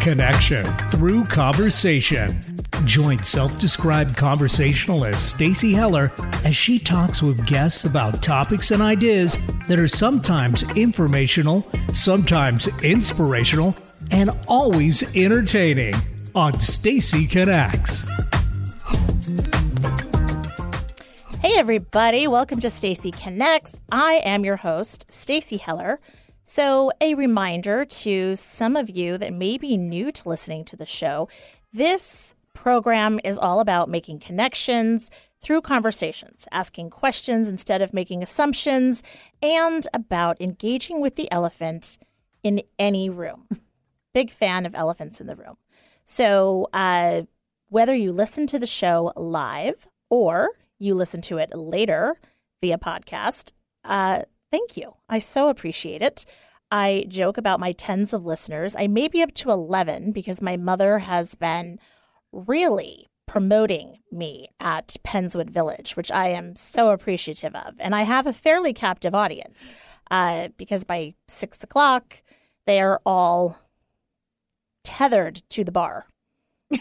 Connection 0.00 0.64
through 0.90 1.24
conversation. 1.24 2.40
Join 2.84 3.18
self-described 3.22 4.16
conversationalist 4.16 5.30
Stacy 5.30 5.74
Heller 5.74 6.10
as 6.44 6.56
she 6.56 6.78
talks 6.78 7.22
with 7.22 7.46
guests 7.46 7.84
about 7.84 8.22
topics 8.22 8.70
and 8.70 8.80
ideas 8.82 9.36
that 9.68 9.78
are 9.78 9.86
sometimes 9.86 10.62
informational, 10.74 11.70
sometimes 11.92 12.68
inspirational, 12.82 13.76
and 14.10 14.30
always 14.48 15.02
entertaining 15.14 15.94
on 16.34 16.58
Stacy 16.60 17.26
Connects. 17.26 18.08
Everybody, 21.60 22.26
welcome 22.26 22.58
to 22.58 22.70
Stacy 22.70 23.10
Connects. 23.10 23.82
I 23.92 24.22
am 24.24 24.46
your 24.46 24.56
host, 24.56 25.04
Stacy 25.10 25.58
Heller. 25.58 26.00
So, 26.42 26.90
a 27.02 27.12
reminder 27.12 27.84
to 27.84 28.34
some 28.36 28.76
of 28.76 28.88
you 28.88 29.18
that 29.18 29.34
may 29.34 29.58
be 29.58 29.76
new 29.76 30.10
to 30.10 30.28
listening 30.30 30.64
to 30.64 30.76
the 30.76 30.86
show 30.86 31.28
this 31.70 32.34
program 32.54 33.20
is 33.24 33.36
all 33.36 33.60
about 33.60 33.90
making 33.90 34.20
connections 34.20 35.10
through 35.42 35.60
conversations, 35.60 36.48
asking 36.50 36.88
questions 36.88 37.46
instead 37.46 37.82
of 37.82 37.92
making 37.92 38.22
assumptions, 38.22 39.02
and 39.42 39.86
about 39.92 40.40
engaging 40.40 40.98
with 40.98 41.16
the 41.16 41.30
elephant 41.30 41.98
in 42.42 42.62
any 42.78 43.10
room. 43.10 43.46
Big 44.14 44.30
fan 44.30 44.64
of 44.64 44.74
elephants 44.74 45.20
in 45.20 45.26
the 45.26 45.36
room. 45.36 45.58
So, 46.06 46.68
uh, 46.72 47.24
whether 47.68 47.94
you 47.94 48.12
listen 48.12 48.46
to 48.46 48.58
the 48.58 48.66
show 48.66 49.12
live 49.14 49.86
or 50.08 50.52
you 50.80 50.96
listen 50.96 51.20
to 51.22 51.38
it 51.38 51.54
later 51.54 52.16
via 52.60 52.78
podcast, 52.78 53.52
uh, 53.84 54.22
Thank 54.50 54.76
you. 54.76 54.94
I 55.08 55.20
so 55.20 55.48
appreciate 55.48 56.02
it. 56.02 56.24
I 56.72 57.04
joke 57.08 57.38
about 57.38 57.60
my 57.60 57.72
tens 57.72 58.12
of 58.12 58.24
listeners. 58.24 58.74
I 58.76 58.88
may 58.88 59.08
be 59.08 59.22
up 59.22 59.32
to 59.34 59.50
11 59.50 60.12
because 60.12 60.42
my 60.42 60.56
mother 60.56 61.00
has 61.00 61.34
been 61.34 61.78
really 62.32 63.08
promoting 63.26 63.98
me 64.10 64.48
at 64.58 64.96
Pennswood 65.04 65.50
Village, 65.50 65.96
which 65.96 66.10
I 66.10 66.28
am 66.28 66.56
so 66.56 66.90
appreciative 66.90 67.54
of. 67.54 67.74
And 67.78 67.94
I 67.94 68.02
have 68.02 68.26
a 68.26 68.32
fairly 68.32 68.72
captive 68.72 69.14
audience 69.14 69.68
uh, 70.10 70.48
because 70.56 70.82
by 70.82 71.14
six 71.28 71.62
o'clock, 71.62 72.22
they 72.66 72.80
are 72.80 73.00
all 73.06 73.58
tethered 74.82 75.42
to 75.50 75.62
the 75.62 75.72
bar 75.72 76.06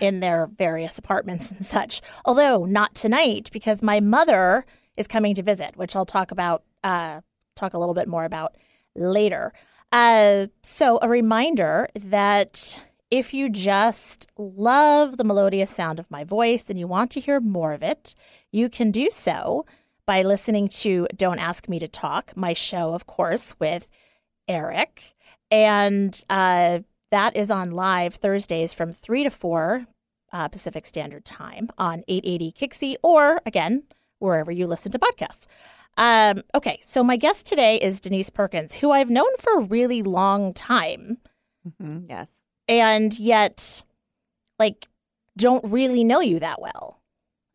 in 0.02 0.20
their 0.20 0.50
various 0.58 0.98
apartments 0.98 1.52
and 1.52 1.66
such. 1.66 2.02
Although 2.26 2.66
not 2.66 2.96
tonight 2.96 3.50
because 3.52 3.82
my 3.82 4.00
mother 4.00 4.66
is 4.98 5.08
coming 5.08 5.36
to 5.36 5.44
visit, 5.44 5.76
which 5.76 5.96
I'll 5.96 6.06
talk 6.06 6.32
about 6.32 6.64
uh, 6.84 7.22
talk 7.56 7.74
a 7.74 7.80
little 7.80 7.94
bit 7.94 8.08
more 8.08 8.26
about 8.26 8.56
later. 8.96 9.54
Uh, 9.92 10.48
so, 10.62 11.00
a 11.02 11.10
reminder 11.10 11.88
that 11.96 12.80
if 13.10 13.34
you 13.34 13.50
just 13.50 14.32
love 14.38 15.18
the 15.18 15.24
melodious 15.24 15.72
sound 15.72 16.00
of 16.00 16.12
my 16.12 16.24
voice 16.24 16.70
and 16.70 16.78
you 16.78 16.88
want 16.88 17.10
to 17.12 17.20
hear 17.20 17.40
more 17.40 17.74
of 17.74 17.82
it, 17.82 18.14
you 18.52 18.70
can 18.70 18.92
do 18.92 19.10
so 19.10 19.66
by 20.06 20.22
listening 20.22 20.68
to 20.68 21.08
Don't 21.16 21.40
Ask 21.40 21.68
Me 21.68 21.80
to 21.80 21.88
Talk, 21.88 22.32
my 22.36 22.54
show, 22.54 22.94
of 22.94 23.08
course, 23.08 23.56
with 23.60 23.90
Eric. 24.48 25.16
And 25.50 26.24
uh, 26.30 26.80
that 27.12 27.36
is 27.36 27.50
on 27.52 27.72
live 27.72 28.16
Thursdays 28.16 28.74
from 28.74 28.92
3 28.92 29.24
to 29.24 29.30
4 29.30 29.86
uh, 30.32 30.48
Pacific 30.48 30.86
Standard 30.86 31.26
Time 31.26 31.70
on 31.78 32.04
880 32.08 32.54
Kixie, 32.54 32.96
or 33.02 33.42
again, 33.46 33.84
wherever 34.20 34.52
you 34.52 34.68
listen 34.68 34.92
to 34.92 35.00
podcasts. 35.00 35.46
Um, 35.98 36.44
okay, 36.56 36.80
so 36.84 37.04
my 37.04 37.18
guest 37.18 37.46
today 37.46 37.78
is 37.78 38.00
Denise 38.00 38.30
Perkins, 38.30 38.76
who 38.76 38.92
I've 38.92 39.10
known 39.10 39.30
for 39.38 39.60
a 39.60 39.64
really 39.66 40.02
long 40.02 40.54
time. 40.54 41.18
Mm-hmm. 41.68 42.06
Yes. 42.10 42.42
And 42.68 43.18
yet, 43.18 43.84
like, 44.58 44.88
don't 45.36 45.64
really 45.66 46.04
know 46.04 46.22
you 46.22 46.40
that 46.40 46.62
well. 46.62 47.02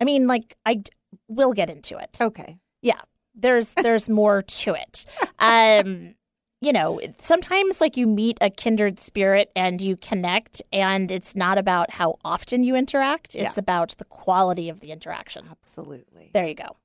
I 0.01 0.05
mean, 0.05 0.27
like, 0.27 0.57
I 0.67 0.83
will 1.29 1.53
get 1.53 1.71
into 1.71 1.97
it. 1.97 2.19
Okay. 2.21 2.59
Yeah, 2.83 3.01
there's 3.35 3.73
there's 3.75 4.09
more 4.09 4.43
to 4.43 4.75
it. 4.75 5.07
Um, 5.39 6.15
you 6.65 6.73
know, 6.73 7.01
sometimes 7.19 7.81
like 7.81 7.97
you 7.97 8.07
meet 8.07 8.39
a 8.41 8.51
kindred 8.51 8.99
spirit 8.99 9.51
and 9.55 9.81
you 9.81 9.97
connect, 9.97 10.63
and 10.73 11.11
it's 11.11 11.37
not 11.37 11.59
about 11.59 11.91
how 11.93 12.19
often 12.25 12.65
you 12.65 12.75
interact; 12.75 13.35
it's 13.35 13.43
Yeah. 13.43 13.53
about 13.57 13.91
the 13.99 14.05
quality 14.07 14.69
of 14.69 14.81
the 14.81 14.91
interaction. 14.93 15.47
Absolutely. 15.51 16.31
There 16.33 16.47
you 16.47 16.55
go. 16.55 16.77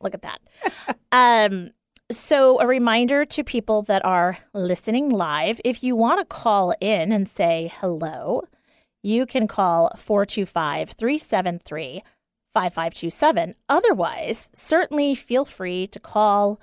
Look 0.00 0.14
at 0.14 0.22
that. 0.22 0.40
Um, 1.12 1.70
so, 2.10 2.60
a 2.60 2.66
reminder 2.66 3.24
to 3.24 3.42
people 3.42 3.82
that 3.82 4.04
are 4.04 4.38
listening 4.52 5.08
live 5.08 5.60
if 5.64 5.82
you 5.82 5.96
want 5.96 6.18
to 6.20 6.24
call 6.26 6.74
in 6.80 7.10
and 7.12 7.28
say 7.28 7.72
hello, 7.80 8.44
you 9.02 9.24
can 9.26 9.46
call 9.48 9.90
425 9.96 10.90
373 10.90 12.02
5527. 12.52 13.54
Otherwise, 13.68 14.50
certainly 14.54 15.14
feel 15.14 15.44
free 15.44 15.86
to 15.88 15.98
call, 16.00 16.60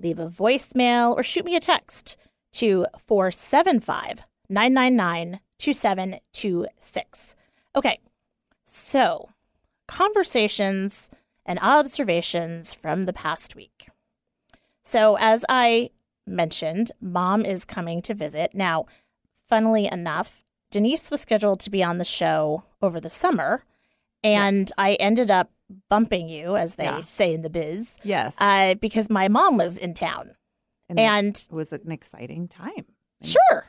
leave 0.00 0.18
a 0.18 0.26
voicemail, 0.28 1.14
or 1.14 1.22
shoot 1.22 1.44
me 1.44 1.56
a 1.56 1.60
text 1.60 2.16
to 2.54 2.86
475 2.98 4.22
999 4.48 5.40
2726. 5.58 7.34
Okay, 7.74 7.98
so 8.64 9.30
conversations 9.88 11.10
and 11.44 11.58
observations 11.60 12.74
from 12.74 13.04
the 13.04 13.12
past 13.12 13.54
week. 13.54 13.88
So, 14.82 15.16
as 15.18 15.44
I 15.48 15.90
mentioned, 16.26 16.92
mom 17.00 17.44
is 17.44 17.64
coming 17.64 18.02
to 18.02 18.14
visit. 18.14 18.52
Now, 18.54 18.86
funnily 19.48 19.86
enough, 19.86 20.44
Denise 20.70 21.10
was 21.10 21.20
scheduled 21.20 21.60
to 21.60 21.70
be 21.70 21.82
on 21.82 21.98
the 21.98 22.04
show 22.04 22.64
over 22.82 23.00
the 23.00 23.10
summer, 23.10 23.64
and 24.22 24.68
Yes. 24.68 24.72
I 24.76 24.94
ended 24.94 25.30
up 25.30 25.50
bumping 25.88 26.28
you, 26.28 26.56
as 26.56 26.76
they 26.76 26.84
Yeah. 26.84 27.00
say 27.00 27.34
in 27.34 27.42
the 27.42 27.50
biz, 27.50 27.96
Yes. 28.02 28.36
uh, 28.40 28.74
because 28.74 29.10
my 29.10 29.28
mom 29.28 29.56
was 29.56 29.78
in 29.78 29.94
town. 29.94 30.36
and, 30.88 30.98
and- 31.00 31.36
it 31.36 31.52
was 31.52 31.72
an 31.72 31.90
exciting 31.90 32.46
time. 32.48 32.86
And 33.20 33.28
Sure, 33.28 33.66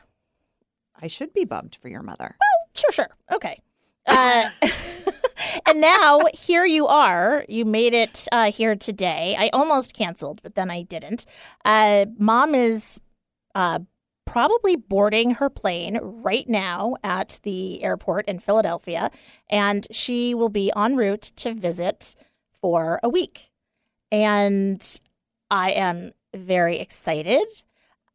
I 1.00 1.08
should 1.08 1.32
be 1.32 1.44
bummed 1.44 1.74
for 1.80 1.88
your 1.88 2.02
mother. 2.02 2.36
Well, 2.40 2.70
sure, 2.74 2.92
sure. 2.92 3.08
Okay. 3.32 3.60
Uh, 4.06 4.48
and 5.66 5.80
now 5.80 6.20
here 6.32 6.64
you 6.64 6.86
are. 6.86 7.44
You 7.48 7.64
made 7.64 7.92
it 7.94 8.26
uh, 8.32 8.50
here 8.52 8.74
today. 8.76 9.34
I 9.38 9.48
almost 9.52 9.94
canceled, 9.94 10.40
but 10.42 10.54
then 10.54 10.70
I 10.70 10.82
didn't. 10.82 11.26
Uh, 11.64 12.06
Mom 12.18 12.54
is 12.54 13.00
uh, 13.54 13.80
probably 14.28 14.76
boarding 14.76 15.32
her 15.32 15.48
plane 15.48 15.98
right 16.02 16.48
now 16.48 16.96
at 17.02 17.40
the 17.44 17.82
airport 17.82 18.28
in 18.28 18.38
Philadelphia, 18.38 19.10
and 19.48 19.86
she 19.90 20.34
will 20.34 20.50
be 20.50 20.70
en 20.76 20.96
route 20.96 21.22
to 21.36 21.54
visit 21.54 22.14
for 22.52 23.00
a 23.02 23.08
week. 23.08 23.50
And 24.12 25.00
I 25.50 25.70
am 25.72 26.12
very 26.34 26.78
excited. 26.78 27.46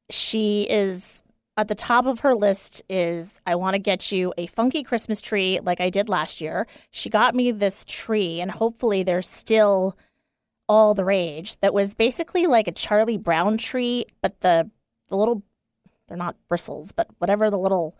She 0.09 0.67
is 0.69 1.23
at 1.57 1.67
the 1.67 1.75
top 1.75 2.05
of 2.05 2.19
her 2.19 2.35
list 2.35 2.83
is 2.89 3.39
I 3.47 3.55
want 3.55 3.73
to 3.73 3.79
get 3.79 4.11
you 4.11 4.33
a 4.37 4.47
funky 4.47 4.83
Christmas 4.83 5.19
tree 5.19 5.59
like 5.63 5.81
I 5.81 5.89
did 5.89 6.09
last 6.09 6.41
year. 6.41 6.67
She 6.91 7.09
got 7.09 7.33
me 7.33 7.51
this 7.51 7.83
tree, 7.87 8.39
and 8.39 8.51
hopefully 8.51 9.01
there's 9.01 9.27
still 9.27 9.97
all 10.69 10.93
the 10.93 11.05
rage. 11.05 11.59
That 11.61 11.73
was 11.73 11.95
basically 11.95 12.45
like 12.45 12.67
a 12.67 12.71
Charlie 12.71 13.17
Brown 13.17 13.57
tree, 13.57 14.05
but 14.21 14.41
the 14.41 14.69
the 15.09 15.17
little 15.17 15.43
they're 16.13 16.17
not 16.19 16.35
bristles, 16.47 16.91
but 16.91 17.07
whatever 17.17 17.49
the 17.49 17.57
little 17.57 17.97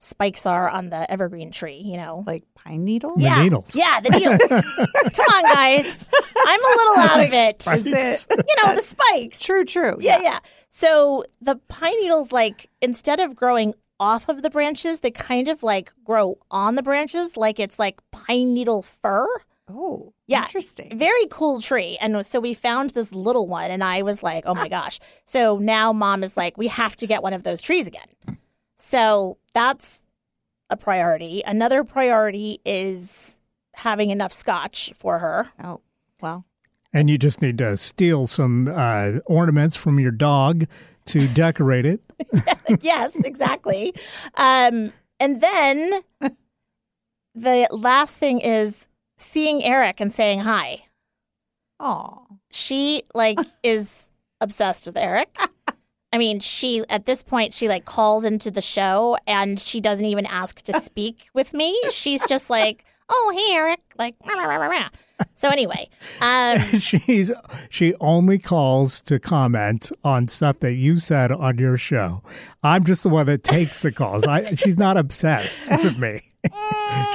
spikes 0.00 0.44
are 0.44 0.68
on 0.68 0.90
the 0.90 1.10
evergreen 1.10 1.50
tree, 1.50 1.80
you 1.82 1.96
know. 1.96 2.22
Like 2.26 2.44
pine 2.54 2.84
needle? 2.84 3.16
The 3.16 3.22
yeah, 3.22 3.42
needles. 3.42 3.74
yeah, 3.74 4.00
the 4.02 4.10
needles. 4.10 4.38
Come 4.48 5.34
on, 5.34 5.44
guys. 5.54 6.06
I'm 6.46 6.60
a 6.62 6.76
little 6.76 6.98
out 6.98 7.20
of 7.20 7.32
it. 7.32 7.66
Is 7.66 8.26
it? 8.30 8.44
You 8.46 8.66
know, 8.66 8.74
the 8.74 8.82
spikes. 8.82 9.38
True, 9.38 9.64
true. 9.64 9.96
Yeah, 9.98 10.20
yeah. 10.20 10.40
So 10.68 11.24
the 11.40 11.56
pine 11.68 11.98
needles, 12.02 12.32
like, 12.32 12.68
instead 12.82 13.18
of 13.18 13.34
growing 13.34 13.72
off 13.98 14.28
of 14.28 14.42
the 14.42 14.50
branches, 14.50 15.00
they 15.00 15.10
kind 15.10 15.48
of 15.48 15.62
like 15.62 15.90
grow 16.04 16.36
on 16.50 16.74
the 16.74 16.82
branches, 16.82 17.34
like 17.34 17.58
it's 17.58 17.78
like 17.78 17.98
pine 18.10 18.52
needle 18.52 18.82
fur. 18.82 19.26
Oh, 19.70 20.12
Yeah. 20.26 20.42
Interesting. 20.44 20.96
Very 20.98 21.26
cool 21.30 21.60
tree. 21.60 21.98
And 22.00 22.24
so 22.24 22.40
we 22.40 22.54
found 22.54 22.90
this 22.90 23.12
little 23.12 23.46
one, 23.46 23.70
and 23.70 23.84
I 23.84 24.02
was 24.02 24.22
like, 24.22 24.44
oh 24.46 24.54
my 24.54 24.68
gosh. 24.68 24.98
So 25.24 25.58
now 25.58 25.92
mom 25.92 26.24
is 26.24 26.36
like, 26.36 26.56
we 26.56 26.68
have 26.68 26.96
to 26.96 27.06
get 27.06 27.22
one 27.22 27.32
of 27.34 27.42
those 27.42 27.60
trees 27.60 27.86
again. 27.86 28.06
So 28.76 29.36
that's 29.54 30.00
a 30.70 30.76
priority. 30.76 31.42
Another 31.46 31.84
priority 31.84 32.60
is 32.64 33.40
having 33.74 34.10
enough 34.10 34.32
scotch 34.32 34.92
for 34.94 35.18
her. 35.18 35.48
Oh, 35.62 35.80
well, 36.20 36.44
And 36.92 37.08
you 37.10 37.18
just 37.18 37.42
need 37.42 37.58
to 37.58 37.76
steal 37.76 38.26
some 38.26 38.68
uh, 38.74 39.18
ornaments 39.26 39.76
from 39.76 40.00
your 40.00 40.10
dog 40.10 40.64
to 41.06 41.28
decorate 41.34 41.86
it. 41.86 42.00
yes, 42.80 43.14
exactly. 43.16 43.94
Um, 44.34 44.92
and 45.20 45.40
then 45.40 46.02
the 47.34 47.68
last 47.70 48.16
thing 48.16 48.40
is 48.40 48.87
seeing 49.18 49.62
Eric 49.62 50.00
and 50.00 50.12
saying 50.12 50.40
hi. 50.40 50.84
oh, 51.80 52.26
She 52.50 53.04
like 53.14 53.38
is 53.62 54.10
obsessed 54.40 54.86
with 54.86 54.96
Eric. 54.96 55.36
I 56.12 56.16
mean, 56.18 56.40
she 56.40 56.82
at 56.88 57.04
this 57.06 57.22
point 57.22 57.52
she 57.54 57.68
like 57.68 57.84
calls 57.84 58.24
into 58.24 58.50
the 58.50 58.62
show 58.62 59.18
and 59.26 59.60
she 59.60 59.80
doesn't 59.80 60.04
even 60.06 60.26
ask 60.26 60.62
to 60.62 60.80
speak 60.80 61.28
with 61.34 61.52
me. 61.52 61.78
She's 61.90 62.26
just 62.26 62.48
like, 62.48 62.84
"Oh, 63.10 63.32
hey, 63.36 63.54
Eric," 63.54 63.80
like. 63.98 64.14
Rah, 64.26 64.34
rah, 64.44 64.56
rah, 64.56 64.66
rah. 64.68 64.88
So 65.34 65.48
anyway, 65.48 65.88
um, 66.20 66.58
She's 66.78 67.32
she 67.70 67.94
only 68.00 68.38
calls 68.38 69.00
to 69.02 69.18
comment 69.18 69.90
on 70.04 70.28
stuff 70.28 70.60
that 70.60 70.74
you 70.74 70.96
said 70.96 71.32
on 71.32 71.58
your 71.58 71.76
show. 71.76 72.22
I'm 72.62 72.84
just 72.84 73.02
the 73.02 73.08
one 73.08 73.26
that 73.26 73.42
takes 73.42 73.82
the 73.82 73.90
calls. 73.92 74.24
I, 74.24 74.54
she's 74.54 74.78
not 74.78 74.96
obsessed 74.96 75.68
with 75.70 75.98
me. 75.98 76.20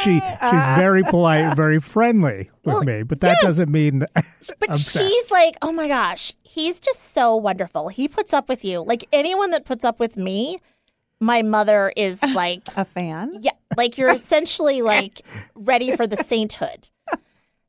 she 0.03 0.19
she's 0.19 0.65
very 0.77 1.03
polite, 1.03 1.41
and 1.45 1.55
very 1.55 1.79
friendly 1.79 2.49
with 2.65 2.75
Well, 2.75 2.83
me, 2.83 3.03
but 3.03 3.21
that 3.21 3.37
doesn't 3.41 3.71
mean 3.71 3.99
that 3.99 4.11
but 4.59 4.69
obsessed. 4.69 4.97
she's 4.97 5.31
like, 5.31 5.55
"Oh 5.61 5.71
my 5.71 5.87
gosh, 5.87 6.33
he's 6.43 6.79
just 6.79 7.13
so 7.13 7.35
wonderful. 7.35 7.87
He 7.89 8.07
puts 8.07 8.33
up 8.33 8.49
with 8.49 8.65
you. 8.65 8.81
Like 8.81 9.07
anyone 9.13 9.51
that 9.51 9.63
puts 9.65 9.85
up 9.85 9.99
with 9.99 10.17
me, 10.17 10.59
my 11.21 11.41
mother 11.41 11.93
is 11.95 12.21
like." 12.21 12.63
A 12.75 12.83
fan? 12.85 13.37
Yeah, 13.41 13.51
like 13.77 13.97
you're 13.97 14.13
essentially 14.13 14.81
like 14.81 15.21
ready 15.55 15.95
for 15.95 16.05
the 16.05 16.17
sainthood. 16.17 16.89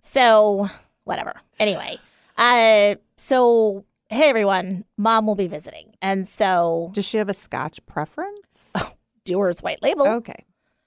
So, 0.05 0.69
whatever. 1.05 1.35
Anyway, 1.59 1.99
uh 2.37 2.95
so 3.17 3.85
hey 4.11 4.29
everyone, 4.29 4.85
mom 4.97 5.27
will 5.27 5.35
be 5.35 5.47
visiting. 5.47 5.95
And 6.03 6.29
so 6.29 6.91
Does 6.93 7.05
she 7.05 7.17
have 7.17 7.29
a 7.29 7.35
scotch 7.35 7.85
preference? 7.87 8.73
Oh, 8.77 8.93
Dewar's 9.25 9.61
white 9.63 9.83
label. 9.83 10.07
Okay. 10.07 10.45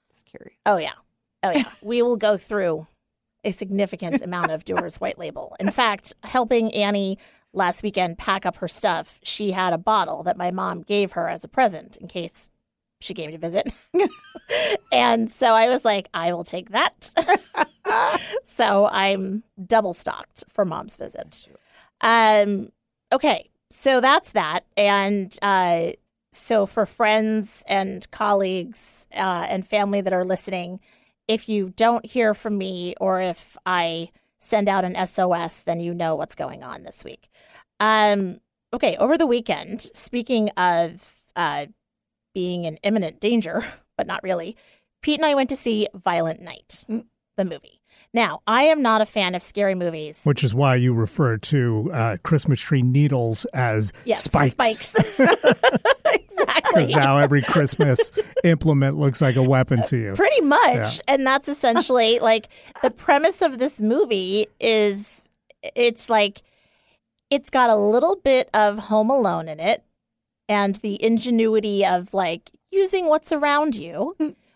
Just 0.08 0.28
curious. 0.28 0.60
Oh 0.66 0.78
yeah. 0.78 0.94
Oh 1.42 1.50
yeah. 1.50 1.64
we 1.82 2.04
will 2.04 2.18
go 2.18 2.38
through 2.38 2.86
a 3.44 3.52
significant 3.52 4.22
amount 4.22 4.52
of 4.52 4.64
Dewar's 4.64 4.98
white 5.02 5.18
label. 5.18 5.56
In 5.60 5.72
fact, 5.72 6.14
helping 6.24 6.72
Annie 6.74 7.18
last 7.54 7.82
weekend 7.82 8.20
pack 8.20 8.46
up 8.46 8.58
her 8.58 8.68
stuff, 8.68 9.20
she 9.24 9.52
had 9.52 9.74
a 9.74 9.78
bottle 9.80 10.22
that 10.24 10.38
my 10.38 10.52
mom 10.52 10.84
gave 10.84 11.14
her 11.14 11.28
as 11.28 11.44
a 11.44 11.48
present 11.48 11.96
in 11.96 12.08
case 12.08 12.50
she 13.00 13.14
came 13.14 13.32
to 13.32 13.38
visit. 13.38 13.72
and 14.92 15.30
so 15.30 15.54
I 15.54 15.70
was 15.70 15.86
like, 15.86 16.08
I 16.14 16.34
will 16.34 16.44
take 16.44 16.72
that. 16.72 17.12
so 18.44 18.88
I'm 18.88 19.44
double 19.66 19.94
stocked 19.94 20.44
for 20.50 20.66
mom's 20.66 20.96
visit. 20.96 21.48
Um 22.02 22.72
okay, 23.12 23.50
so 23.70 24.02
that's 24.02 24.32
that. 24.32 24.66
And 24.76 25.38
uh 25.42 25.92
so 26.32 26.66
for 26.66 26.86
friends 26.86 27.64
and 27.68 28.10
colleagues 28.12 29.08
uh, 29.16 29.48
and 29.50 29.68
family 29.68 30.02
that 30.02 30.14
are 30.14 30.26
listening, 30.26 30.80
if 31.28 31.50
you 31.50 31.74
don't 31.76 32.06
hear 32.06 32.34
from 32.34 32.58
me 32.58 32.96
or 33.02 33.20
if 33.22 33.58
I 33.66 34.12
send 34.40 34.70
out 34.70 34.86
an 34.86 35.08
SOS, 35.08 35.64
then 35.64 35.80
you 35.80 35.94
know 35.94 36.16
what's 36.16 36.36
going 36.36 36.64
on 36.64 36.84
this 36.84 37.04
week. 37.04 37.30
Um, 37.80 38.40
okay, 38.74 38.96
over 38.98 39.18
the 39.18 39.26
weekend, 39.26 39.90
speaking 39.94 40.50
of 40.52 41.16
uh, 41.36 41.68
being 42.38 42.66
in 42.66 42.78
imminent 42.84 43.20
danger, 43.20 43.66
but 43.98 44.06
not 44.06 44.22
really, 44.22 44.56
Pete 45.02 45.18
and 45.18 45.26
I 45.26 45.34
went 45.34 45.50
to 45.50 45.56
see 45.56 45.88
Violent 45.96 46.40
Night, 46.40 46.84
the 47.36 47.44
movie. 47.44 47.82
Now, 48.14 48.42
I 48.46 48.64
am 48.64 48.84
not 48.84 49.02
a 49.02 49.08
fan 49.08 49.34
of 49.34 49.42
scary 49.42 49.74
movies. 49.74 50.22
which 50.24 50.44
is 50.44 50.54
why 50.54 50.76
you 50.76 50.94
refer 50.94 51.38
to 51.38 51.90
uh, 51.92 52.18
Christmas 52.24 52.62
tree 52.62 52.84
needles 52.84 53.46
as 53.56 53.92
Yes, 54.06 54.24
spikes. 54.24 54.54
Spikes. 54.54 54.96
Because 56.38 56.90
now 56.90 57.18
every 57.18 57.42
Christmas 57.42 58.12
implement 58.44 58.96
looks 58.98 59.20
like 59.22 59.36
a 59.36 59.42
weapon 59.42 59.82
to 59.84 59.98
you. 59.98 60.14
Pretty 60.14 60.42
much. 60.42 60.98
Yeah. 60.98 61.02
And 61.08 61.26
that's 61.26 61.50
essentially 61.50 62.20
like 62.20 62.50
the 62.84 62.92
premise 62.92 63.42
of 63.42 63.58
this 63.58 63.82
movie 63.82 64.48
is 64.60 65.24
it's 65.76 66.08
like 66.10 66.44
it's 67.32 67.50
got 67.50 67.72
a 67.72 67.76
little 67.76 68.18
bit 68.18 68.50
of 68.54 68.78
Home 68.78 69.10
Alone 69.10 69.48
in 69.50 69.60
it 69.60 69.84
and 70.50 70.76
the 70.76 71.02
ingenuity 71.04 71.86
of 71.86 72.14
like 72.14 72.52
using 72.72 73.08
what's 73.08 73.32
around 73.32 73.76
you 73.76 74.16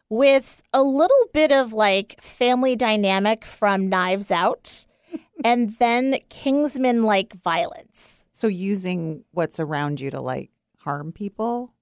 with 0.09 0.61
a 0.73 0.81
little 0.83 1.25
bit 1.33 1.51
of 1.51 1.73
like 1.73 2.21
family 2.21 2.75
dynamic 2.75 3.45
from 3.45 3.89
Knives 3.89 4.31
Out 4.31 4.85
and 5.45 5.75
then 5.79 6.19
Kingsman 6.29 7.03
like 7.03 7.33
violence. 7.41 8.25
So 8.31 8.47
using 8.47 9.23
what's 9.31 9.59
around 9.59 9.99
you 10.01 10.11
to 10.11 10.21
like 10.21 10.49
harm 10.79 11.11
people? 11.11 11.73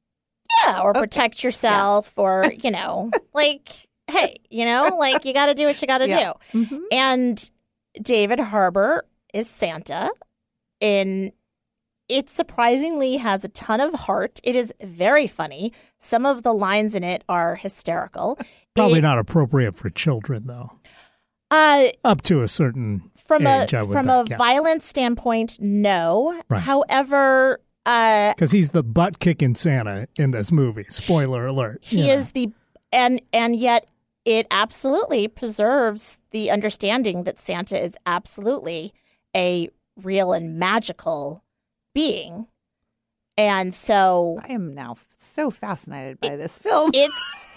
Yeah, 0.65 0.81
or 0.81 0.94
protect 0.94 1.44
yourself 1.44 2.17
or, 2.17 2.51
you 2.63 2.71
know, 2.71 3.11
like 3.33 3.69
hey, 4.11 4.38
you 4.50 4.65
know, 4.65 4.97
like 5.00 5.23
you 5.23 5.33
got 5.33 5.45
to 5.47 5.53
do 5.53 5.65
what 5.65 5.79
you 5.81 5.88
got 5.88 6.00
to 6.00 6.07
Yeah. 6.07 6.33
do. 6.51 6.59
Mm-hmm. 6.65 6.79
And 6.91 7.51
David 8.01 8.39
Harbour 8.39 9.06
is 9.33 9.47
Santa. 9.50 10.09
In 10.79 11.31
it 12.09 12.27
surprisingly 12.29 13.17
has 13.17 13.44
a 13.44 13.50
ton 13.50 13.79
of 13.79 13.94
heart. 13.94 14.39
It 14.44 14.56
is 14.56 14.73
very 14.81 15.27
funny. 15.27 15.71
Some 16.00 16.25
of 16.25 16.44
the 16.44 16.53
lines 16.53 16.95
in 16.95 17.03
it 17.03 17.23
are 17.29 17.56
hysterical. 17.56 18.38
Probably 18.75 19.00
It- 19.00 19.03
not 19.03 19.19
appropriate 19.19 19.75
for 19.75 19.89
children, 19.89 20.47
though. 20.47 20.71
Uh, 21.51 21.88
Up 22.03 22.21
to 22.23 22.41
a 22.41 22.47
certain 22.47 23.09
from 23.15 23.47
age, 23.47 23.73
I 23.73 23.79
a 23.79 23.88
from 23.88 24.07
a 24.09 24.23
yeah. 24.29 24.38
violence 24.38 24.85
standpoint, 24.85 25.57
no. 25.59 26.39
Right. 26.47 26.61
However, 26.61 27.59
uh, 27.88 28.33
because 28.33 28.51
he's 28.51 28.69
the 28.69 28.83
butt 28.83 29.17
kicking 29.17 29.56
Santa 29.56 30.07
in 30.15 30.29
this 30.29 30.51
movie. 30.51 30.85
Spoiler 30.89 31.47
alert. 31.47 31.79
he 31.83 32.07
is 32.09 32.33
the 32.33 32.51
and 32.91 33.19
and 33.33 33.56
yet 33.56 33.89
it 34.25 34.45
absolutely 34.51 35.27
preserves 35.27 36.19
the 36.29 36.51
understanding 36.51 37.23
that 37.23 37.39
Santa 37.39 37.83
is 37.83 37.95
absolutely 38.06 38.94
a 39.35 39.69
real 39.97 40.33
and 40.33 40.59
magical 40.59 41.44
being. 41.94 42.47
And 43.38 43.74
so 43.74 44.39
I 44.44 44.53
am 44.53 44.74
now 44.74 44.97
so 45.18 45.50
fascinated 45.50 46.19
by 46.19 46.36
this 46.36 46.59
film. 46.59 46.91
it's 46.94 47.47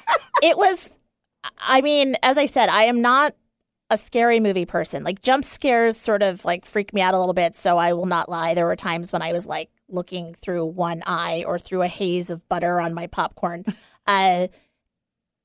it 0.43 0.56
was 0.56 0.99
I 1.58 1.81
mean, 1.81 2.17
as 2.23 2.38
I 2.38 2.46
said, 2.46 2.69
I 2.69 2.84
am 2.84 3.00
not 3.00 3.34
a 3.90 3.99
scary 3.99 4.40
movie 4.40 4.64
person. 4.64 5.05
Like 5.05 5.20
jump 5.23 5.44
scares 5.44 5.96
sort 5.96 6.23
of 6.23 6.44
like 6.44 6.64
freak 6.64 6.94
me 6.94 7.02
out 7.02 7.14
a 7.14 7.19
little 7.19 7.34
bit, 7.34 7.55
so 7.55 7.79
I 7.79 7.93
will 7.93 8.06
not 8.06 8.29
lie. 8.29 8.55
There 8.55 8.64
were 8.64 8.76
times 8.76 9.12
when 9.12 9.23
I 9.23 9.32
was 9.32 9.44
like 9.46 9.70
looking 9.88 10.35
through 10.35 10.64
one 10.67 11.02
eye 11.05 11.44
or 11.46 11.58
through 11.58 11.82
a 11.82 11.88
haze 11.88 12.31
of 12.31 12.49
butter 12.49 12.81
on 12.81 12.94
my 12.94 13.06
popcorn. 13.06 13.64
Uh 14.05 14.49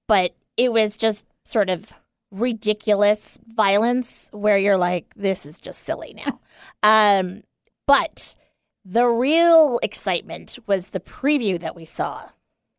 but 0.07 0.35
it 0.57 0.73
was 0.73 0.97
just 0.97 1.27
sort 1.45 1.69
of 1.69 1.93
ridiculous 2.31 3.37
violence 3.45 4.29
where 4.31 4.57
you're 4.57 4.79
like 4.79 5.13
this 5.15 5.45
is 5.45 5.59
just 5.59 5.83
silly 5.83 6.15
now. 6.15 6.39
um 7.21 7.43
but 7.85 8.33
the 8.89 9.05
real 9.05 9.79
excitement 9.83 10.57
was 10.65 10.89
the 10.89 10.99
preview 11.01 11.59
that 11.59 11.75
we 11.75 11.83
saw 11.85 12.29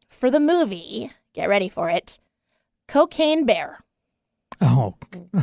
for 0.09 0.31
the 0.31 0.41
movie. 0.41 1.13
Get 1.35 1.49
ready 1.49 1.69
for 1.69 1.91
it. 1.91 2.19
Cocaine 2.87 3.45
Bear. 3.45 3.81
oh, 4.63 4.95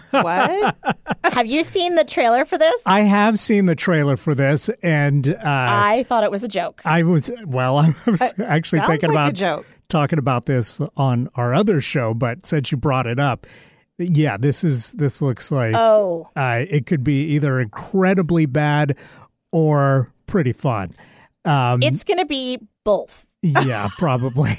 what? 0.10 0.76
Have 1.34 1.46
you 1.46 1.62
seen 1.64 1.94
the 1.96 2.04
trailer 2.04 2.44
for 2.46 2.58
this? 2.58 2.82
I 2.86 3.02
have 3.02 3.38
seen 3.40 3.66
the 3.68 3.76
trailer 3.76 4.18
for 4.18 4.34
this, 4.34 4.70
and 4.82 5.30
uh, 5.30 5.40
I 5.44 6.04
thought 6.10 6.24
it 6.24 6.32
was 6.32 6.44
a 6.44 6.48
joke. 6.48 6.82
I 6.84 7.04
was 7.04 7.32
well. 7.46 7.78
I 7.80 7.94
was 8.08 8.22
It 8.22 8.40
actually 8.40 8.80
thinking 8.82 9.10
like 9.10 9.18
a 9.18 9.22
about 9.28 9.34
joke. 9.36 9.66
talking 9.90 10.18
about 10.20 10.46
this 10.48 10.82
on 10.98 11.28
our 11.36 11.54
other 11.54 11.80
show, 11.82 12.14
but 12.14 12.46
since 12.46 12.72
you 12.72 12.78
brought 12.78 13.06
it 13.08 13.20
up, 13.20 13.46
yeah, 14.00 14.38
this 14.38 14.64
is 14.64 14.92
this 14.94 15.22
looks 15.22 15.52
like 15.52 15.76
Oh, 15.78 16.30
uh, 16.36 16.64
it 16.68 16.86
could 16.88 17.04
be 17.04 17.24
either 17.36 17.60
incredibly 17.62 18.46
bad 18.48 18.98
or 19.52 20.12
pretty 20.26 20.54
fun. 20.54 20.96
Um, 21.44 21.82
it's 21.84 22.04
going 22.04 22.20
to 22.20 22.26
be 22.26 22.60
both. 22.84 23.26
yeah, 23.42 23.90
probably. 23.98 24.52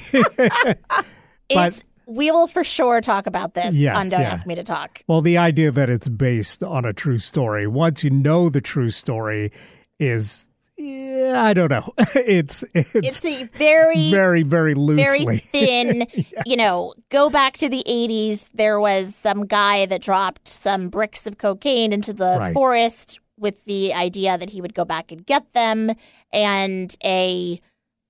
It's 1.49 1.83
we 2.05 2.31
will 2.31 2.47
for 2.47 2.63
sure 2.63 3.01
talk 3.01 3.27
about 3.27 3.53
this 3.53 3.75
Yes, 3.75 3.95
on 3.95 4.09
Don't 4.09 4.21
yeah. 4.21 4.29
Ask 4.31 4.45
Me 4.45 4.55
to 4.55 4.63
Talk. 4.63 5.03
well, 5.07 5.21
the 5.21 5.37
idea 5.37 5.71
that 5.71 5.89
it's 5.89 6.07
based 6.07 6.63
on 6.63 6.85
a 6.85 6.93
true 6.93 7.17
story, 7.17 7.67
once 7.67 8.03
you 8.03 8.09
know 8.09 8.49
the 8.49 8.61
true 8.61 8.87
story, 8.89 9.51
is 9.99 10.49
yeah, 10.77 11.43
I 11.43 11.53
don't 11.53 11.69
know. 11.69 11.93
It's 12.15 12.63
it's, 12.73 12.95
It's 12.95 13.25
a 13.25 13.43
very 13.55 14.09
very 14.11 14.43
very 14.43 14.43
very 14.43 14.75
loosely. 14.75 15.37
thin, 15.51 16.07
you 16.45 16.55
know, 16.55 16.93
go 17.09 17.29
back 17.29 17.57
to 17.57 17.67
the 17.69 17.83
80s. 17.87 18.49
There 18.53 18.79
was 18.79 19.13
some 19.15 19.45
guy 19.45 19.85
that 19.87 20.01
dropped 20.01 20.47
some 20.47 20.87
bricks 20.89 21.27
of 21.27 21.37
cocaine 21.37 21.91
into 21.91 22.13
the 22.13 22.37
Right. 22.39 22.53
forest 22.53 23.19
with 23.37 23.65
the 23.65 23.93
idea 23.93 24.37
that 24.37 24.49
he 24.49 24.61
would 24.61 24.73
go 24.73 24.85
back 24.85 25.11
and 25.11 25.25
get 25.25 25.53
them. 25.53 25.91
And 26.33 26.95
a 27.03 27.61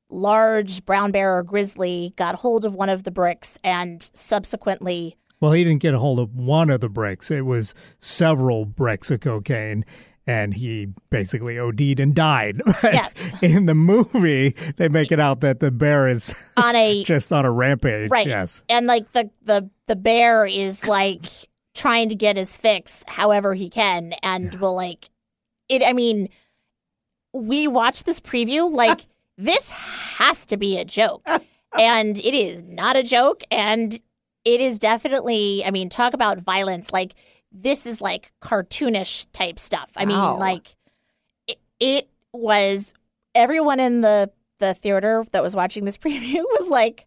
large 0.10 0.86
brown 0.86 1.12
bear 1.12 1.38
or 1.38 1.43
grizzly 1.43 2.13
got 2.15 2.36
hold 2.36 2.65
of 2.65 2.74
one 2.75 2.89
of 2.89 3.03
the 3.03 3.12
bricks 3.12 3.57
and 3.63 4.10
subsequently. 4.13 5.17
Well, 5.39 5.51
he 5.51 5.63
didn't 5.63 5.81
get 5.81 5.93
a 5.93 6.00
hold 6.00 6.19
of 6.19 6.34
one 6.36 6.69
of 6.69 6.81
the 6.81 6.89
bricks. 6.89 7.29
It 7.29 7.46
was 7.46 7.75
several 8.00 8.65
bricks 8.65 9.12
of 9.12 9.19
cocaine, 9.19 9.86
and 10.25 10.53
he 10.53 10.88
basically 11.10 11.60
OD'd 11.60 12.00
and 12.00 12.15
died. 12.15 12.62
Yes. 12.84 13.13
In 13.41 13.65
the 13.67 13.75
movie, 13.75 14.50
they 14.77 14.88
make 14.89 15.12
it 15.12 15.19
out 15.19 15.41
that 15.41 15.60
the 15.60 15.69
bear 15.69 16.07
is 16.07 16.34
On 16.57 16.75
a- 16.75 17.03
just 17.05 17.31
on 17.31 17.46
a 17.46 17.51
rampage. 17.51 18.10
Right. 18.10 18.25
Yes. 18.27 18.63
And 18.69 18.88
like 18.88 19.12
the, 19.12 19.29
the, 19.43 19.69
the 19.86 19.96
bear 19.96 20.46
is 20.48 20.88
like 20.88 21.25
trying 21.75 22.10
to 22.10 22.15
get 22.15 22.36
his 22.38 22.57
fix 22.57 23.03
however 23.07 23.53
he 23.53 23.69
can 23.69 24.13
and 24.24 24.55
will 24.55 24.74
like 24.75 25.10
it. 25.69 25.83
I 25.86 25.93
mean, 25.93 26.29
we 27.33 27.67
watched 27.67 28.05
this 28.05 28.19
preview 28.19 28.71
like 28.83 29.07
this 29.38 29.69
has 29.69 30.45
to 30.47 30.57
be 30.57 30.77
a 30.77 30.86
joke. 30.86 31.27
and 31.77 32.17
it 32.17 32.33
is 32.33 32.63
not 32.63 32.95
a 32.95 33.03
joke. 33.03 33.43
And 33.51 34.00
it 34.45 34.62
is 34.62 34.79
definitely, 34.79 35.63
I 35.65 35.71
mean, 35.71 35.89
talk 35.89 36.13
about 36.13 36.39
violence. 36.39 36.91
Like, 36.91 37.13
this 37.51 37.86
is 37.86 38.01
like 38.01 38.31
cartoonish 38.41 39.27
type 39.33 39.59
stuff. 39.59 39.91
I 39.95 40.05
mean, 40.05 40.17
Wow. 40.17 40.38
like, 40.39 40.75
it, 41.47 41.59
it 41.79 42.09
was 42.33 42.93
everyone 43.36 43.79
in 43.79 44.01
the, 44.01 44.31
the 44.59 44.74
theater 44.74 45.24
that 45.33 45.43
was 45.43 45.55
watching 45.55 45.86
this 45.86 45.97
preview 46.00 46.43
was 46.57 46.69
like, 46.69 47.05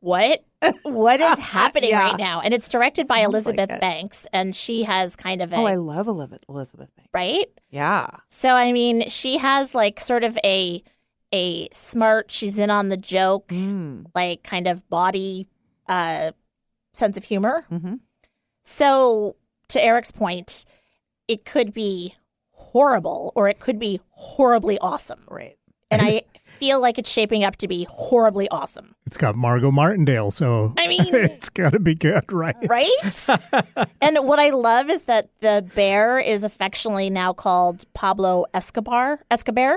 what? 0.00 0.44
What 0.84 1.20
is 1.20 1.38
happening 1.38 1.90
Yeah. 1.90 2.00
right 2.10 2.18
now? 2.18 2.40
And 2.40 2.52
it's 2.54 2.68
directed 2.68 3.06
by 3.08 3.22
Sounds 3.22 3.34
like 3.34 3.44
Elizabeth 3.44 3.70
it. 3.76 3.80
Banks, 3.80 4.26
and 4.32 4.54
she 4.54 4.84
has 4.84 5.16
kind 5.16 5.42
of 5.42 5.52
a 5.52 5.56
Oh, 5.56 5.66
I 5.66 5.74
love 5.76 6.06
Elizabeth. 6.08 6.42
Elizabeth 6.48 6.90
Banks. 6.96 7.10
right. 7.12 7.46
Yeah. 7.70 8.06
So 8.28 8.54
I 8.54 8.72
mean, 8.72 9.08
she 9.08 9.38
has 9.38 9.74
like 9.74 10.00
sort 10.00 10.24
of 10.24 10.38
a 10.44 10.82
a 11.32 11.68
smart. 11.72 12.30
She's 12.30 12.58
in 12.58 12.70
on 12.70 12.88
the 12.90 12.96
joke, 12.96 13.48
Mm. 13.48 14.06
like 14.14 14.42
kind 14.44 14.66
of 14.68 14.88
body 14.88 15.48
uh, 15.88 16.30
sense 16.92 17.16
of 17.16 17.24
humor. 17.24 17.66
hmm 17.68 17.94
So 18.62 19.36
to 19.68 19.82
Eric's 19.82 20.12
point, 20.12 20.64
it 21.28 21.44
could 21.44 21.72
be 21.74 22.14
horrible 22.52 23.32
or 23.34 23.48
it 23.48 23.60
could 23.60 23.78
be 23.78 24.00
horribly 24.10 24.78
awesome, 24.78 25.24
Right. 25.28 25.56
and 25.90 26.00
I 26.02 26.22
feel 26.64 26.80
like 26.80 26.98
it's 26.98 27.10
shaping 27.10 27.44
up 27.44 27.56
to 27.56 27.68
be 27.68 27.86
horribly 27.90 28.48
awesome. 28.48 28.94
It's 29.06 29.18
got 29.18 29.36
Margot 29.36 29.70
Martindale, 29.70 30.30
so 30.30 30.72
I 30.78 30.88
mean, 30.88 31.04
it's 31.14 31.50
got 31.50 31.70
to 31.74 31.78
be 31.78 31.94
good, 31.94 32.32
right? 32.32 32.56
right? 32.66 33.28
and 34.00 34.16
what 34.26 34.38
I 34.38 34.48
love 34.50 34.88
is 34.88 35.02
that 35.04 35.28
the 35.40 35.62
bear 35.74 36.18
is 36.18 36.42
affectionately 36.42 37.10
now 37.10 37.34
called 37.34 37.84
Pablo 37.92 38.46
Escobar. 38.54 39.20
Escobar. 39.30 39.76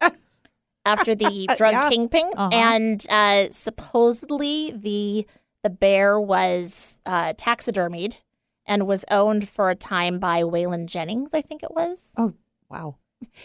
After 0.86 1.14
the 1.14 1.48
drug 1.58 1.72
Yeah. 1.74 1.88
kingpin, 1.90 2.30
Uh-huh. 2.34 2.48
and 2.52 3.06
uh, 3.10 3.48
supposedly 3.52 4.72
the 4.74 5.26
the 5.62 5.70
bear 5.70 6.18
was 6.18 6.98
uh, 7.06 7.34
taxidermied 7.34 8.16
and 8.66 8.86
was 8.86 9.04
owned 9.10 9.48
for 9.48 9.68
a 9.70 9.76
time 9.76 10.18
by 10.18 10.42
Waylon 10.42 10.86
Jennings, 10.86 11.30
I 11.34 11.42
think 11.42 11.62
it 11.62 11.70
was. 11.72 12.06
Oh, 12.16 12.32
wow. 12.70 12.96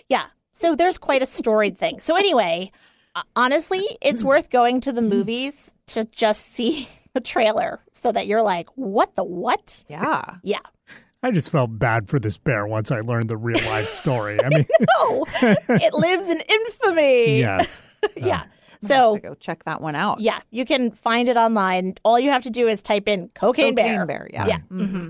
Yeah. 0.09 0.27
So 0.57 0.75
there's 0.75 0.97
quite 0.97 1.21
a 1.21 1.25
storied 1.27 1.77
thing. 1.77 1.99
So 1.99 2.15
anyway, 2.15 2.71
uh, 3.15 3.21
honestly, 3.35 3.85
it's 4.01 4.23
worth 4.23 4.49
going 4.49 4.81
to 4.81 4.91
the 4.91 5.03
movies 5.03 5.73
to 5.87 6.03
just 6.05 6.53
see 6.53 6.89
the 7.13 7.21
trailer 7.21 7.79
so 7.91 8.11
that 8.11 8.25
you're 8.27 8.41
like, 8.43 8.67
what 8.75 9.13
the 9.15 9.23
what? 9.23 9.83
Yeah. 9.87 10.23
Yeah. 10.43 10.59
I 11.23 11.31
just 11.31 11.49
felt 11.49 11.77
bad 11.79 12.07
for 12.09 12.19
this 12.19 12.37
bear 12.37 12.67
once 12.67 12.91
I 12.91 13.01
learned 13.01 13.27
the 13.27 13.37
real 13.37 13.59
life 13.65 13.89
story. 13.89 14.39
I 14.43 14.49
mean, 14.49 14.65
No, 14.99 15.25
it 15.41 15.93
lives 15.93 16.29
in 16.29 16.39
infamy. 16.39 17.39
yes. 17.39 17.81
Yeah. 18.15 18.43
So 18.81 19.15
So 19.15 19.17
go 19.17 19.33
check 19.35 19.63
that 19.65 19.81
one 19.81 19.95
out. 19.95 20.19
yeah, 20.21 20.39
you 20.51 20.63
can 20.65 20.91
find 20.91 21.27
it 21.27 21.35
online. 21.37 21.95
All 22.05 22.19
you 22.19 22.29
have 22.29 22.43
to 22.43 22.51
do 22.51 22.67
is 22.67 22.81
type 22.83 23.07
in 23.07 23.29
cocaine, 23.29 23.75
Cocaine 23.75 23.95
bear. 23.95 24.05
bear. 24.05 24.29
Yeah. 24.31 24.45
Yeah. 24.47 24.59
hmm 24.69 25.09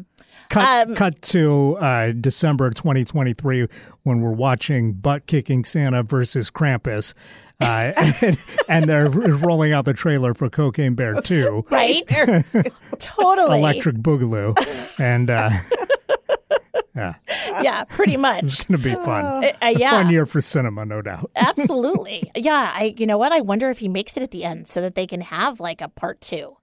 Cut, 0.50 0.88
Um, 0.90 0.96
cut 0.96 1.22
to 1.24 1.78
uh, 1.78 2.12
December 2.14 2.70
2023 2.70 3.68
when 4.04 4.22
we're 4.22 4.32
watching 4.32 4.94
Butt 4.94 5.26
Kicking 5.26 5.64
Santa 5.66 6.04
versus 6.04 6.50
Krampus. 6.52 7.14
Uh, 7.60 7.92
and, 8.22 8.38
and 8.70 8.90
they're 8.90 9.10
rolling 9.10 9.74
out 9.74 9.86
the 9.86 9.94
trailer 9.94 10.34
for 10.34 10.50
Cocaine 10.50 10.94
Bear 10.96 11.20
2, 11.22 11.66
Right? 11.70 12.08
totally. 13.00 13.60
Electric 13.60 13.96
Boogaloo. 13.98 14.56
And 15.00 15.30
uh, 15.30 15.50
yeah, 16.96 17.16
Yeah, 17.62 17.84
pretty 17.86 18.18
much. 18.18 18.44
it's 18.44 18.64
going 18.64 18.82
to 18.82 18.84
be 18.84 18.96
fun. 19.04 19.26
Uh, 19.26 19.48
uh, 19.48 19.52
A 19.64 19.72
yeah. 19.78 19.90
fun 19.90 20.10
year 20.12 20.26
for 20.26 20.40
cinema, 20.42 20.86
no 20.86 21.02
doubt. 21.02 21.30
Absolutely. 21.36 22.32
Yeah. 22.36 22.72
I. 22.76 22.94
You 22.98 23.06
know 23.08 23.18
what? 23.18 23.32
I 23.32 23.42
wonder 23.42 23.70
if 23.70 23.80
he 23.80 23.88
makes 23.88 24.16
it 24.18 24.24
at 24.24 24.32
the 24.32 24.44
end 24.44 24.68
so 24.68 24.82
that 24.82 24.96
they 24.96 25.08
can 25.08 25.22
have 25.22 25.60
like 25.60 25.82
a 25.82 25.90
part 25.90 26.22
two. 26.22 26.58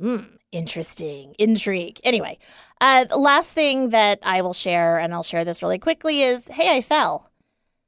Hmm. 0.00 0.18
Interesting. 0.52 1.34
Intrigue. 1.38 2.00
Anyway, 2.04 2.38
uh, 2.80 3.04
the 3.04 3.16
last 3.16 3.52
thing 3.52 3.90
that 3.90 4.18
I 4.22 4.42
will 4.42 4.52
share, 4.52 4.98
and 4.98 5.14
I'll 5.14 5.22
share 5.22 5.44
this 5.44 5.62
really 5.62 5.78
quickly, 5.78 6.22
is 6.22 6.46
hey, 6.48 6.76
I 6.76 6.80
fell. 6.80 7.30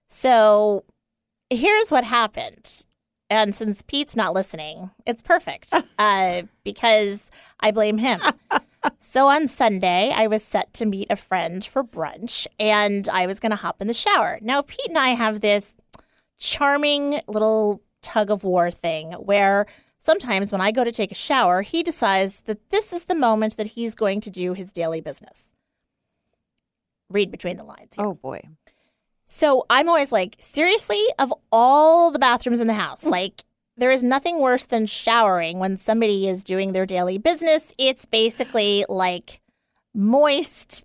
So 0.09 0.85
here's 1.51 1.91
what 1.91 2.05
happened. 2.05 2.85
And 3.31 3.55
since 3.55 3.83
Pete's 3.83 4.17
not 4.17 4.33
listening, 4.33 4.91
it's 5.05 5.23
perfect 5.23 5.73
uh, 5.99 6.43
because 6.65 7.31
I 7.61 7.71
blame 7.71 7.99
him. 7.99 8.21
so 8.99 9.29
on 9.29 9.49
Sunday, 9.49 10.13
I 10.15 10.27
was 10.27 10.43
set 10.43 10.73
to 10.75 10.87
meet 10.87 11.09
a 11.11 11.17
friend 11.17 11.65
for 11.65 11.85
brunch 11.85 12.47
and 12.59 13.09
I 13.09 13.27
was 13.27 13.41
going 13.41 13.51
to 13.51 13.57
hop 13.57 13.83
in 13.83 13.89
the 13.89 13.95
shower. 13.95 14.39
Now, 14.41 14.63
Pete 14.63 14.89
and 14.89 14.99
I 14.99 15.09
have 15.09 15.41
this 15.41 15.75
charming 16.39 17.21
little 17.27 17.83
tug 18.01 18.31
of 18.31 18.45
war 18.45 18.71
thing 18.71 19.13
where 19.13 19.67
sometimes 20.09 20.51
when 20.51 20.63
I 20.63 20.71
go 20.71 20.85
to 20.85 20.91
take 20.91 21.13
a 21.13 21.25
shower, 21.29 21.61
he 21.61 21.83
decides 21.83 22.41
that 22.43 22.71
this 22.71 22.95
is 22.95 23.05
the 23.05 23.15
moment 23.15 23.59
that 23.59 23.75
he's 23.77 23.95
going 23.95 24.23
to 24.23 24.31
do 24.31 24.55
his 24.55 24.73
daily 24.73 25.03
business. 25.03 25.53
Read 27.11 27.31
between 27.31 27.59
the 27.59 27.65
lines. 27.65 27.95
here. 27.95 28.07
Oh 28.07 28.15
boy. 28.15 28.41
So 29.27 29.67
I'm 29.69 29.87
always 29.87 30.11
like, 30.11 30.37
seriously, 30.39 31.03
of 31.19 31.31
all 31.53 32.11
the 32.11 32.19
bathrooms 32.19 32.63
in 32.63 32.69
the 32.69 32.83
house, 32.87 33.05
like 33.19 33.45
there 33.77 33.91
is 33.91 34.03
nothing 34.03 34.39
worse 34.39 34.65
than 34.65 34.87
showering 34.87 35.59
when 35.59 35.77
somebody 35.77 36.27
is 36.27 36.43
doing 36.43 36.73
their 36.73 36.87
daily 36.87 37.19
business. 37.19 37.75
It's 37.77 38.07
basically 38.07 38.87
like 38.89 39.43
moist 39.95 40.85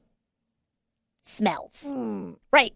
smells. 1.21 1.85
Mm. 1.87 2.35
Right. 2.51 2.73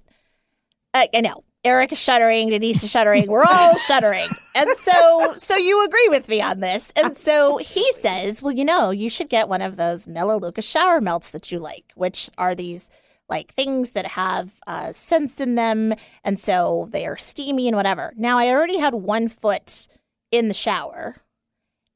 I, 0.94 1.10
I 1.13 1.20
know. 1.20 1.44
Eric 1.68 1.92
is 1.92 2.00
shuddering, 2.00 2.50
Denise 2.50 2.82
is 2.82 2.90
shuddering, 2.90 3.28
we're 3.28 3.44
all 3.44 3.78
shuddering. 3.88 4.30
And 4.56 4.70
so 4.78 5.34
so 5.36 5.58
you 5.58 5.86
agree 5.86 6.08
with 6.08 6.30
me 6.30 6.42
on 6.42 6.62
this. 6.62 6.94
And 6.96 7.16
so 7.16 7.58
he 7.58 7.92
says, 7.92 8.42
Well, 8.42 8.54
you 8.54 8.64
know, 8.64 8.92
you 8.92 9.10
should 9.10 9.28
get 9.28 9.50
one 9.50 9.62
of 9.62 9.76
those 9.76 10.08
Melaleuca 10.08 10.62
shower 10.62 11.02
melts 11.02 11.30
that 11.32 11.52
you 11.52 11.60
like, 11.60 11.92
which 11.96 12.30
are 12.38 12.56
these 12.56 12.90
like 13.30 13.54
things 13.54 13.92
that 13.92 14.08
have 14.08 14.54
uh, 14.66 14.94
scents 14.94 15.42
in 15.42 15.56
them, 15.56 15.94
and 16.24 16.40
so 16.40 16.88
they 16.92 17.06
are 17.06 17.18
steamy 17.18 17.68
and 17.68 17.76
whatever. 17.76 18.14
Now 18.16 18.38
I 18.38 18.48
already 18.48 18.80
had 18.80 18.94
one 18.94 19.28
foot 19.28 19.88
in 20.32 20.48
the 20.48 20.54
shower, 20.54 21.18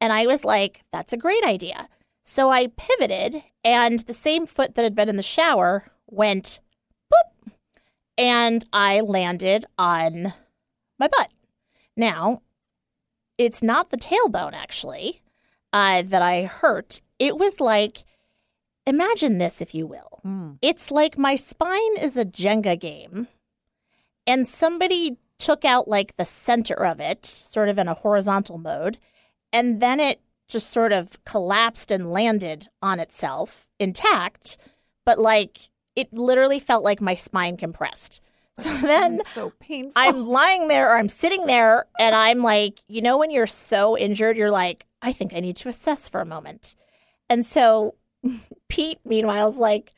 and 0.02 0.12
I 0.12 0.28
was 0.28 0.44
like, 0.44 0.82
that's 0.92 1.14
a 1.14 1.18
great 1.18 1.46
idea. 1.46 1.88
So 2.24 2.52
I 2.52 2.68
pivoted, 2.68 3.42
and 3.64 4.00
the 4.00 4.14
same 4.14 4.46
foot 4.46 4.76
that 4.76 4.84
had 4.84 4.96
been 4.96 5.08
in 5.08 5.16
the 5.16 5.24
shower 5.24 5.90
went 6.08 6.60
and 8.18 8.64
I 8.72 9.02
landed 9.02 9.66
on 9.78 10.34
my 11.00 11.08
butt. 11.08 11.32
Now, 11.96 12.42
it's 13.38 13.62
not 13.62 13.90
the 13.90 13.98
tailbone 13.98 14.54
actually 14.54 15.22
uh, 15.74 16.04
that 16.04 16.22
I 16.22 16.44
hurt. 16.44 17.02
It 17.20 17.38
was 17.38 17.60
like, 17.60 18.04
imagine 18.86 19.38
this, 19.38 19.62
if 19.62 19.74
you 19.74 19.88
will. 19.88 20.22
Mm. 20.26 20.58
It's 20.62 20.92
like 20.92 21.18
my 21.18 21.36
spine 21.36 21.98
is 22.00 22.18
a 22.18 22.26
Jenga 22.26 22.80
game, 22.80 23.28
and 24.28 24.48
somebody 24.48 25.18
took 25.40 25.66
out 25.66 25.88
like 25.88 26.16
the 26.16 26.26
center 26.26 26.86
of 26.86 27.00
it, 27.00 27.26
sort 27.26 27.68
of 27.68 27.80
in 27.80 27.88
a 27.88 27.96
horizontal 27.96 28.60
mode, 28.60 29.00
and 29.52 29.82
then 29.82 30.00
it 30.00 30.22
just 30.48 30.70
sort 30.70 30.92
of 30.92 31.24
collapsed 31.26 31.90
and 31.90 32.12
landed 32.12 32.68
on 32.82 33.00
itself 33.00 33.70
intact, 33.80 34.58
but 35.06 35.18
like 35.18 35.71
it 35.96 36.14
literally 36.14 36.60
felt 36.60 36.84
like 36.84 37.02
my 37.02 37.16
spine 37.16 37.58
compressed. 37.58 38.22
So 38.58 38.70
then 38.78 39.24
so 39.24 39.54
painful. 39.62 39.94
I'm 39.96 40.28
lying 40.28 40.68
there 40.68 40.92
or 40.92 40.98
I'm 40.98 41.08
sitting 41.08 41.46
there 41.46 41.86
and 41.98 42.14
I'm 42.14 42.44
like, 42.44 42.82
you 42.90 43.02
know, 43.02 43.18
when 43.18 43.32
you're 43.32 43.48
so 43.48 43.98
injured, 43.98 44.36
you're 44.36 44.52
like, 44.52 44.86
I 45.02 45.14
think 45.14 45.34
I 45.34 45.40
need 45.40 45.56
to 45.56 45.70
assess 45.70 46.10
for 46.10 46.20
a 46.20 46.26
moment. 46.26 46.76
And 47.30 47.46
so 47.46 47.96
Pete, 48.68 49.00
meanwhile, 49.06 49.48
is 49.48 49.58
like, 49.58 49.94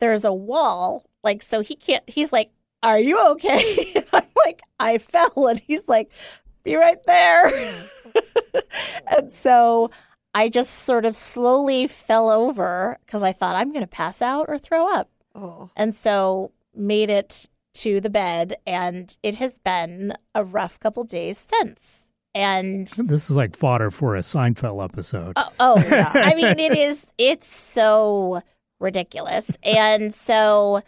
there's 0.00 0.24
a 0.24 0.32
wall. 0.34 1.08
Like, 1.24 1.42
so 1.42 1.60
he 1.60 1.74
can't, 1.74 2.04
he's 2.08 2.30
like, 2.30 2.50
Are 2.82 2.98
you 3.00 3.18
okay? 3.30 3.92
And 3.96 4.04
I'm 4.12 4.28
like, 4.44 4.60
I 4.78 4.98
fell. 4.98 5.48
And 5.48 5.58
he's 5.60 5.88
like, 5.88 6.10
Be 6.64 6.76
right 6.76 7.02
there. 7.06 7.86
and 9.06 9.32
so 9.32 9.90
I 10.34 10.48
just 10.48 10.70
sort 10.70 11.04
of 11.04 11.14
slowly 11.14 11.86
fell 11.86 12.30
over 12.30 12.98
because 13.04 13.22
I 13.22 13.32
thought 13.32 13.56
I'm 13.56 13.72
going 13.72 13.84
to 13.84 13.90
pass 13.90 14.22
out 14.22 14.46
or 14.48 14.58
throw 14.58 14.92
up 14.92 15.10
oh. 15.34 15.70
and 15.76 15.94
so 15.94 16.52
made 16.74 17.10
it 17.10 17.48
to 17.74 18.00
the 18.00 18.10
bed 18.10 18.56
and 18.66 19.16
it 19.22 19.36
has 19.36 19.58
been 19.58 20.14
a 20.34 20.44
rough 20.44 20.78
couple 20.80 21.04
days 21.04 21.38
since 21.38 22.04
and 22.34 22.86
This 22.96 23.30
is 23.30 23.36
like 23.36 23.56
fodder 23.56 23.90
for 23.90 24.16
a 24.16 24.20
Seinfeld 24.20 24.82
episode. 24.82 25.34
oh, 25.36 25.48
oh 25.60 25.82
i 26.14 26.34
mean 26.36 26.58
it 26.58 26.76
is 26.76 27.06
it's 27.18 27.46
so 27.46 28.42
ridiculous 28.80 29.50
and 29.62 30.14
so 30.14 30.82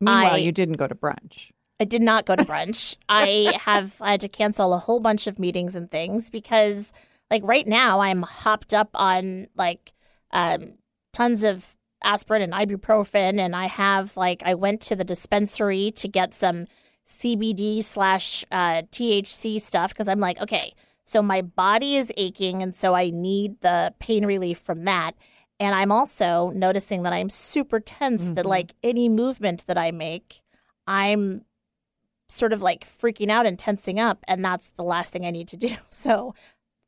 Meanwhile, 0.00 0.34
I- 0.34 0.38
you 0.38 0.52
didn't 0.52 0.76
go 0.76 0.86
to 0.86 0.94
brunch. 0.94 1.50
I 1.80 1.84
did 1.84 2.02
not 2.02 2.24
go 2.24 2.36
to 2.36 2.44
brunch. 2.44 2.96
I 3.08 3.58
have 3.62 3.96
I 4.00 4.12
had 4.12 4.20
to 4.20 4.28
cancel 4.28 4.72
a 4.74 4.78
whole 4.78 5.00
bunch 5.00 5.26
of 5.26 5.38
meetings 5.38 5.74
and 5.74 5.90
things 5.90 6.30
because 6.30 6.92
like 7.34 7.42
right 7.44 7.66
now 7.66 7.92
I'm 8.00 8.22
hopped 8.22 8.72
up 8.80 8.90
on 8.94 9.48
like 9.56 9.92
um 10.30 10.74
tons 11.12 11.42
of 11.44 11.76
aspirin 12.02 12.42
and 12.42 12.52
ibuprofen 12.52 13.38
and 13.44 13.54
I 13.56 13.66
have 13.66 14.16
like 14.16 14.40
I 14.44 14.54
went 14.54 14.80
to 14.88 14.94
the 14.96 15.04
dispensary 15.04 15.90
to 16.02 16.06
get 16.08 16.34
some 16.34 16.66
CBD 17.06 17.82
slash 17.84 18.44
uh, 18.50 18.82
THC 18.94 19.60
stuff 19.60 19.90
because 19.92 20.08
I'm 20.08 20.20
like, 20.20 20.40
okay, 20.40 20.72
so 21.04 21.20
my 21.22 21.42
body 21.42 21.96
is 21.96 22.10
aching, 22.16 22.62
and 22.62 22.74
so 22.74 22.94
I 22.94 23.10
need 23.10 23.60
the 23.60 23.92
pain 23.98 24.24
relief 24.24 24.58
from 24.58 24.84
that. 24.86 25.12
And 25.60 25.74
I'm 25.74 25.92
also 25.92 26.50
noticing 26.54 27.02
that 27.02 27.12
I'm 27.12 27.28
super 27.30 27.78
tense, 27.78 28.30
that 28.30 28.46
Mhm. 28.46 28.48
like 28.56 28.74
any 28.82 29.08
movement 29.10 29.66
that 29.66 29.76
I 29.76 29.90
make, 29.90 30.40
I'm 30.86 31.44
sort 32.30 32.54
of 32.54 32.62
like 32.62 32.86
freaking 32.86 33.30
out 33.30 33.44
and 33.44 33.58
tensing 33.58 34.00
up. 34.00 34.24
And 34.26 34.42
that's 34.42 34.70
the 34.70 34.82
last 34.82 35.12
thing 35.12 35.26
I 35.26 35.30
need 35.30 35.48
to 35.48 35.58
do. 35.58 35.76
So 35.90 36.34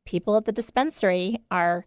people 0.07 0.37
at 0.37 0.47
the 0.47 0.53
dispensary 0.53 1.43
are, 1.51 1.85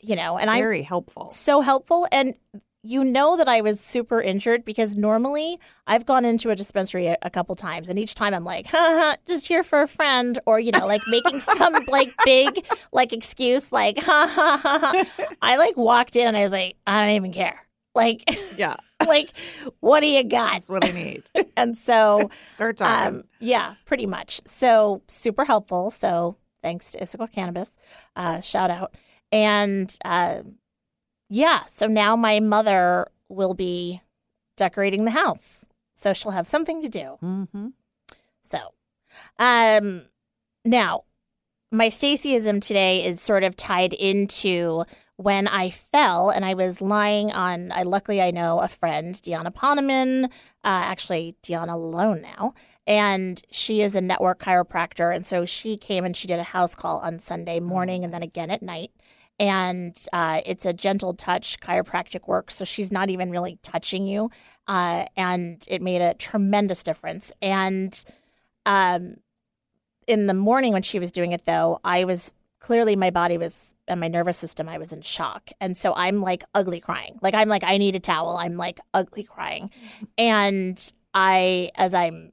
you 0.00 0.16
know, 0.16 0.36
and 0.36 0.50
I'm 0.50 0.58
Very 0.60 0.82
helpful. 0.82 1.28
so 1.30 1.60
helpful. 1.62 2.06
And 2.12 2.34
you 2.82 3.04
know 3.04 3.36
that 3.36 3.46
I 3.46 3.60
was 3.60 3.78
super 3.78 4.22
injured 4.22 4.64
because 4.64 4.96
normally 4.96 5.60
I've 5.86 6.06
gone 6.06 6.24
into 6.24 6.48
a 6.48 6.56
dispensary 6.56 7.08
a, 7.08 7.16
a 7.20 7.28
couple 7.28 7.54
times, 7.54 7.90
and 7.90 7.98
each 7.98 8.14
time 8.14 8.32
I'm 8.32 8.44
like, 8.44 8.66
ha, 8.68 8.78
ha, 8.78 9.16
just 9.28 9.46
here 9.46 9.62
for 9.62 9.82
a 9.82 9.88
friend, 9.88 10.38
or 10.46 10.58
you 10.58 10.72
know, 10.72 10.86
like 10.86 11.02
making 11.08 11.40
some 11.58 11.74
like 11.88 12.08
big 12.24 12.66
like 12.92 13.12
excuse, 13.12 13.70
like 13.70 13.98
ha 13.98 14.26
ha 14.34 14.58
ha. 14.62 14.78
ha. 14.78 15.24
I 15.42 15.56
like 15.58 15.76
walked 15.76 16.16
in 16.16 16.26
and 16.26 16.36
I 16.36 16.42
was 16.42 16.52
like, 16.52 16.76
I 16.86 17.04
don't 17.04 17.16
even 17.16 17.32
care. 17.34 17.66
Like, 17.94 18.22
Yeah, 18.56 18.76
like, 19.06 19.28
what 19.80 20.00
do 20.00 20.06
you 20.06 20.24
got? 20.24 20.52
that's 20.52 20.68
what 20.70 20.82
I 20.84 20.92
need. 20.92 21.22
And 21.58 21.76
so, 21.76 22.30
Start 22.54 22.76
talking. 22.78 23.16
um, 23.18 23.24
yeah, 23.40 23.74
pretty 23.84 24.06
much. 24.06 24.40
So 24.46 25.02
super 25.08 25.44
helpful. 25.44 25.90
So 25.90 26.36
thanks 26.60 26.92
to 26.92 26.98
Issaquah 27.00 27.32
Cannabis, 27.32 27.76
uh, 28.16 28.40
shout 28.40 28.70
out. 28.70 28.94
And 29.32 29.96
uh, 30.04 30.42
yeah, 31.28 31.64
so 31.66 31.86
now 31.86 32.16
my 32.16 32.40
mother 32.40 33.08
will 33.28 33.54
be 33.54 34.02
decorating 34.56 35.04
the 35.04 35.12
house, 35.12 35.66
so 35.94 36.12
she'll 36.12 36.32
have 36.32 36.48
something 36.48 36.82
to 36.82 36.88
do. 36.88 37.18
mm-hmm. 37.22 37.68
So, 38.42 38.58
um, 39.38 40.06
now 40.64 41.04
my 41.70 41.88
Stacyism 41.88 42.60
today 42.60 43.04
is 43.04 43.20
sort 43.20 43.44
of 43.44 43.56
tied 43.56 43.92
into 43.92 44.84
when 45.16 45.46
I 45.46 45.70
fell 45.70 46.30
and 46.30 46.44
I 46.44 46.54
was 46.54 46.80
lying 46.80 47.30
on. 47.30 47.70
I 47.72 47.84
luckily 47.84 48.20
I 48.20 48.30
know 48.30 48.58
a 48.58 48.68
friend, 48.68 49.14
Deanna 49.14 49.54
Poneman, 49.54 50.24
uh, 50.24 50.28
actually 50.64 51.36
Deanna 51.42 51.74
alone 51.74 52.22
now, 52.22 52.54
and 52.86 53.42
she 53.50 53.82
is 53.82 53.94
a 53.94 54.00
network 54.00 54.42
chiropractor, 54.42 55.14
and 55.14 55.24
so 55.24 55.44
she 55.44 55.76
came 55.76 56.04
and 56.04 56.16
she 56.16 56.28
did 56.28 56.38
a 56.38 56.44
house 56.44 56.74
call 56.74 56.98
on 56.98 57.18
Sunday 57.18 57.60
morning 57.60 58.04
and 58.04 58.12
then 58.12 58.22
again 58.22 58.50
at 58.50 58.62
night. 58.62 58.92
And 59.38 59.96
uh, 60.12 60.42
it's 60.44 60.66
a 60.66 60.72
gentle 60.74 61.14
touch 61.14 61.60
chiropractic 61.60 62.28
work, 62.28 62.50
so 62.50 62.64
she's 62.64 62.92
not 62.92 63.08
even 63.08 63.30
really 63.30 63.58
touching 63.62 64.06
you, 64.06 64.30
uh, 64.68 65.06
and 65.16 65.64
it 65.68 65.80
made 65.80 66.02
a 66.02 66.14
tremendous 66.14 66.82
difference. 66.82 67.32
And 67.40 68.04
um, 68.66 69.16
in 70.06 70.26
the 70.26 70.34
morning 70.34 70.72
when 70.72 70.82
she 70.82 70.98
was 70.98 71.10
doing 71.10 71.32
it, 71.32 71.46
though, 71.46 71.80
I 71.84 72.04
was 72.04 72.34
clearly 72.60 72.96
my 72.96 73.10
body 73.10 73.38
was 73.38 73.74
and 73.90 74.00
my 74.00 74.08
nervous 74.08 74.38
system, 74.38 74.68
I 74.68 74.78
was 74.78 74.92
in 74.92 75.02
shock. 75.02 75.50
And 75.60 75.76
so 75.76 75.92
I'm 75.94 76.20
like 76.20 76.44
ugly 76.54 76.80
crying. 76.80 77.18
Like 77.20 77.34
I'm 77.34 77.48
like, 77.48 77.64
I 77.64 77.76
need 77.76 77.96
a 77.96 78.00
towel. 78.00 78.36
I'm 78.36 78.56
like 78.56 78.78
ugly 78.94 79.24
crying. 79.24 79.70
And 80.16 80.92
I, 81.12 81.70
as 81.74 81.92
I'm 81.92 82.32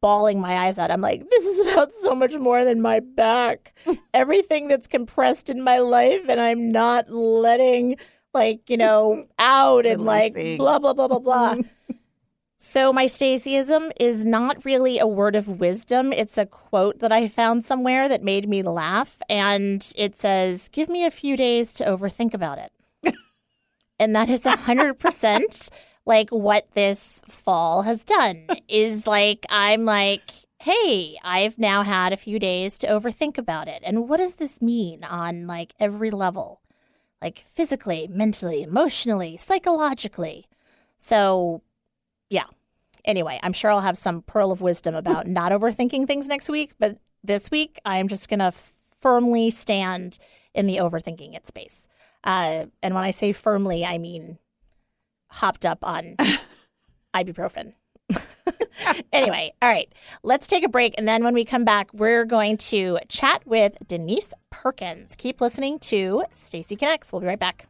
bawling 0.00 0.40
my 0.40 0.66
eyes 0.66 0.78
out, 0.78 0.90
I'm 0.90 1.00
like, 1.00 1.28
this 1.30 1.44
is 1.44 1.72
about 1.72 1.92
so 1.92 2.14
much 2.14 2.36
more 2.36 2.64
than 2.64 2.80
my 2.80 3.00
back. 3.00 3.74
Everything 4.14 4.68
that's 4.68 4.86
compressed 4.86 5.50
in 5.50 5.62
my 5.62 5.78
life, 5.78 6.22
and 6.28 6.40
I'm 6.40 6.70
not 6.70 7.10
letting 7.10 7.96
like, 8.32 8.70
you 8.70 8.76
know, 8.76 9.24
out 9.38 9.86
and 9.86 10.02
like 10.02 10.34
blah, 10.56 10.78
blah, 10.78 10.92
blah, 10.92 11.08
blah, 11.08 11.18
blah. 11.18 11.56
So 12.62 12.92
my 12.92 13.06
Stacyism 13.06 13.90
is 13.98 14.26
not 14.26 14.66
really 14.66 14.98
a 14.98 15.06
word 15.06 15.34
of 15.34 15.48
wisdom. 15.48 16.12
It's 16.12 16.36
a 16.36 16.44
quote 16.44 16.98
that 16.98 17.10
I 17.10 17.26
found 17.26 17.64
somewhere 17.64 18.06
that 18.06 18.22
made 18.22 18.50
me 18.50 18.62
laugh, 18.62 19.22
and 19.30 19.90
it 19.96 20.14
says, 20.18 20.68
"Give 20.68 20.90
me 20.90 21.06
a 21.06 21.10
few 21.10 21.38
days 21.38 21.72
to 21.74 21.86
overthink 21.86 22.34
about 22.34 22.58
it." 22.58 22.70
and 23.98 24.14
that 24.14 24.28
is 24.28 24.44
a 24.44 24.58
hundred 24.58 24.98
percent 24.98 25.70
like 26.10 26.30
what 26.30 26.66
this 26.74 27.22
fall 27.28 27.82
has 27.82 28.02
done. 28.02 28.48
Is 28.68 29.06
like 29.06 29.46
I'm 29.48 29.84
like, 29.84 30.22
hey, 30.58 31.16
I've 31.22 31.56
now 31.56 31.84
had 31.84 32.12
a 32.12 32.18
few 32.18 32.38
days 32.40 32.76
to 32.78 32.88
overthink 32.88 33.38
about 33.38 33.68
it, 33.68 33.80
and 33.84 34.08
what 34.08 34.18
does 34.18 34.34
this 34.34 34.60
mean 34.60 35.04
on 35.04 35.46
like 35.46 35.72
every 35.78 36.10
level, 36.10 36.60
like 37.22 37.38
physically, 37.38 38.08
mentally, 38.10 38.62
emotionally, 38.62 39.36
psychologically. 39.38 40.48
So 40.98 41.62
yeah. 42.28 42.46
Anyway, 43.04 43.40
I'm 43.42 43.54
sure 43.54 43.70
I'll 43.70 43.80
have 43.80 43.96
some 43.96 44.20
pearl 44.20 44.52
of 44.52 44.60
wisdom 44.60 44.94
about 44.94 45.26
not 45.40 45.52
overthinking 45.52 46.06
things 46.06 46.28
next 46.28 46.50
week, 46.50 46.72
but 46.78 46.98
this 47.24 47.50
week 47.50 47.78
I'm 47.84 48.08
just 48.08 48.28
going 48.28 48.40
to 48.40 48.52
firmly 48.52 49.50
stand 49.50 50.18
in 50.54 50.66
the 50.66 50.76
overthinking 50.76 51.34
it 51.34 51.46
space. 51.46 51.88
Uh, 52.22 52.66
and 52.82 52.94
when 52.94 53.04
I 53.04 53.12
say 53.12 53.32
firmly, 53.32 53.86
I 53.86 53.96
mean 53.96 54.38
hopped 55.30 55.64
up 55.64 55.84
on 55.84 56.16
ibuprofen. 57.14 57.74
anyway, 59.12 59.52
all 59.62 59.68
right, 59.68 59.92
let's 60.22 60.46
take 60.46 60.64
a 60.64 60.68
break. 60.68 60.94
And 60.98 61.08
then 61.08 61.24
when 61.24 61.34
we 61.34 61.44
come 61.44 61.64
back, 61.64 61.92
we're 61.92 62.24
going 62.24 62.56
to 62.58 62.98
chat 63.08 63.46
with 63.46 63.76
Denise 63.86 64.32
Perkins. 64.50 65.14
Keep 65.16 65.40
listening 65.40 65.78
to 65.80 66.24
Stacy 66.32 66.76
Connects. 66.76 67.12
We'll 67.12 67.20
be 67.20 67.28
right 67.28 67.38
back. 67.38 67.69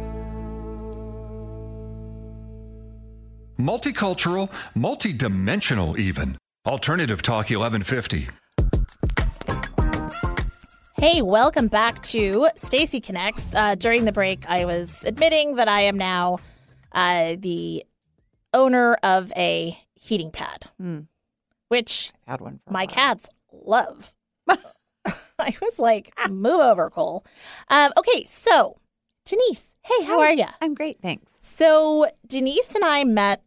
Multicultural, 3.65 4.49
multidimensional, 4.75 5.97
even. 5.99 6.35
Alternative 6.65 7.21
Talk 7.21 7.51
1150. 7.51 8.27
Hey, 10.97 11.21
welcome 11.21 11.67
back 11.67 12.01
to 12.03 12.49
Stacy 12.55 12.99
Connects. 12.99 13.53
Uh, 13.53 13.75
during 13.75 14.05
the 14.05 14.11
break, 14.11 14.49
I 14.49 14.65
was 14.65 15.03
admitting 15.03 15.55
that 15.57 15.67
I 15.67 15.81
am 15.81 15.95
now 15.97 16.39
uh, 16.91 17.35
the 17.37 17.85
owner 18.51 18.95
of 19.03 19.31
a 19.37 19.77
heating 19.93 20.31
pad, 20.31 20.65
Hmm. 20.79 21.01
which 21.67 22.11
Had 22.25 22.41
one 22.41 22.61
for 22.65 22.73
my 22.73 22.87
cats 22.87 23.29
love. 23.53 24.11
I 24.49 25.55
was 25.61 25.77
like, 25.77 26.11
move 26.31 26.61
over, 26.61 26.89
Cole. 26.89 27.23
Um, 27.69 27.91
okay, 27.95 28.23
so 28.23 28.77
Denise, 29.25 29.75
hey, 29.83 30.03
how 30.05 30.19
Hi. 30.19 30.25
are 30.29 30.33
you? 30.33 30.45
I'm 30.61 30.73
great, 30.73 30.97
thanks. 30.99 31.31
So 31.41 32.07
Denise 32.27 32.73
and 32.73 32.83
I 32.83 33.03
met, 33.03 33.43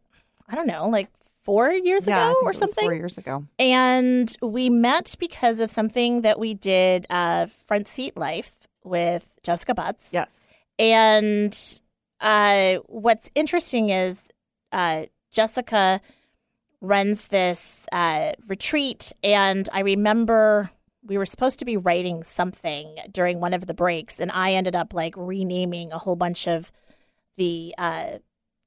I 0.48 0.54
don't 0.54 0.66
know, 0.66 0.88
like 0.88 1.08
four 1.42 1.70
years 1.72 2.06
yeah, 2.06 2.30
ago 2.30 2.40
or 2.42 2.52
something. 2.52 2.84
Four 2.84 2.94
years 2.94 3.18
ago. 3.18 3.44
And 3.58 4.34
we 4.42 4.70
met 4.70 5.14
because 5.18 5.60
of 5.60 5.70
something 5.70 6.22
that 6.22 6.38
we 6.38 6.54
did, 6.54 7.06
uh, 7.10 7.46
Front 7.46 7.88
Seat 7.88 8.16
Life 8.16 8.66
with 8.82 9.38
Jessica 9.42 9.74
Butts. 9.74 10.10
Yes. 10.12 10.50
And 10.78 11.56
uh, 12.20 12.76
what's 12.86 13.30
interesting 13.34 13.90
is 13.90 14.22
uh, 14.72 15.04
Jessica 15.30 16.00
runs 16.80 17.28
this 17.28 17.86
uh, 17.92 18.32
retreat. 18.46 19.12
And 19.22 19.68
I 19.72 19.80
remember 19.80 20.70
we 21.02 21.18
were 21.18 21.26
supposed 21.26 21.58
to 21.58 21.64
be 21.64 21.76
writing 21.76 22.22
something 22.22 22.96
during 23.10 23.40
one 23.40 23.52
of 23.52 23.66
the 23.66 23.74
breaks, 23.74 24.18
and 24.18 24.30
I 24.32 24.54
ended 24.54 24.74
up 24.74 24.94
like 24.94 25.14
renaming 25.16 25.92
a 25.92 25.98
whole 25.98 26.16
bunch 26.16 26.48
of 26.48 26.72
the 27.36 27.74
uh, 27.76 28.18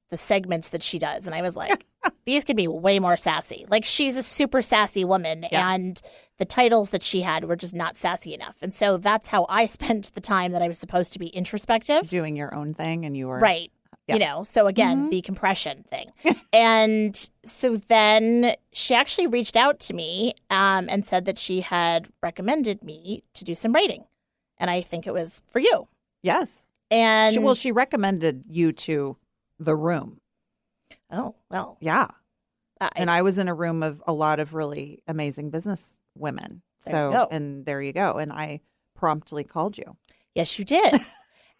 the 0.09 0.17
segments 0.17 0.69
that 0.69 0.83
she 0.83 0.99
does, 0.99 1.25
and 1.25 1.35
I 1.35 1.41
was 1.41 1.55
like, 1.55 1.85
these 2.25 2.43
could 2.43 2.55
be 2.57 2.67
way 2.67 2.99
more 2.99 3.17
sassy. 3.17 3.65
Like 3.69 3.83
she's 3.85 4.15
a 4.15 4.23
super 4.23 4.61
sassy 4.61 5.03
woman, 5.05 5.45
Yeah. 5.51 5.73
and 5.73 6.01
the 6.37 6.45
titles 6.45 6.91
that 6.91 7.03
she 7.03 7.21
had 7.21 7.45
were 7.45 7.55
just 7.55 7.73
not 7.73 7.95
sassy 7.97 8.33
enough, 8.33 8.55
and 8.61 8.73
so 8.73 8.97
that's 8.97 9.27
how 9.29 9.45
I 9.49 9.65
spent 9.77 10.13
the 10.13 10.21
time 10.21 10.51
that 10.53 10.61
I 10.61 10.67
was 10.67 10.77
supposed 10.79 11.13
to 11.13 11.19
be 11.19 11.27
introspective. 11.27 12.09
Doing 12.09 12.35
your 12.35 12.53
own 12.55 12.73
thing, 12.73 13.05
and 13.05 13.15
you 13.17 13.27
were 13.27 13.39
Right. 13.39 13.71
Yeah. 14.07 14.13
You 14.15 14.19
know, 14.21 14.43
so 14.45 14.67
again, 14.67 15.09
the 15.09 15.21
compression 15.21 15.83
thing. 15.89 16.11
and 16.53 17.29
so 17.45 17.75
then 17.75 18.55
she 18.71 18.95
actually 18.95 19.27
reached 19.27 19.57
out 19.57 19.81
to 19.81 19.93
me 19.93 20.33
um, 20.49 20.87
and 20.89 21.03
said 21.03 21.25
that 21.25 21.37
she 21.37 21.59
had 21.59 22.07
recommended 22.23 22.81
me 22.83 23.23
to 23.33 23.43
do 23.43 23.53
some 23.53 23.73
writing. 23.73 24.05
And 24.59 24.69
I 24.71 24.79
think 24.81 25.07
it 25.07 25.13
was 25.13 25.41
for 25.49 25.59
you. 25.59 25.89
Yes. 26.23 26.63
And 26.89 27.33
She, 27.33 27.39
well, 27.39 27.53
she 27.53 27.73
recommended 27.73 28.45
you 28.49 28.71
to 28.71 29.17
the 29.59 29.75
room. 29.75 30.19
oh, 31.11 31.35
well, 31.49 31.77
Yeah. 31.81 32.07
I, 32.79 32.89
and 32.95 33.09
I 33.09 33.23
was 33.23 33.39
in 33.39 33.47
a 33.47 33.55
room 33.55 33.81
of 33.81 34.03
a 34.07 34.13
lot 34.13 34.39
of 34.39 34.53
really 34.53 35.01
amazing 35.07 35.49
business 35.49 35.97
women. 36.15 36.61
So, 36.79 37.27
and 37.31 37.65
there 37.65 37.81
you 37.81 37.91
go. 37.91 38.13
And 38.13 38.31
I 38.31 38.61
promptly 38.95 39.43
called 39.43 39.77
you. 39.79 39.97
yes, 40.35 40.59
you 40.59 40.65
did. 40.65 40.93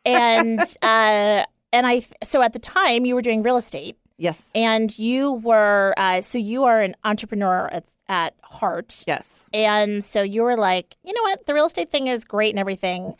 and 0.05 0.59
uh, 0.83 1.43
and 1.73 1.87
I 1.87 2.05
so 2.23 2.41
at 2.43 2.53
the 2.53 2.59
time 2.59 3.05
you 3.05 3.15
were 3.15 3.21
doing 3.23 3.41
real 3.43 3.57
estate 3.57 3.97
Yes. 4.19 4.51
and 4.55 4.97
you 4.97 5.31
were 5.33 5.93
uh, 5.97 6.21
so 6.21 6.37
you 6.37 6.63
are 6.65 6.81
an 6.81 6.95
entrepreneur 7.03 7.67
at, 7.71 7.85
at 8.07 8.35
heart. 8.43 9.03
Yes. 9.07 9.47
And 9.53 10.03
so 10.03 10.21
you 10.21 10.43
were 10.43 10.55
like, 10.57 10.95
you 11.03 11.13
know 11.13 11.21
what? 11.23 11.45
The 11.47 11.53
real 11.55 11.65
estate 11.65 11.89
thing 11.89 12.07
is 12.07 12.25
great 12.25 12.51
and 12.51 12.59
everything, 12.59 13.15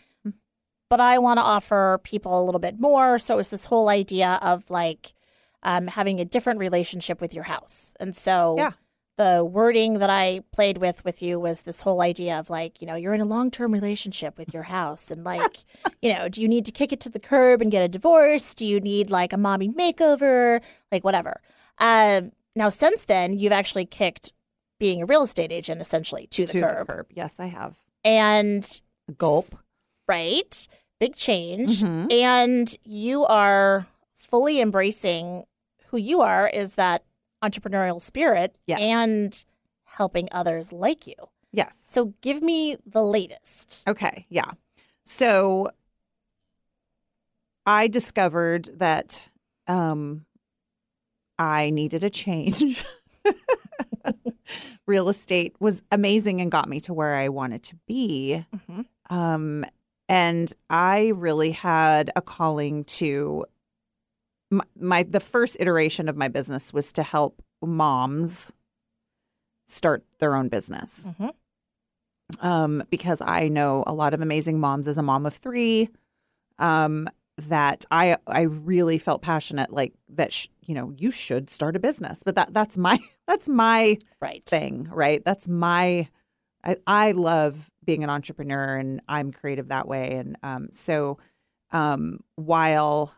but 0.90 1.00
I 1.00 1.18
want 1.20 1.38
to 1.38 1.44
offer 1.44 2.00
people 2.04 2.42
a 2.42 2.46
little 2.46 2.60
bit 2.60 2.80
more. 2.80 3.20
So 3.20 3.34
it 3.34 3.38
was 3.38 3.50
this 3.50 3.66
whole 3.66 3.90
idea 3.90 4.40
of 4.42 4.70
like 4.70 5.14
um, 5.64 5.88
having 5.88 6.20
a 6.20 6.26
different 6.26 6.60
relationship 6.60 7.20
with 7.22 7.34
your 7.34 7.44
house. 7.46 7.94
And 8.00 8.16
so 8.16 8.56
Yeah. 8.58 8.72
the 9.18 9.44
wording 9.44 9.96
that 10.00 10.10
I 10.10 10.42
played 10.54 10.78
with 10.78 11.04
with 11.04 11.22
you 11.22 11.40
was 11.40 11.62
this 11.64 11.82
whole 11.82 12.02
idea 12.02 12.38
of 12.40 12.50
like, 12.50 12.82
you 12.82 12.88
know, 12.88 12.96
you're 12.96 13.14
in 13.14 13.22
a 13.22 13.26
long 13.26 13.52
term 13.52 13.74
relationship 13.74 14.38
with 14.38 14.54
your 14.54 14.64
house. 14.64 15.12
And 15.12 15.24
like, 15.24 15.58
you 16.02 16.14
know, 16.14 16.30
do 16.30 16.42
you 16.42 16.48
need 16.48 16.66
to 16.66 16.72
kick 16.72 16.94
it 16.94 17.00
to 17.02 17.10
the 17.10 17.20
curb 17.20 17.62
and 17.62 17.72
get 17.72 17.82
a 17.84 17.88
divorce? 17.88 18.54
Do 18.54 18.68
you 18.68 18.80
need 18.80 19.10
like 19.10 19.34
a 19.34 19.38
mommy 19.38 19.70
makeover? 19.70 20.62
Like, 20.92 21.04
whatever. 21.04 21.42
Um, 21.80 22.32
now, 22.56 22.70
since 22.70 23.06
then, 23.06 23.38
you've 23.38 23.52
actually 23.52 23.86
kicked 23.86 24.32
being 24.80 25.02
a 25.02 25.06
real 25.06 25.24
estate 25.24 25.52
agent 25.52 25.82
essentially 25.82 26.28
to 26.28 26.46
the 26.46 26.54
to 26.54 26.62
curb. 26.62 26.88
the 26.88 26.94
curb. 26.94 27.08
Yes, 27.12 27.40
I 27.40 27.48
have. 27.48 27.78
And 28.04 28.82
Gulp. 29.18 29.46
Right, 30.08 30.68
big 31.00 31.16
change. 31.16 31.82
Mhm. 31.84 32.12
And 32.12 32.76
you 32.84 33.26
are 33.26 33.88
fully 34.16 34.60
embracing 34.62 35.46
who 35.88 35.98
you 35.98 36.22
are 36.22 36.48
is 36.48 36.76
that 36.76 37.04
entrepreneurial 37.44 38.02
spirit 38.02 38.56
Yes. 38.66 38.80
and 38.82 39.46
helping 39.86 40.28
others 40.32 40.72
like 40.74 41.06
you. 41.08 41.16
Yes. 41.52 41.82
So 41.88 42.14
give 42.22 42.42
me 42.42 42.78
the 42.86 43.04
latest. 43.04 43.88
Okay. 43.88 44.26
Yeah. 44.30 44.52
So 45.04 45.70
I 47.66 47.88
discovered 47.88 48.66
that 48.80 49.30
um, 49.68 50.26
I 51.38 51.70
needed 51.70 52.04
a 52.04 52.10
change. 52.10 52.84
Real 54.86 55.10
estate 55.10 55.56
was 55.60 55.84
amazing 55.92 56.40
and 56.42 56.50
got 56.52 56.70
me 56.70 56.80
to 56.82 56.94
where 56.94 57.16
I 57.16 57.30
wanted 57.30 57.64
to 57.64 57.76
be. 57.88 58.46
Mhm. 58.56 58.86
Um, 59.10 59.66
and 60.10 60.52
I 60.70 61.10
really 61.16 61.52
had 61.52 62.12
a 62.16 62.22
calling 62.22 62.84
to 62.86 63.46
my, 64.52 64.64
my 64.80 65.04
the 65.04 65.20
first 65.20 65.58
iteration 65.60 66.08
of 66.10 66.16
my 66.16 66.28
business 66.30 66.72
was 66.74 66.92
to 66.94 67.04
help 67.04 67.42
moms 67.62 68.52
start 69.68 70.06
their 70.20 70.36
own 70.36 70.48
business 70.48 71.08
Mhm. 71.20 71.34
um, 72.40 72.84
because 72.90 73.22
I 73.22 73.48
know 73.50 73.84
a 73.88 73.94
lot 73.94 74.14
of 74.14 74.22
amazing 74.22 74.60
moms 74.60 74.88
as 74.88 74.98
a 74.98 75.02
mom 75.04 75.26
of 75.26 75.34
three. 75.34 75.90
Um, 76.60 77.08
that 77.40 77.86
I 77.92 78.18
I 78.26 78.42
really 78.42 78.98
felt 78.98 79.22
passionate 79.22 79.72
like 79.72 79.94
that. 80.10 80.34
Sh- 80.34 80.48
you 80.62 80.74
know, 80.74 80.92
you 80.98 81.12
should 81.12 81.52
start 81.52 81.76
a 81.76 81.80
business, 81.80 82.24
but 82.26 82.34
that 82.36 82.52
that's 82.52 82.78
my 82.80 82.98
that's 83.28 83.48
my 83.48 83.98
Right. 84.20 84.44
thing, 84.44 84.88
right? 84.92 85.24
That's 85.24 85.48
my. 85.48 86.10
I, 86.64 86.78
I 86.88 87.12
love 87.12 87.70
being 87.88 88.04
an 88.04 88.12
entrepreneur, 88.12 88.76
and 88.76 89.02
I'm 89.08 89.32
creative 89.32 89.70
that 89.70 89.88
way. 89.88 90.14
And 90.18 90.38
um, 90.44 90.68
so, 90.72 91.18
um, 91.72 92.20
while 92.36 93.16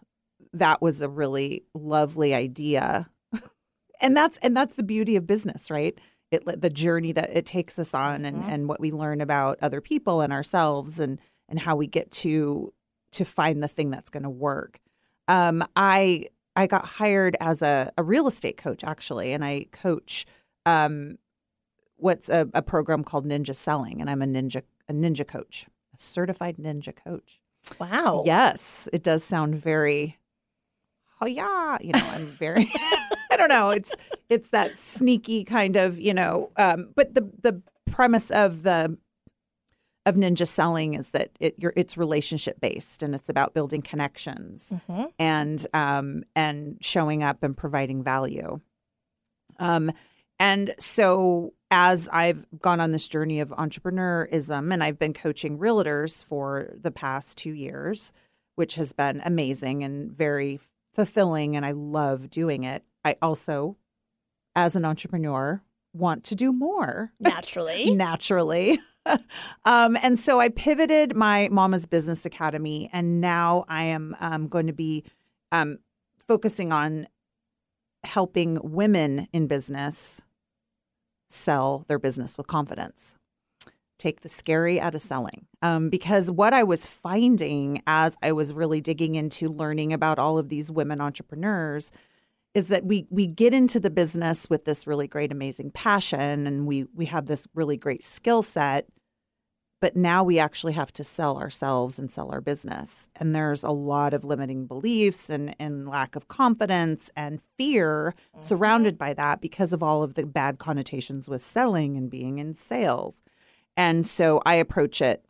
that 0.53 0.81
was 0.81 1.01
a 1.01 1.09
really 1.09 1.65
lovely 1.73 2.33
idea, 2.33 3.09
and 4.01 4.15
that's 4.15 4.37
and 4.37 4.55
that's 4.55 4.75
the 4.77 4.83
beauty 4.83 5.17
of 5.17 5.27
business, 5.27 5.69
right? 5.69 5.97
It 6.31 6.43
the 6.61 6.69
journey 6.69 7.11
that 7.11 7.31
it 7.35 7.45
takes 7.45 7.77
us 7.77 7.93
on, 7.93 8.23
and 8.23 8.43
Mhm. 8.43 8.49
and 8.53 8.69
what 8.69 8.79
we 8.79 8.91
learn 8.91 9.19
about 9.19 9.59
other 9.61 9.81
people 9.81 10.21
and 10.21 10.31
ourselves, 10.31 10.99
and 11.01 11.19
and 11.49 11.59
how 11.59 11.75
we 11.75 11.87
get 11.87 12.11
to 12.11 12.71
to 13.11 13.25
find 13.25 13.61
the 13.61 13.67
thing 13.67 13.89
that's 13.89 14.11
going 14.11 14.23
to 14.23 14.29
work. 14.29 14.79
Um, 15.27 15.63
I 15.75 16.25
I 16.55 16.67
got 16.67 16.85
hired 16.85 17.35
as 17.39 17.61
a, 17.61 17.91
a 17.97 18.03
real 18.03 18.27
estate 18.27 18.57
coach 18.57 18.83
actually, 18.83 19.33
and 19.33 19.43
I 19.43 19.65
coach 19.71 20.25
um, 20.65 21.17
what's 21.99 22.29
a, 22.29 22.47
a 22.53 22.61
program 22.61 23.03
called 23.03 23.25
Ninja 23.25 23.55
Selling, 23.55 24.01
and 24.01 24.09
I'm 24.09 24.21
a 24.21 24.25
ninja 24.25 24.63
a 24.87 24.93
ninja 24.93 25.27
coach, 25.27 25.65
a 25.93 25.97
certified 26.01 26.57
ninja 26.57 26.95
coach. 26.95 27.39
Wow. 27.79 28.23
Yes, 28.25 28.87
it 28.93 29.03
does 29.03 29.23
sound 29.23 29.55
very, 29.55 30.17
oh 31.21 31.25
yeah, 31.27 31.77
you 31.81 31.91
know, 31.93 32.07
I'm 32.11 32.25
very, 32.27 32.71
I 33.31 33.35
don't 33.37 33.49
know, 33.49 33.69
it's 33.69 33.95
it's 34.29 34.49
that 34.51 34.79
sneaky 34.79 35.43
kind 35.43 35.75
of, 35.75 35.99
you 35.99 36.13
know, 36.13 36.51
um, 36.57 36.89
but 36.95 37.13
the 37.13 37.29
the 37.41 37.61
premise 37.91 38.31
of 38.31 38.63
the 38.63 38.97
of 40.05 40.15
ninja 40.15 40.47
selling 40.47 40.93
is 40.95 41.11
that 41.11 41.29
it 41.39 41.53
you're, 41.57 41.73
it's 41.75 41.97
relationship 41.97 42.59
based 42.61 43.03
and 43.03 43.13
it's 43.13 43.29
about 43.29 43.53
building 43.53 43.81
connections 43.81 44.73
Mhm. 44.89 45.11
and 45.19 45.67
um, 45.73 46.23
and 46.35 46.77
showing 46.81 47.21
up 47.21 47.43
and 47.43 47.55
providing 47.55 48.01
value. 48.03 48.61
Um, 49.59 49.91
and 50.39 50.73
so 50.79 51.53
as 51.71 52.09
I've 52.11 52.45
gone 52.59 52.79
on 52.79 52.91
this 52.91 53.07
journey 53.07 53.39
of 53.39 53.49
entrepreneurism 53.49 54.73
and 54.73 54.83
I've 54.83 54.97
been 54.97 55.13
coaching 55.13 55.59
realtors 55.59 56.23
for 56.23 56.73
the 56.79 56.91
past 56.91 57.37
two 57.37 57.53
years, 57.53 58.11
which 58.55 58.75
has 58.75 58.91
been 58.91 59.21
amazing 59.23 59.83
and 59.83 60.11
very 60.11 60.59
fulfilling, 60.93 61.55
and 61.55 61.65
I 61.65 61.71
love 61.71 62.29
doing 62.29 62.63
it. 62.63 62.83
I 63.05 63.15
also, 63.21 63.77
as 64.55 64.75
an 64.75 64.83
entrepreneur, 64.83 65.61
want 65.93 66.23
to 66.25 66.35
do 66.35 66.51
more 66.51 67.13
Naturally. 67.19 67.91
naturally. 67.95 68.79
um, 69.65 69.97
and 70.01 70.19
so 70.19 70.39
I 70.39 70.49
pivoted 70.49 71.15
my 71.15 71.49
Mama's 71.51 71.85
Business 71.85 72.25
Academy, 72.25 72.89
and 72.91 73.21
now 73.21 73.65
I 73.67 73.83
am 73.83 74.15
um, 74.19 74.47
going 74.47 74.67
to 74.67 74.73
be 74.73 75.03
um, 75.51 75.79
focusing 76.27 76.71
on 76.71 77.07
helping 78.03 78.59
women 78.61 79.27
in 79.33 79.47
business 79.47 80.21
sell 81.29 81.85
their 81.87 81.99
business 81.99 82.37
with 82.37 82.47
confidence. 82.47 83.15
Take 83.97 84.21
the 84.21 84.29
scary 84.29 84.79
out 84.79 84.95
of 84.95 85.01
selling. 85.01 85.45
Um, 85.61 85.89
because 85.89 86.31
what 86.31 86.53
I 86.53 86.63
was 86.63 86.85
finding 86.85 87.81
as 87.85 88.15
I 88.23 88.31
was 88.31 88.53
really 88.53 88.81
digging 88.81 89.15
into 89.15 89.49
learning 89.49 89.93
about 89.93 90.19
all 90.19 90.37
of 90.37 90.49
these 90.49 90.71
women 90.71 91.01
entrepreneurs 91.01 91.91
is 92.53 92.69
that 92.69 92.85
we 92.85 93.05
we 93.09 93.27
get 93.27 93.53
into 93.53 93.79
the 93.79 93.89
business 93.89 94.49
with 94.49 94.65
this 94.65 94.87
really 94.87 95.07
great 95.07 95.31
amazing 95.31 95.71
passion 95.71 96.47
and 96.47 96.65
we 96.65 96.85
we 96.95 97.05
have 97.05 97.27
this 97.27 97.47
really 97.53 97.77
great 97.77 98.03
skill 98.03 98.41
set 98.41 98.87
but 99.81 99.95
now 99.95 100.23
we 100.23 100.37
actually 100.39 100.73
have 100.73 100.91
to 100.91 101.03
sell 101.03 101.37
ourselves 101.37 101.97
and 101.97 102.11
sell 102.11 102.29
our 102.31 102.41
business 102.41 103.09
and 103.15 103.33
there's 103.33 103.63
a 103.63 103.71
lot 103.71 104.13
of 104.13 104.23
limiting 104.23 104.65
beliefs 104.65 105.29
and 105.29 105.55
and 105.59 105.87
lack 105.87 106.15
of 106.15 106.27
confidence 106.27 107.09
and 107.15 107.41
fear 107.57 108.13
surrounded 108.39 108.97
by 108.97 109.13
that 109.13 109.41
because 109.41 109.73
of 109.73 109.83
all 109.83 110.03
of 110.03 110.13
the 110.13 110.25
bad 110.25 110.59
connotations 110.59 111.27
with 111.27 111.41
selling 111.41 111.97
and 111.97 112.09
being 112.09 112.37
in 112.39 112.53
sales 112.53 113.21
and 113.77 114.05
so 114.05 114.41
i 114.45 114.55
approach 114.55 115.01
it 115.01 115.25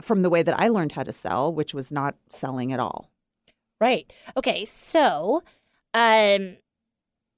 from 0.00 0.22
the 0.22 0.30
way 0.30 0.42
that 0.42 0.58
i 0.58 0.68
learned 0.68 0.92
how 0.92 1.02
to 1.02 1.12
sell 1.12 1.52
which 1.52 1.74
was 1.74 1.90
not 1.90 2.14
selling 2.30 2.72
at 2.72 2.80
all 2.80 3.10
Right. 3.80 4.12
Okay. 4.36 4.64
So, 4.64 5.42
um, 5.94 6.56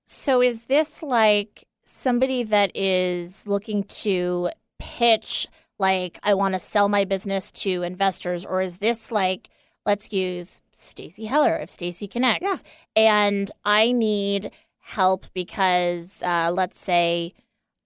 so 0.07 0.43
is 0.43 0.67
this 0.67 1.03
like 1.03 1.67
somebody 1.85 2.43
that 2.45 2.73
is 2.75 3.47
looking 3.47 3.85
to 3.85 4.51
pitch, 4.79 5.47
like, 5.81 6.19
I 6.23 6.35
want 6.35 6.55
to 6.55 6.61
sell 6.61 6.89
my 6.89 7.05
business 7.05 7.51
to 7.53 7.83
investors, 7.83 8.45
or 8.47 8.63
is 8.63 8.79
this 8.79 9.11
like, 9.11 9.49
let's 9.87 10.13
use 10.13 10.61
Stacy 10.73 11.25
Heller 11.25 11.57
of 11.57 11.71
Stacy 11.71 12.07
Connects, 12.07 12.43
Yeah. 12.47 12.57
and 12.95 13.51
I 13.65 13.93
need 13.93 14.51
help 14.79 15.27
because, 15.35 16.23
uh, 16.23 16.51
let's 16.53 16.79
say, 16.79 17.33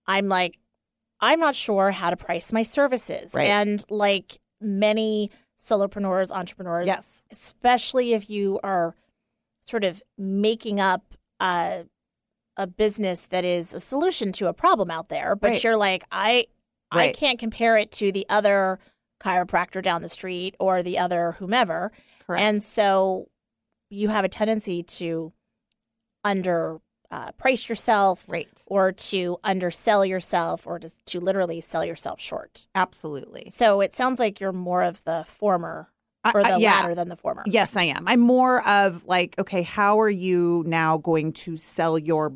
I'm 0.06 0.28
like, 0.28 0.58
I'm 1.20 1.38
not 1.40 1.54
sure 1.54 1.90
how 1.92 2.10
to 2.10 2.16
price 2.16 2.52
my 2.52 2.62
services. 2.62 3.32
Right. 3.32 3.48
And 3.48 3.82
like 3.88 4.40
many 4.60 5.30
solopreneurs, 5.58 6.30
entrepreneurs, 6.30 6.86
Yes. 6.86 7.22
especially 7.30 8.12
if 8.12 8.28
you 8.28 8.60
are 8.62 8.94
sort 9.64 9.84
of 9.84 10.02
making 10.18 10.80
up 10.80 11.14
a, 11.40 11.84
a 12.56 12.66
business 12.66 13.22
that 13.28 13.44
is 13.44 13.72
a 13.72 13.80
solution 13.80 14.32
to 14.32 14.48
a 14.48 14.52
problem 14.52 14.90
out 14.90 15.08
there, 15.08 15.34
but 15.36 15.52
Right. 15.52 15.64
you're 15.64 15.76
like, 15.76 16.04
I 16.12 16.46
I 17.00 17.12
can't 17.12 17.38
compare 17.38 17.76
it 17.76 17.92
to 17.92 18.12
the 18.12 18.26
other 18.28 18.78
chiropractor 19.20 19.82
down 19.82 20.02
the 20.02 20.08
street 20.08 20.54
or 20.58 20.82
the 20.82 20.98
other 20.98 21.32
whomever. 21.38 21.92
Correct. 22.26 22.42
And 22.42 22.62
so 22.62 23.28
you 23.90 24.08
have 24.08 24.24
a 24.24 24.28
tendency 24.28 24.82
to 24.82 25.32
under 26.24 26.80
uh, 27.10 27.32
price 27.32 27.68
yourself 27.68 28.24
right. 28.28 28.48
or 28.66 28.90
to 28.90 29.38
undersell 29.44 30.04
yourself 30.04 30.66
or 30.66 30.78
to, 30.78 30.90
to 31.06 31.20
literally 31.20 31.60
sell 31.60 31.84
yourself 31.84 32.20
short. 32.20 32.66
Absolutely. 32.74 33.48
So 33.50 33.80
it 33.80 33.94
sounds 33.94 34.18
like 34.18 34.40
you're 34.40 34.52
more 34.52 34.82
of 34.82 35.04
the 35.04 35.24
former 35.26 35.90
I- 36.24 36.32
or 36.34 36.40
I- 36.44 36.52
the 36.52 36.60
yeah. 36.60 36.80
latter 36.80 36.94
than 36.94 37.08
the 37.08 37.16
former. 37.16 37.44
Yes, 37.46 37.76
I 37.76 37.84
am. 37.84 38.08
I'm 38.08 38.20
more 38.20 38.66
of 38.66 39.04
like, 39.06 39.38
okay, 39.38 39.62
how 39.62 40.00
are 40.00 40.10
you 40.10 40.64
now 40.66 40.98
going 40.98 41.32
to 41.34 41.56
sell 41.56 41.98
your 41.98 42.34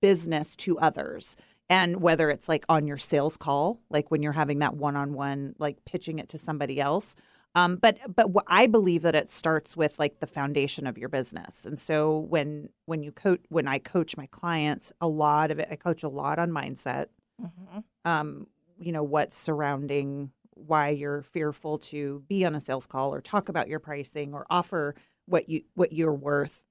business 0.00 0.54
to 0.56 0.78
others? 0.78 1.36
And 1.70 2.02
whether 2.02 2.28
it's 2.30 2.48
like 2.48 2.64
on 2.68 2.86
your 2.88 2.98
sales 2.98 3.36
call, 3.36 3.80
like 3.90 4.10
when 4.10 4.22
you're 4.22 4.32
having 4.32 4.58
that 4.58 4.76
one-on-one, 4.76 5.54
like 5.58 5.84
pitching 5.86 6.18
it 6.18 6.28
to 6.30 6.38
somebody 6.38 6.80
else. 6.80 7.14
Um, 7.54 7.76
but 7.76 7.98
but 8.14 8.30
I 8.48 8.66
believe 8.66 9.02
that 9.02 9.14
it 9.14 9.30
starts 9.30 9.76
with 9.76 9.98
like 9.98 10.20
the 10.20 10.26
foundation 10.26 10.86
of 10.86 10.98
your 10.98 11.08
business. 11.08 11.64
And 11.64 11.78
so 11.80 12.18
when 12.18 12.68
when 12.86 13.02
you 13.02 13.12
coach 13.12 13.40
when 13.48 13.66
I 13.68 13.78
coach 13.78 14.16
my 14.16 14.26
clients, 14.26 14.92
a 15.00 15.08
lot 15.08 15.50
of 15.50 15.58
it 15.60 15.68
I 15.70 15.76
coach 15.76 16.02
a 16.02 16.08
lot 16.08 16.38
on 16.38 16.50
mindset. 16.50 17.06
Mhm. 17.40 17.84
um, 18.04 18.46
you 18.78 18.92
know, 18.92 19.02
what's 19.02 19.36
surrounding 19.38 20.30
why 20.54 20.90
you're 20.90 21.22
fearful 21.22 21.78
to 21.78 22.22
be 22.28 22.44
on 22.44 22.54
a 22.54 22.60
sales 22.60 22.86
call 22.86 23.14
or 23.14 23.20
talk 23.20 23.48
about 23.48 23.68
your 23.68 23.78
pricing 23.78 24.34
or 24.34 24.46
offer 24.50 24.94
what 25.26 25.48
you 25.48 25.62
what 25.74 25.92
you're 25.92 26.14
worth. 26.14 26.64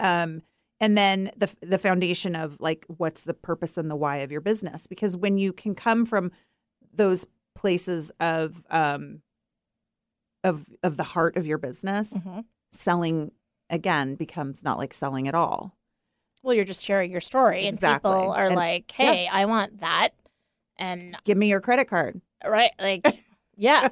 Um, 0.00 0.42
and 0.82 0.98
then 0.98 1.30
the 1.36 1.54
the 1.62 1.78
foundation 1.78 2.36
of 2.36 2.60
like 2.60 2.84
what's 2.88 3.24
the 3.24 3.32
purpose 3.32 3.78
and 3.78 3.90
the 3.90 3.96
why 3.96 4.18
of 4.18 4.30
your 4.30 4.42
business 4.42 4.86
because 4.86 5.16
when 5.16 5.38
you 5.38 5.52
can 5.52 5.74
come 5.74 6.04
from 6.04 6.30
those 6.92 7.26
places 7.54 8.10
of 8.20 8.62
um 8.68 9.22
of 10.44 10.68
of 10.82 10.96
the 10.96 11.02
heart 11.04 11.36
of 11.36 11.46
your 11.46 11.58
business 11.58 12.12
Mhm. 12.12 12.44
selling 12.72 13.32
again 13.70 14.14
becomes 14.16 14.62
not 14.62 14.78
like 14.78 14.92
selling 14.92 15.28
at 15.28 15.34
all 15.34 15.76
Well, 16.42 16.54
you're 16.56 16.64
just 16.64 16.84
sharing 16.84 17.12
your 17.12 17.20
story, 17.20 17.66
Exactly. 17.66 18.10
and 18.10 18.20
people 18.20 18.32
are 18.32 18.46
And- 18.46 18.56
like, 18.56 18.90
"Hey, 18.90 19.28
I 19.28 19.44
want 19.44 19.78
that," 19.78 20.08
and 20.76 21.16
give 21.24 21.38
me 21.38 21.48
your 21.48 21.60
credit 21.60 21.84
card 21.88 22.20
right, 22.44 22.72
like, 22.80 23.06
yeah, 23.56 23.86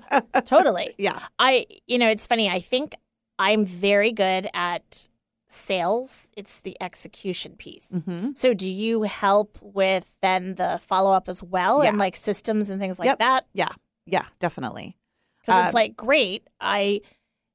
totally. 0.44 0.94
yeah 0.98 1.28
I, 1.38 1.66
you 1.86 1.96
know, 1.98 2.10
it's 2.10 2.26
funny. 2.26 2.50
I 2.50 2.58
think 2.60 2.96
I'm 3.38 3.64
very 3.64 4.10
good 4.10 4.50
at 4.52 5.06
sales. 5.52 6.28
It's 6.36 6.60
the 6.60 6.76
execution 6.80 7.56
piece. 7.56 7.86
mm-hmm. 7.92 8.30
So, 8.34 8.54
do 8.54 8.70
you 8.70 9.02
help 9.02 9.58
with 9.60 10.16
then 10.22 10.54
the 10.54 10.78
follow 10.82 11.12
up 11.12 11.28
as 11.28 11.42
well, 11.42 11.82
and 11.82 11.98
like 11.98 12.16
systems 12.16 12.70
and 12.70 12.80
things 12.80 12.98
like 12.98 13.06
Yep. 13.06 13.18
that? 13.18 13.46
yeah 13.52 13.68
yeah 14.06 14.24
definitely 14.40 14.96
because 15.40 15.60
Um, 15.60 15.66
it's 15.66 15.74
like 15.74 15.94
great 15.94 16.48
i 16.60 17.02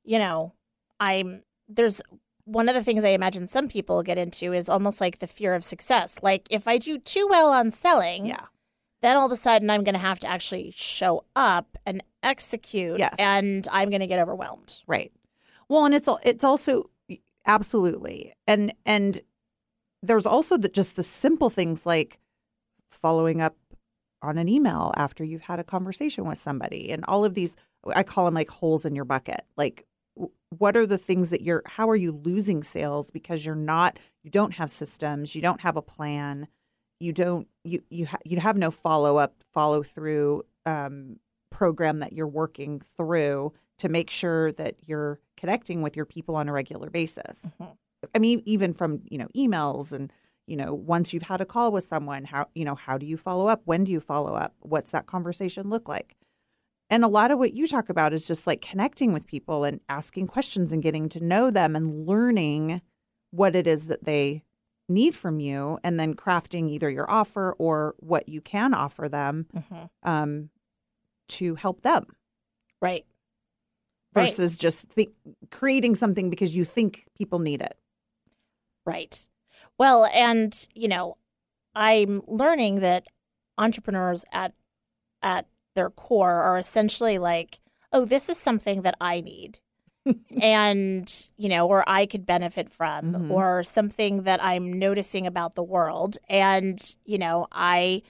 you 0.03 0.19
know 0.19 0.53
i'm 0.99 1.41
there's 1.67 2.01
one 2.45 2.69
of 2.69 2.75
the 2.75 2.83
things 2.83 3.03
i 3.03 3.09
imagine 3.09 3.47
some 3.47 3.67
people 3.67 4.03
get 4.03 4.17
into 4.19 4.53
is 4.53 4.69
almost 4.69 5.01
like 5.01 5.17
the 5.19 5.27
fear 5.27 5.55
of 5.55 5.63
success 5.63 6.19
like 6.21 6.47
if 6.51 6.67
i 6.67 6.77
do 6.77 6.99
too 6.99 7.27
well 7.27 7.49
on 7.51 7.71
selling 7.71 8.27
yeah 8.27 8.45
then 9.01 9.17
all 9.17 9.25
of 9.25 9.31
a 9.31 9.35
sudden 9.35 9.69
i'm 9.71 9.83
going 9.83 9.95
to 9.95 9.99
have 9.99 10.19
to 10.19 10.27
actually 10.27 10.71
show 10.75 11.25
up 11.35 11.77
and 11.85 12.03
execute 12.21 12.99
Yes. 12.99 13.15
and 13.17 13.67
i'm 13.71 13.89
going 13.89 14.01
to 14.01 14.07
get 14.07 14.19
overwhelmed 14.19 14.81
Right. 14.87 15.11
Well, 15.67 15.83
and 15.85 15.95
it's 15.95 16.07
it's 16.23 16.43
also 16.43 16.91
absolutely 17.45 18.33
and 18.47 18.73
and 18.85 19.21
there's 20.01 20.25
also 20.25 20.57
the, 20.57 20.69
just 20.69 20.95
the 20.95 21.03
simple 21.03 21.49
things 21.49 21.85
like 21.85 22.19
following 22.91 23.41
up 23.41 23.55
on 24.21 24.37
an 24.37 24.47
email 24.47 24.91
after 24.95 25.23
you've 25.23 25.41
had 25.41 25.59
a 25.59 25.63
conversation 25.63 26.25
with 26.25 26.37
somebody 26.37 26.91
and 26.91 27.03
all 27.07 27.25
of 27.25 27.33
these 27.33 27.55
I 27.93 28.03
call 28.03 28.25
them 28.25 28.33
like 28.33 28.49
holes 28.49 28.85
in 28.85 28.95
your 28.95 29.05
bucket. 29.05 29.41
Like 29.57 29.85
what 30.49 30.77
are 30.77 30.87
the 30.87 30.97
things 30.97 31.29
that 31.29 31.41
you're 31.41 31.61
how 31.65 31.89
are 31.89 31.95
you 31.95 32.11
losing 32.11 32.63
sales 32.63 33.11
because 33.11 33.45
you're 33.45 33.55
not 33.55 33.99
you 34.23 34.31
don't 34.31 34.53
have 34.53 34.71
systems, 34.71 35.35
you 35.35 35.41
don't 35.41 35.61
have 35.61 35.75
a 35.75 35.81
plan, 35.81 36.47
you 36.99 37.13
don't 37.13 37.47
you 37.63 37.83
you 37.89 38.05
ha- 38.05 38.17
you 38.23 38.39
have 38.39 38.57
no 38.57 38.71
follow 38.71 39.17
up, 39.17 39.35
follow 39.53 39.83
through 39.83 40.43
um 40.65 41.17
program 41.51 41.99
that 41.99 42.13
you're 42.13 42.27
working 42.27 42.81
through 42.97 43.53
to 43.77 43.89
make 43.89 44.09
sure 44.09 44.51
that 44.53 44.75
you're 44.85 45.19
connecting 45.45 45.81
with 45.81 45.95
your 45.95 46.05
people 46.05 46.35
on 46.35 46.49
a 46.49 46.53
regular 46.53 46.89
basis. 46.89 47.51
Mhm. 47.59 47.77
I 48.13 48.19
mean, 48.19 48.41
even 48.45 48.73
from 48.73 49.01
you 49.09 49.17
know 49.17 49.27
emails 49.35 49.91
and 49.91 50.11
you 50.47 50.55
know 50.57 50.73
once 50.73 51.13
you've 51.13 51.23
had 51.23 51.41
a 51.41 51.45
call 51.45 51.71
with 51.71 51.83
someone, 51.83 52.25
how 52.25 52.47
you 52.55 52.65
know 52.65 52.75
how 52.75 52.97
do 52.97 53.05
you 53.05 53.17
follow 53.17 53.47
up? 53.47 53.61
When 53.65 53.83
do 53.83 53.91
you 53.91 53.99
follow 53.99 54.33
up? 54.33 54.55
What's 54.59 54.91
that 54.91 55.05
conversation 55.05 55.69
look 55.69 55.87
like? 55.87 56.15
And 56.89 57.03
a 57.03 57.07
lot 57.07 57.31
of 57.31 57.39
what 57.39 57.53
you 57.53 57.67
talk 57.67 57.89
about 57.89 58.13
is 58.13 58.27
just 58.27 58.45
like 58.47 58.61
connecting 58.61 59.11
with 59.13 59.25
people 59.27 59.63
and 59.63 59.79
asking 59.89 60.27
questions 60.27 60.71
and 60.71 60.83
getting 60.83 61.09
to 61.09 61.23
know 61.23 61.49
them 61.49 61.75
and 61.75 62.05
learning 62.07 62.81
what 63.31 63.55
it 63.55 63.65
is 63.67 63.87
that 63.87 64.03
they 64.05 64.43
need 64.87 65.15
from 65.15 65.39
you, 65.39 65.79
and 65.83 65.99
then 65.99 66.13
crafting 66.15 66.69
either 66.69 66.89
your 66.91 67.09
offer 67.09 67.55
or 67.57 67.95
what 67.97 68.29
you 68.29 68.39
can 68.39 68.71
offer 68.73 69.09
them 69.09 69.47
Mhm. 69.53 69.89
um, 70.03 70.49
to 71.29 71.55
help 71.55 71.81
them 71.81 72.05
right 72.81 73.05
Right. 74.15 74.29
versus 74.29 74.55
just 74.55 74.87
think, 74.87 75.11
creating 75.51 75.95
something 75.95 76.29
because 76.29 76.55
you 76.55 76.63
think 76.65 77.05
people 77.17 77.39
need 77.39 77.61
it. 77.61 77.77
Right. 78.85 79.25
Well, 79.77 80.05
and 80.05 80.67
you 80.73 80.87
know, 80.87 81.17
I'm 81.73 82.21
learning 82.27 82.79
that 82.79 83.05
entrepreneurs 83.57 84.23
at 84.31 84.53
at 85.21 85.47
their 85.75 85.89
core 85.89 86.41
are 86.43 86.57
essentially 86.57 87.17
like, 87.17 87.59
oh, 87.91 88.05
this 88.05 88.29
is 88.29 88.37
something 88.37 88.81
that 88.83 88.95
I 89.01 89.21
need. 89.21 89.59
and, 90.41 91.11
you 91.35 91.49
know, 91.49 91.67
or 91.67 91.83
I 91.89 92.05
could 92.05 92.25
benefit 92.27 92.69
from 92.69 93.13
Mhm. 93.13 93.31
or 93.31 93.63
something 93.63 94.21
that 94.23 94.41
I'm 94.43 94.71
noticing 94.71 95.25
about 95.25 95.55
the 95.55 95.63
world 95.63 96.17
and, 96.29 96.79
you 97.05 97.17
know, 97.17 97.47
I 97.51 98.03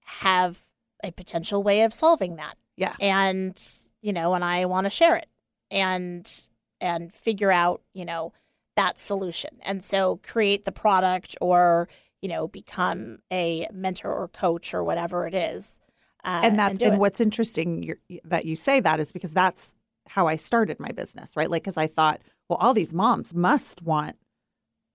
have 0.00 0.60
a 1.04 1.12
potential 1.12 1.62
way 1.62 1.82
of 1.82 1.94
solving 1.94 2.36
that 2.36 2.56
Yeah. 2.76 2.96
and 3.00 3.56
you 4.04 4.12
know 4.12 4.34
and 4.34 4.44
i 4.44 4.64
want 4.64 4.84
to 4.84 4.90
share 4.90 5.16
it 5.16 5.28
and 5.70 6.48
and 6.80 7.12
figure 7.12 7.50
out 7.50 7.82
you 7.92 8.04
know 8.04 8.32
that 8.76 8.98
solution 8.98 9.50
and 9.62 9.82
so 9.82 10.20
create 10.22 10.64
the 10.64 10.72
product 10.72 11.36
or 11.40 11.88
you 12.20 12.28
know 12.28 12.48
become 12.48 13.18
a 13.32 13.68
mentor 13.72 14.12
or 14.12 14.28
coach 14.28 14.74
or 14.74 14.84
whatever 14.84 15.26
it 15.26 15.34
is 15.34 15.78
uh, 16.24 16.40
and 16.42 16.58
that's 16.58 16.78
do 16.78 16.86
and 16.86 16.98
what's 16.98 17.20
interesting 17.20 17.82
you're, 17.82 17.98
that 18.24 18.44
you 18.44 18.56
say 18.56 18.80
that 18.80 19.00
is 19.00 19.12
because 19.12 19.32
that's 19.32 19.76
how 20.08 20.26
I 20.26 20.36
started 20.36 20.80
my 20.80 20.90
business, 20.90 21.32
right? 21.36 21.50
Like, 21.50 21.62
because 21.62 21.76
I 21.76 21.86
thought, 21.86 22.20
well, 22.48 22.58
all 22.58 22.74
these 22.74 22.94
moms 22.94 23.34
must 23.34 23.82
want 23.82 24.16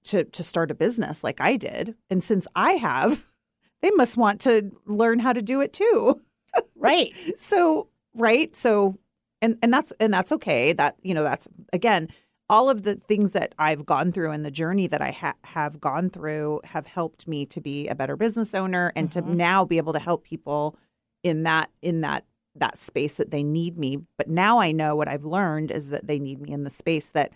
to 0.05 0.23
to 0.23 0.43
start 0.43 0.71
a 0.71 0.75
business 0.75 1.23
like 1.23 1.41
I 1.41 1.57
did, 1.57 1.95
and 2.09 2.23
since 2.23 2.47
I 2.55 2.73
have, 2.73 3.25
they 3.81 3.91
must 3.91 4.17
want 4.17 4.39
to 4.41 4.71
learn 4.85 5.19
how 5.19 5.33
to 5.33 5.41
do 5.41 5.61
it 5.61 5.73
too. 5.73 6.21
right 6.75 7.13
so 7.35 7.87
right? 8.13 8.55
So 8.55 8.97
and 9.41 9.57
and 9.61 9.71
that's 9.73 9.91
and 9.99 10.13
that's 10.13 10.31
okay. 10.33 10.73
That 10.73 10.95
you 11.01 11.13
know 11.13 11.23
that's 11.23 11.47
again 11.73 12.09
all 12.51 12.67
of 12.67 12.81
the 12.81 12.95
things 12.95 13.33
that 13.33 13.53
i've 13.59 13.85
gone 13.85 14.11
through 14.11 14.31
and 14.31 14.43
the 14.43 14.49
journey 14.49 14.87
that 14.87 15.03
i 15.03 15.11
ha- 15.11 15.35
have 15.43 15.79
gone 15.79 16.09
through 16.09 16.59
have 16.63 16.87
helped 16.87 17.27
me 17.27 17.45
to 17.45 17.61
be 17.61 17.87
a 17.87 17.93
better 17.93 18.15
business 18.15 18.55
owner 18.55 18.91
and 18.95 19.09
Mhm. 19.09 19.11
to 19.11 19.21
now 19.35 19.63
be 19.65 19.77
able 19.77 19.93
to 19.93 19.99
help 19.99 20.23
people 20.23 20.75
in 21.21 21.43
that 21.43 21.69
in 21.83 22.01
that 22.01 22.25
that 22.55 22.79
space 22.79 23.17
that 23.17 23.29
they 23.29 23.43
need 23.43 23.77
me. 23.77 23.99
But 24.17 24.29
now 24.29 24.59
i 24.59 24.71
know 24.71 24.95
what 24.95 25.07
i've 25.07 25.25
learned 25.25 25.69
is 25.69 25.91
that 25.91 26.07
they 26.07 26.17
need 26.17 26.41
me 26.41 26.51
in 26.51 26.63
the 26.63 26.71
space 26.71 27.11
that 27.11 27.31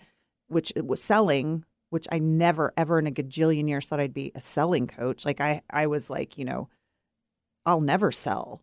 which 0.48 0.72
it 0.74 0.84
was 0.84 1.00
selling 1.00 1.64
which 1.90 2.08
i 2.10 2.18
never 2.18 2.72
ever 2.76 2.98
in 2.98 3.06
a 3.06 3.12
gajillion 3.12 3.68
years 3.68 3.86
thought 3.86 4.00
i'd 4.00 4.12
be 4.12 4.32
a 4.34 4.40
selling 4.40 4.88
coach. 4.88 5.24
Like 5.24 5.40
i 5.40 5.62
i 5.70 5.86
was 5.86 6.10
like 6.10 6.36
you 6.36 6.44
know 6.44 6.68
i'll 7.64 7.80
never 7.80 8.10
sell 8.10 8.62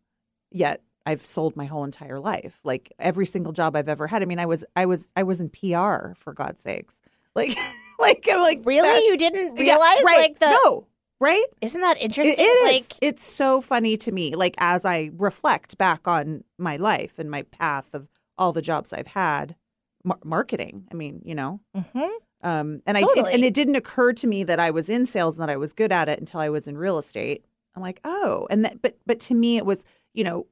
yet 0.52 0.82
I've 1.06 1.26
sold 1.26 1.56
my 1.56 1.66
whole 1.66 1.84
entire 1.84 2.20
life. 2.20 2.60
Like 2.64 2.92
every 3.00 3.26
single 3.26 3.54
job 3.54 3.76
I've 3.76 3.90
ever 3.90 4.08
had. 4.08 4.22
I 4.22 4.26
mean, 4.26 4.40
I 4.40 4.46
was 4.46 4.64
I 4.76 4.86
was 4.86 5.12
I 5.16 5.24
was 5.24 5.42
in 5.42 5.50
PR 5.50 6.14
for 6.16 6.34
God's 6.34 6.62
sakes. 6.62 6.96
Like 7.34 7.56
like 8.00 8.28
I'm 8.30 8.42
like 8.42 8.62
really 8.66 8.82
that- 8.90 9.04
you 9.04 9.16
didn't 9.18 9.58
Yeah, 9.58 9.64
realize 9.76 10.04
right. 10.04 10.18
like 10.18 10.40
the 10.40 10.52
no 10.66 10.86
right. 11.22 11.46
isn't 11.62 11.80
that 11.80 11.96
It, 11.98 12.02
interesting 12.04 12.36
it 12.38 12.42
is. 12.44 12.90
like 12.90 12.98
It's 13.02 13.26
so 13.26 13.62
funny 13.62 13.96
to 13.98 14.12
me. 14.12 14.36
Like 14.36 14.56
as 14.58 14.84
I 14.84 15.12
reflect 15.18 15.78
back 15.78 16.10
on 16.10 16.44
my 16.58 16.76
life 16.76 17.14
and 17.20 17.32
my 17.32 17.44
path 17.44 17.88
of 17.94 18.10
all 18.38 18.52
the 18.52 18.62
jobs 18.62 18.92
I've 18.92 19.08
had, 19.08 19.56
mar- 20.04 20.20
marketing. 20.26 20.88
I 20.92 20.96
mean, 20.96 21.22
you 21.24 21.36
know, 21.36 21.62
mhm. 21.74 22.10
um, 22.44 22.82
and 22.86 22.98
I 22.98 23.02
Totally. 23.04 23.34
and 23.34 23.46
it 23.46 23.54
didn't 23.54 23.76
occur 23.76 24.12
to 24.12 24.28
me 24.28 24.44
that 24.44 24.60
I 24.60 24.72
was 24.72 24.90
in 24.90 25.06
sales 25.06 25.38
and 25.40 25.48
that 25.48 25.54
I 25.54 25.58
was 25.58 25.72
good 25.72 25.94
at 25.94 26.10
it 26.10 26.20
until 26.20 26.42
I 26.42 26.50
was 26.50 26.68
in 26.68 26.78
real 26.78 26.98
estate 26.98 27.46
I'm 27.76 27.82
like, 27.82 28.02
oh, 28.04 28.46
and 28.50 28.66
that, 28.66 28.82
but 28.82 28.98
but 29.06 29.22
to 29.22 29.34
me, 29.34 29.56
it 29.56 29.66
was, 29.66 29.86
you 30.14 30.26
know, 30.26 30.48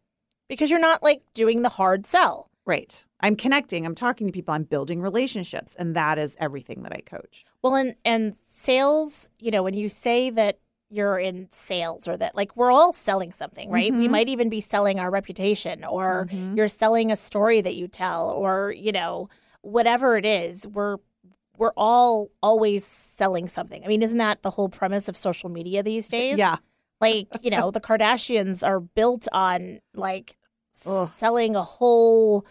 because 0.50 0.70
you're 0.70 0.80
not 0.80 1.02
like 1.02 1.22
doing 1.34 1.62
the 1.62 1.70
hard 1.70 2.06
sell. 2.06 2.50
right. 2.66 3.06
I'm 3.22 3.36
connecting. 3.36 3.86
I'm 3.86 3.96
talking 3.96 4.28
to 4.28 4.34
people. 4.34 4.54
I'm 4.54 4.64
building 4.64 5.02
relationships, 5.02 5.76
and 5.76 5.94
that 5.96 6.18
is 6.18 6.38
everything 6.40 6.84
that 6.84 6.94
I 6.94 7.02
coach. 7.02 7.44
Well, 7.62 7.76
and 7.76 7.96
and 8.06 8.36
sales, 8.48 9.30
you 9.40 9.52
know, 9.52 9.62
when 9.62 9.74
you 9.74 9.90
say 9.90 10.30
that 10.30 10.60
you're 10.90 11.20
in 11.20 11.48
sales 11.52 12.08
or 12.08 12.18
that 12.18 12.36
like 12.36 12.56
we're 12.56 12.72
all 12.72 12.92
selling 12.92 13.32
something, 13.32 13.70
right? 13.70 13.94
We 13.94 14.04
mm-hmm. 14.04 14.12
might 14.12 14.30
even 14.30 14.50
be 14.50 14.60
selling 14.60 15.00
our 15.00 15.12
reputation 15.12 15.84
or 15.84 16.28
mm-hmm. 16.32 16.58
you're 16.58 16.68
selling 16.68 17.12
a 17.12 17.16
story 17.16 17.62
that 17.62 17.76
you 17.76 17.88
tell 17.88 18.30
or, 18.30 18.74
you 18.76 18.92
know, 18.92 19.30
whatever 19.62 20.18
it 20.18 20.26
is, 20.26 20.66
we're 20.68 20.98
we're 21.58 21.74
all 21.76 22.30
always 22.42 22.86
selling 22.86 23.48
something. 23.48 23.84
I 23.84 23.88
mean, 23.88 24.02
isn't 24.02 24.18
that 24.18 24.42
the 24.42 24.52
whole 24.52 24.70
premise 24.70 25.10
of 25.10 25.18
social 25.18 25.50
media 25.50 25.84
these 25.84 26.08
days? 26.08 26.38
Yeah, 26.38 26.58
Like, 27.02 27.28
you 27.42 27.52
know, 27.52 27.70
the 27.70 27.82
Kardashians 27.82 28.66
are 28.66 28.80
built 28.80 29.28
on 29.32 29.82
like 29.94 30.38
Ugh. 30.86 31.10
selling 31.18 31.56
a 31.56 31.64
whole 31.64 32.46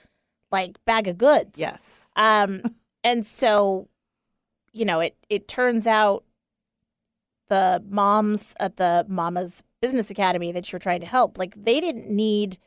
like 0.51 0.83
bag 0.85 1.09
of 1.09 1.19
goods. 1.19 1.59
yes, 1.59 2.07
Um, 2.17 2.63
and 3.05 3.27
so, 3.27 3.89
you 4.73 4.85
know, 4.85 5.01
it 5.01 5.17
it 5.29 5.49
turns 5.49 5.87
out 5.87 6.25
the 7.49 7.83
moms 7.89 8.55
at 8.61 8.77
the 8.77 9.07
Mama's 9.09 9.63
Business 9.81 10.11
Academy 10.11 10.53
that 10.53 10.71
you're 10.73 10.79
trying 10.79 11.01
to 11.01 11.07
help, 11.07 11.39
like 11.39 11.55
they 11.63 11.81
didn't 11.81 12.11
need 12.11 12.59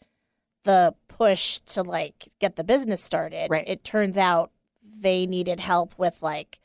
the 0.64 0.94
push 1.08 1.60
to 1.68 1.84
like 1.84 2.30
get 2.40 2.56
the 2.56 2.64
business 2.64 3.04
started. 3.04 3.50
Right. 3.50 3.68
It 3.68 3.84
turns 3.84 4.18
out 4.18 4.52
they 5.02 5.26
needed 5.26 5.60
help 5.60 5.94
with 5.98 6.22
like, 6.22 6.60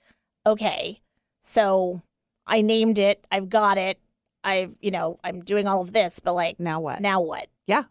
okay, 0.46 1.00
so 1.40 2.02
I 2.46 2.61
named 2.61 2.98
it, 2.98 3.26
I've 3.30 3.48
got 3.48 3.76
it, 3.78 3.98
I've 4.44 4.76
you 4.80 4.90
know, 4.90 5.18
I'm 5.24 5.40
doing 5.42 5.66
all 5.66 5.80
of 5.80 5.92
this, 5.92 6.20
but 6.22 6.35
like 6.35 6.61
now 6.61 6.80
what? 6.80 7.00
now 7.00 7.20
what? 7.20 7.48
Yeah, 7.66 7.85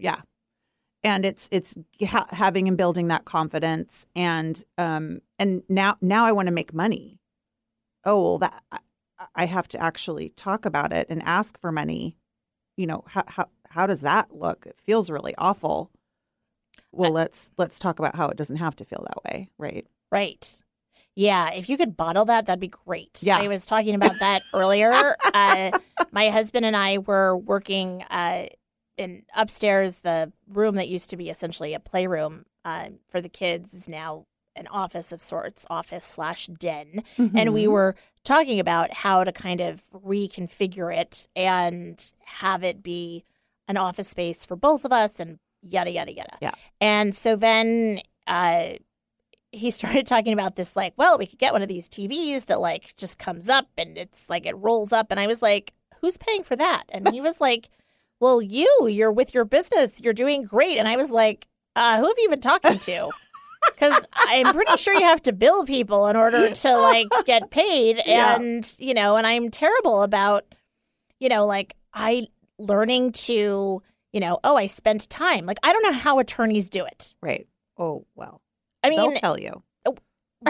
yeah, 0.00 0.22
and 1.02 1.24
it's 1.24 1.48
it's 1.52 1.76
ha- 2.06 2.26
having 2.30 2.68
and 2.68 2.76
building 2.76 3.08
that 3.08 3.24
confidence, 3.24 4.06
and 4.14 4.62
um, 4.78 5.20
and 5.38 5.62
now 5.68 5.96
now 6.00 6.24
I 6.24 6.32
want 6.32 6.46
to 6.46 6.52
make 6.52 6.74
money. 6.74 7.18
Oh 8.04 8.22
well, 8.22 8.38
that 8.38 8.62
I, 8.72 8.78
I 9.34 9.44
have 9.46 9.68
to 9.68 9.80
actually 9.80 10.30
talk 10.30 10.64
about 10.64 10.92
it 10.92 11.06
and 11.10 11.22
ask 11.22 11.58
for 11.58 11.70
money. 11.72 12.16
You 12.76 12.86
know 12.86 13.04
how 13.06 13.24
how 13.26 13.48
how 13.68 13.86
does 13.86 14.00
that 14.00 14.34
look? 14.34 14.66
It 14.66 14.78
feels 14.78 15.10
really 15.10 15.34
awful. 15.38 15.90
Well, 16.92 17.12
let's 17.12 17.50
let's 17.56 17.78
talk 17.78 17.98
about 17.98 18.16
how 18.16 18.28
it 18.28 18.36
doesn't 18.36 18.56
have 18.56 18.76
to 18.76 18.84
feel 18.84 19.04
that 19.06 19.24
way, 19.24 19.48
right? 19.58 19.86
Right. 20.10 20.62
Yeah, 21.16 21.50
if 21.50 21.68
you 21.68 21.76
could 21.76 21.96
bottle 21.96 22.24
that, 22.26 22.46
that'd 22.46 22.60
be 22.60 22.68
great. 22.68 23.18
Yeah. 23.22 23.38
I 23.38 23.48
was 23.48 23.66
talking 23.66 23.94
about 23.94 24.18
that 24.20 24.42
earlier. 24.54 25.16
Uh, 25.32 25.78
my 26.10 26.28
husband 26.28 26.66
and 26.66 26.76
I 26.76 26.98
were 26.98 27.36
working 27.36 28.02
uh, 28.10 28.46
in 29.00 29.22
upstairs. 29.34 29.98
The 29.98 30.32
room 30.46 30.76
that 30.76 30.88
used 30.88 31.10
to 31.10 31.16
be 31.16 31.30
essentially 31.30 31.74
a 31.74 31.80
playroom 31.80 32.44
uh, 32.64 32.90
for 33.08 33.20
the 33.20 33.28
kids 33.28 33.72
is 33.72 33.88
now 33.88 34.26
an 34.54 34.66
office 34.66 35.10
of 35.10 35.22
sorts, 35.22 35.66
office 35.70 36.04
slash 36.04 36.46
den. 36.46 37.02
And 37.16 37.54
we 37.54 37.66
were 37.66 37.94
talking 38.24 38.60
about 38.60 38.92
how 38.92 39.24
to 39.24 39.32
kind 39.32 39.60
of 39.60 39.84
reconfigure 39.90 40.94
it 40.94 41.26
and 41.34 42.12
have 42.24 42.62
it 42.62 42.82
be 42.82 43.24
an 43.68 43.76
office 43.76 44.08
space 44.08 44.44
for 44.44 44.56
both 44.56 44.84
of 44.84 44.92
us 44.92 45.18
and 45.18 45.38
yada, 45.62 45.90
yada, 45.90 46.12
yada. 46.12 46.36
Yeah. 46.42 46.52
And 46.80 47.14
so 47.14 47.36
then 47.36 48.00
uh, 48.26 48.72
he 49.50 49.70
started 49.70 50.06
talking 50.06 50.34
about 50.34 50.56
this, 50.56 50.76
like, 50.76 50.92
well, 50.96 51.16
we 51.16 51.26
could 51.26 51.38
get 51.38 51.52
one 51.54 51.62
of 51.62 51.68
these 51.68 51.88
TVs 51.88 52.46
that, 52.46 52.60
like, 52.60 52.94
just 52.96 53.18
comes 53.18 53.48
up 53.48 53.68
and 53.78 53.96
it's 53.96 54.28
like 54.28 54.44
it 54.44 54.56
rolls 54.56 54.92
up. 54.92 55.06
And 55.10 55.18
I 55.18 55.26
was 55.26 55.40
like, 55.40 55.72
who's 56.00 56.18
paying 56.18 56.42
for 56.42 56.56
that? 56.56 56.84
And 56.90 57.08
he 57.08 57.20
was 57.20 57.40
like, 57.40 57.70
well, 58.20 58.40
you, 58.42 58.86
you're 58.88 59.10
with 59.12 59.34
your 59.34 59.44
business, 59.44 60.00
you're 60.00 60.12
doing 60.12 60.44
great. 60.44 60.78
And 60.78 60.86
I 60.86 60.96
was 60.96 61.10
like, 61.10 61.48
uh, 61.74 61.98
who 61.98 62.06
have 62.06 62.16
you 62.18 62.28
been 62.30 62.40
talking 62.40 62.78
to? 62.78 63.10
Because 63.74 64.06
I'm 64.14 64.54
pretty 64.54 64.74
sure 64.78 64.94
you 64.94 65.02
have 65.02 65.20
to 65.24 65.32
bill 65.34 65.66
people 65.66 66.06
in 66.06 66.16
order 66.16 66.48
to 66.50 66.76
like 66.78 67.08
get 67.26 67.50
paid, 67.50 68.00
Yeah. 68.06 68.36
and 68.36 68.74
you 68.78 68.94
know, 68.94 69.16
and 69.16 69.26
I'm 69.26 69.50
terrible 69.50 70.02
about, 70.02 70.46
you 71.18 71.28
know, 71.28 71.44
like 71.44 71.76
I 71.92 72.28
learning 72.58 73.12
to, 73.12 73.82
you 74.14 74.20
know, 74.20 74.38
oh, 74.44 74.56
I 74.56 74.66
spent 74.66 75.10
time. 75.10 75.44
Like 75.44 75.58
I 75.62 75.74
don't 75.74 75.82
know 75.82 75.92
how 75.92 76.18
attorneys 76.18 76.70
do 76.70 76.86
it. 76.86 77.14
right. 77.20 77.46
Oh 77.76 78.06
well, 78.14 78.40
I 78.82 78.88
mean, 78.88 78.98
they'll 78.98 79.12
tell 79.12 79.38
you. 79.38 79.62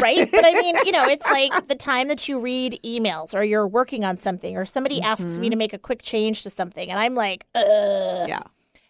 Right? 0.01 0.31
But 0.31 0.45
I 0.45 0.53
mean, 0.53 0.77
you 0.85 0.93
know, 0.93 1.07
it's 1.07 1.27
like 1.31 1.69
the 1.69 1.75
time 1.75 2.09
that 2.09 2.29
you 2.29 2.39
read 2.39 2.79
emails 2.85 3.35
or 3.35 3.43
you're 3.43 3.67
working 3.67 4.05
on 4.05 4.17
something 4.17 4.57
or 4.57 4.65
somebody 4.65 5.01
asks 5.01 5.39
me 5.39 5.51
to 5.51 5.57
make 5.57 5.73
a 5.73 5.79
quick 5.79 6.03
change 6.03 6.43
to 6.43 6.51
something 6.51 6.91
and 6.91 6.99
I'm 6.99 7.15
like, 7.15 7.47
Ugh. 7.55 8.29
Yeah. 8.29 8.43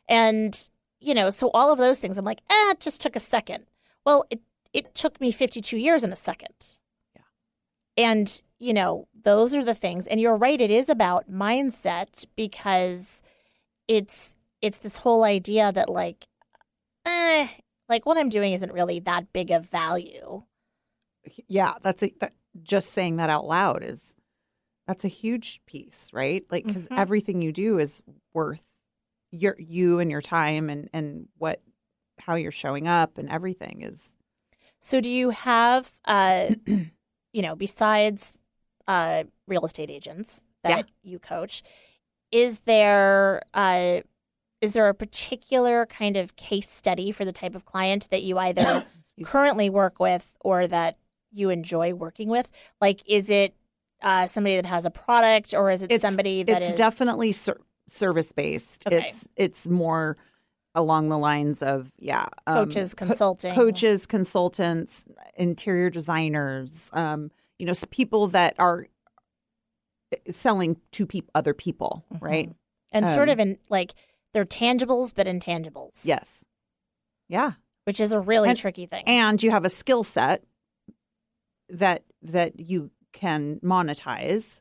And, 0.08 0.68
you 1.00 1.14
know, 1.14 1.30
so 1.30 1.50
all 1.54 1.72
of 1.72 1.78
those 1.78 2.00
things, 2.00 2.18
I'm 2.18 2.24
like, 2.24 2.40
eh, 2.50 2.70
it 2.70 2.80
just 2.80 3.00
took 3.00 3.14
a 3.16 3.20
second. 3.20 3.64
Well, 4.04 4.24
it, 4.30 4.40
it 4.72 4.94
took 4.94 5.20
me 5.20 5.30
52 5.30 5.76
years 5.76 6.02
in 6.02 6.12
a 6.12 6.16
second. 6.16 6.78
Yeah. 7.14 7.22
And, 7.96 8.42
you 8.58 8.74
know, 8.74 9.06
those 9.22 9.54
are 9.54 9.64
the 9.64 9.74
things. 9.74 10.06
And 10.06 10.20
you're 10.20 10.36
right, 10.36 10.60
it 10.60 10.70
is 10.70 10.88
about 10.88 11.30
mindset 11.30 12.26
because 12.36 13.22
it's 13.88 14.34
it's 14.62 14.78
this 14.78 14.98
whole 14.98 15.24
idea 15.24 15.72
that 15.72 15.88
like, 15.88 16.26
eh, 17.06 17.48
like 17.88 18.04
what 18.04 18.18
I'm 18.18 18.28
doing 18.28 18.52
isn't 18.52 18.72
really 18.72 19.00
that 19.00 19.32
big 19.32 19.50
of 19.50 19.68
value. 19.68 20.42
Yeah 21.48 21.74
that's 21.82 22.02
a 22.02 22.12
that, 22.20 22.32
just 22.62 22.90
saying 22.90 23.16
that 23.16 23.30
out 23.30 23.46
loud 23.46 23.82
is 23.84 24.14
that's 24.86 25.04
a 25.04 25.08
huge 25.08 25.60
piece 25.66 26.10
right 26.12 26.44
like 26.50 26.66
because 26.66 26.88
Mhm. 26.88 26.98
everything 26.98 27.42
you 27.42 27.52
do 27.52 27.78
is 27.78 28.02
worth 28.32 28.66
your 29.30 29.54
you 29.58 30.00
and 30.00 30.10
your 30.10 30.20
time 30.22 30.68
and 30.68 30.88
and 30.92 31.28
what 31.38 31.62
how 32.18 32.34
you're 32.34 32.50
showing 32.52 32.86
up 32.88 33.16
and 33.18 33.28
everything 33.30 33.82
is 33.82 34.16
So, 34.80 35.00
do 35.00 35.10
you 35.10 35.30
have, 35.30 35.92
uh, 36.06 36.54
you 37.32 37.42
know, 37.42 37.54
besides 37.54 38.32
uh, 38.88 39.24
real 39.46 39.64
estate 39.64 39.90
agents 39.90 40.40
that 40.64 40.70
Yeah. 40.70 40.82
you 41.02 41.18
coach, 41.18 41.62
is 42.32 42.60
there 42.60 43.42
uh, 43.54 44.00
is 44.60 44.72
there 44.72 44.88
a 44.88 44.94
particular 44.94 45.86
kind 45.86 46.16
of 46.16 46.36
case 46.36 46.68
study 46.68 47.12
for 47.12 47.24
the 47.24 47.32
type 47.32 47.54
of 47.54 47.64
client 47.64 48.08
that 48.10 48.22
you 48.22 48.36
either 48.38 48.84
currently 49.24 49.70
work 49.70 49.98
with 50.00 50.36
or 50.40 50.66
that 50.66 50.96
you 51.32 51.50
enjoy 51.50 51.94
working 51.94 52.28
with? 52.28 52.50
Like, 52.80 53.02
is 53.06 53.30
it 53.30 53.54
uh, 54.02 54.26
somebody 54.26 54.56
that 54.56 54.66
has 54.66 54.86
a 54.86 54.90
product, 54.90 55.52
or 55.54 55.70
is 55.70 55.82
it 55.82 55.90
it's 55.92 56.02
somebody 56.02 56.42
that 56.42 56.62
it's 56.62 56.72
is 56.72 56.74
definitely 56.78 57.32
ser- 57.32 57.60
service 57.86 58.32
based 58.32 58.86
Okay. 58.86 58.98
it's 59.08 59.28
it's 59.36 59.68
more 59.68 60.16
along 60.74 61.08
the 61.08 61.18
lines 61.18 61.62
of 61.62 61.92
yeah 61.98 62.26
um, 62.46 62.64
coaches, 62.66 62.94
co- 62.94 63.06
consulting, 63.06 63.52
coaches 63.54 64.06
consultants 64.06 65.06
interior 65.36 65.90
designers 65.90 66.88
um 66.92 67.30
you 67.58 67.66
know 67.66 67.72
people 67.90 68.28
that 68.28 68.54
are 68.60 68.86
eh, 70.12 70.16
selling 70.30 70.76
to 70.92 71.04
peop- 71.06 71.30
other 71.34 71.52
people 71.52 72.04
right 72.20 72.48
and 72.92 73.04
sort 73.10 73.28
um, 73.28 73.32
of 73.32 73.40
in 73.40 73.58
like 73.68 73.94
they're 74.32 74.44
tangibles 74.44 75.12
but 75.14 75.26
intangibles. 75.26 76.00
yes 76.04 76.44
yeah 77.28 77.52
which 77.84 77.98
is 78.00 78.12
a 78.12 78.20
really 78.20 78.50
And- 78.50 78.58
tricky 78.58 78.86
thing. 78.86 79.02
and 79.08 79.42
you 79.42 79.50
have 79.50 79.64
a 79.64 79.70
skill 79.70 80.04
set 80.04 80.44
that 81.70 82.04
that 82.22 82.58
you 82.60 82.90
can 83.12 83.58
monetize 83.64 84.60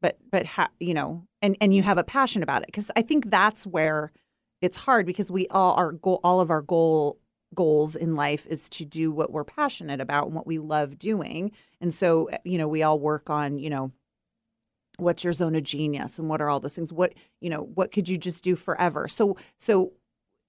but 0.00 0.18
but 0.30 0.44
ha- 0.44 0.70
you 0.80 0.92
know 0.92 1.26
and 1.40 1.56
and 1.60 1.74
you 1.74 1.82
have 1.82 1.98
a 1.98 2.04
passion 2.04 2.42
about 2.42 2.62
it. 2.62 2.66
Because 2.66 2.90
i 2.96 3.02
think 3.02 3.30
that's 3.30 3.66
where 3.66 4.12
it's 4.60 4.76
hard 4.76 5.06
because 5.06 5.30
we 5.30 5.46
all 5.48 5.74
our 5.74 5.92
goal 5.92 6.20
all 6.22 6.40
of 6.40 6.50
our 6.50 6.62
goal 6.62 7.18
goals 7.54 7.96
in 7.96 8.16
life 8.16 8.46
is 8.46 8.68
to 8.70 8.84
do 8.84 9.12
what 9.12 9.30
we're 9.30 9.44
passionate 9.44 10.00
about 10.00 10.26
and 10.26 10.34
what 10.34 10.46
we 10.46 10.58
love 10.58 10.98
doing. 10.98 11.52
And 11.80 11.92
so 11.92 12.26
eh, 12.26 12.38
you 12.44 12.58
know 12.58 12.68
we 12.68 12.82
all 12.82 12.98
work 12.98 13.30
on 13.30 13.58
you 13.58 13.70
know 13.70 13.92
what's 14.98 15.24
your 15.24 15.32
zone 15.32 15.54
of 15.54 15.62
genius 15.62 16.18
and 16.18 16.28
what 16.28 16.42
are 16.42 16.50
all 16.50 16.60
those 16.60 16.74
things? 16.74 16.92
What 16.92 17.14
you 17.40 17.50
know 17.50 17.62
what 17.74 17.92
could 17.92 18.08
you 18.08 18.18
just 18.18 18.42
do 18.44 18.56
forever? 18.56 19.08
So 19.08 19.36
so 19.58 19.92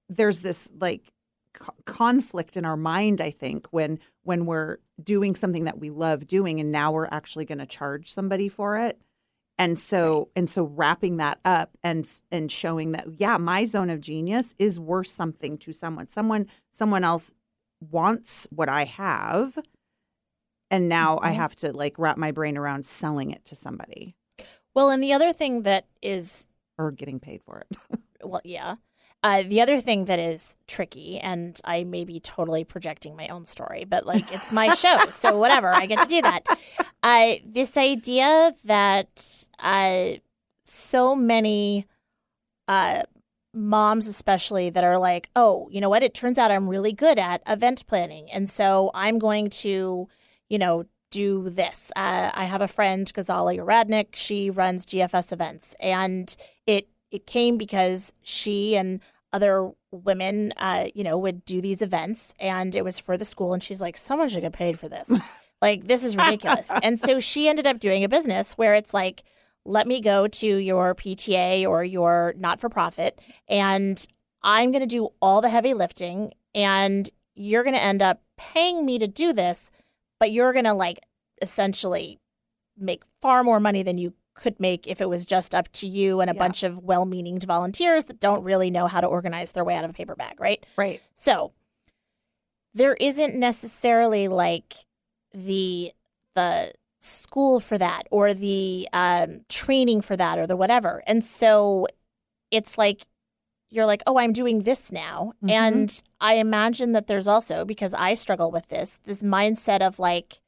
there's 0.09 0.41
this 0.41 0.71
like 0.79 1.12
co- 1.53 1.73
conflict 1.85 2.57
in 2.57 2.65
our 2.65 2.77
mind 2.77 3.21
i 3.21 3.31
think 3.31 3.67
when 3.71 3.99
when 4.23 4.45
we're 4.45 4.77
doing 5.01 5.35
something 5.35 5.63
that 5.65 5.79
we 5.79 5.89
love 5.89 6.27
doing 6.27 6.59
and 6.59 6.71
now 6.71 6.91
we're 6.91 7.07
actually 7.11 7.45
going 7.45 7.57
to 7.57 7.65
charge 7.65 8.11
somebody 8.11 8.47
for 8.47 8.77
it. 8.77 9.01
And 9.57 9.77
so 9.77 10.29
and 10.35 10.49
so 10.49 10.63
wrapping 10.63 11.17
that 11.17 11.39
up 11.45 11.77
and 11.83 12.09
and 12.31 12.51
showing 12.51 12.91
that 12.93 13.05
yeah 13.19 13.37
my 13.37 13.65
zone 13.65 13.89
of 13.89 13.99
genius 14.01 14.55
is 14.57 14.79
worth 14.79 15.07
something 15.07 15.57
to 15.59 15.73
someone. 15.73 16.07
Someone 16.07 16.47
someone 16.71 17.03
else 17.03 17.33
wants 17.91 18.47
what 18.49 18.69
i 18.69 18.85
have 18.85 19.59
and 20.71 20.87
now 20.89 21.19
i 21.21 21.31
Mhm. 21.31 21.35
have 21.35 21.55
to 21.57 21.71
like 21.73 21.97
wrap 21.99 22.17
my 22.17 22.31
brain 22.31 22.57
around 22.57 22.85
selling 22.85 23.31
it 23.31 23.43
to 23.45 23.55
somebody. 23.55 24.15
Well, 24.73 24.89
and 24.89 25.03
the 25.03 25.13
other 25.13 25.33
thing 25.33 25.63
that 25.63 25.85
is 26.01 26.47
or 26.77 26.91
getting 26.91 27.19
paid 27.19 27.41
for 27.43 27.59
it. 27.59 27.77
Well, 28.25 28.39
yeah. 28.45 28.75
Uh, 29.23 29.41
the 29.43 29.61
other 29.61 29.79
thing 29.79 30.05
that 30.05 30.19
is 30.19 30.57
tricky, 30.67 31.17
and 31.17 31.59
I 31.63 31.85
may 31.85 32.03
be 32.03 32.19
totally 32.19 32.65
projecting 32.65 33.15
my 33.15 33.27
own 33.29 33.45
story, 33.45 33.85
but 33.85 34.05
like 34.05 34.29
it's 34.33 34.51
my 34.51 34.73
show, 34.75 34.97
so 35.11 35.37
whatever, 35.37 35.69
I 35.69 35.85
get 35.85 35.99
to 35.99 36.05
do 36.05 36.21
that. 36.21 36.43
Uh, 37.01 37.35
this 37.45 37.77
idea 37.77 38.53
that 38.65 39.45
uh, 39.59 40.11
so 40.65 41.15
many 41.15 41.85
uh, 42.67 43.03
moms, 43.53 44.07
especially, 44.07 44.69
that 44.69 44.83
are 44.83 44.97
like, 44.97 45.29
oh, 45.35 45.69
you 45.71 45.79
know 45.79 45.89
what? 45.89 46.03
It 46.03 46.13
turns 46.13 46.37
out 46.37 46.51
I'm 46.51 46.67
really 46.67 46.93
good 46.93 47.19
at 47.19 47.41
event 47.47 47.85
planning. 47.87 48.29
And 48.31 48.49
so 48.49 48.91
I'm 48.93 49.19
going 49.19 49.49
to, 49.49 50.07
you 50.49 50.59
know, 50.59 50.85
do 51.11 51.49
this. 51.49 51.91
Uh, 51.95 52.31
I 52.33 52.45
have 52.45 52.61
a 52.61 52.67
friend, 52.67 53.11
Ghazala 53.13 53.57
Uradnik. 53.57 54.15
She 54.15 54.49
runs 54.49 54.85
GFS 54.85 55.31
events. 55.31 55.75
And 55.79 56.35
it, 56.65 56.87
it 57.11 57.27
came 57.27 57.57
because 57.57 58.11
she 58.23 58.75
and 58.75 58.99
other 59.33 59.71
women, 59.91 60.53
uh, 60.57 60.85
you 60.93 61.03
know, 61.03 61.17
would 61.17 61.43
do 61.43 61.59
these 61.59 61.81
events 61.81 62.33
and 62.39 62.75
it 62.75 62.85
was 62.85 62.99
for 62.99 63.17
the 63.17 63.25
school. 63.25 63.53
And 63.53 63.61
she's 63.61 63.81
like, 63.81 63.97
someone 63.97 64.29
should 64.29 64.41
get 64.41 64.53
paid 64.53 64.79
for 64.79 64.87
this. 64.87 65.11
like, 65.61 65.87
this 65.87 66.03
is 66.03 66.15
ridiculous. 66.15 66.69
and 66.83 66.99
so 66.99 67.19
she 67.19 67.49
ended 67.49 67.67
up 67.67 67.79
doing 67.79 68.03
a 68.03 68.09
business 68.09 68.53
where 68.53 68.75
it's 68.75 68.93
like, 68.93 69.23
let 69.65 69.87
me 69.87 70.01
go 70.01 70.27
to 70.27 70.47
your 70.57 70.93
PTA 70.93 71.67
or 71.67 71.83
your 71.83 72.33
not 72.37 72.59
for 72.59 72.69
profit, 72.69 73.19
and 73.47 74.05
I'm 74.41 74.71
going 74.71 74.81
to 74.81 74.87
do 74.87 75.09
all 75.21 75.41
the 75.41 75.49
heavy 75.49 75.73
lifting, 75.73 76.33
and 76.53 77.09
you're 77.33 77.63
going 77.63 77.75
to 77.75 77.81
end 77.81 78.01
up 78.01 78.21
paying 78.37 78.85
me 78.85 78.99
to 78.99 79.07
do 79.07 79.31
this, 79.31 79.71
but 80.19 80.31
you're 80.31 80.53
going 80.53 80.65
to 80.65 80.73
like 80.73 80.99
essentially 81.41 82.19
make 82.77 83.03
far 83.21 83.43
more 83.43 83.59
money 83.59 83.83
than 83.83 83.97
you 83.97 84.13
could 84.35 84.59
make 84.59 84.87
if 84.87 84.99
it 84.99 85.09
was 85.09 85.25
just 85.25 85.53
up 85.53 85.71
to 85.73 85.87
you 85.87 86.19
and 86.21 86.29
a 86.29 86.33
Yeah. 86.33 86.39
bunch 86.39 86.63
of 86.63 86.79
well 86.83 87.05
meaning 87.05 87.39
volunteers 87.39 88.05
that 88.05 88.19
don't 88.19 88.43
really 88.43 88.71
know 88.71 88.87
how 88.87 88.99
to 89.01 89.07
organize 89.07 89.51
their 89.51 89.63
way 89.63 89.75
out 89.75 89.83
of 89.83 89.89
a 89.91 89.93
paper 89.93 90.15
bag, 90.15 90.39
right? 90.39 90.65
Right. 90.75 91.01
So 91.15 91.51
there 92.73 92.95
isn't 92.95 93.35
necessarily 93.35 94.27
like 94.27 94.73
the 95.33 95.91
the 96.35 96.73
school 96.99 97.59
for 97.59 97.77
that 97.77 98.03
or 98.09 98.33
the 98.33 98.87
um, 98.93 99.41
training 99.49 100.01
for 100.01 100.15
that 100.17 100.39
or 100.39 100.47
the 100.47 100.55
whatever, 100.55 101.03
and 101.05 101.23
so 101.23 101.85
it's 102.49 102.77
like 102.77 103.05
you're 103.69 103.85
like, 103.87 104.03
oh, 104.05 104.17
I'm 104.19 104.33
doing 104.33 104.61
this 104.63 104.91
now, 104.91 105.33
Mhm. 105.43 105.49
and 105.51 106.03
I 106.21 106.35
imagine 106.35 106.91
that 106.93 107.07
there's 107.07 107.27
also 107.27 107.65
because 107.65 107.93
I 107.95 108.13
struggle 108.13 108.51
with 108.51 108.67
this 108.67 108.99
this 109.03 109.21
mindset 109.23 109.81
of 109.81 109.99
like 109.99 110.41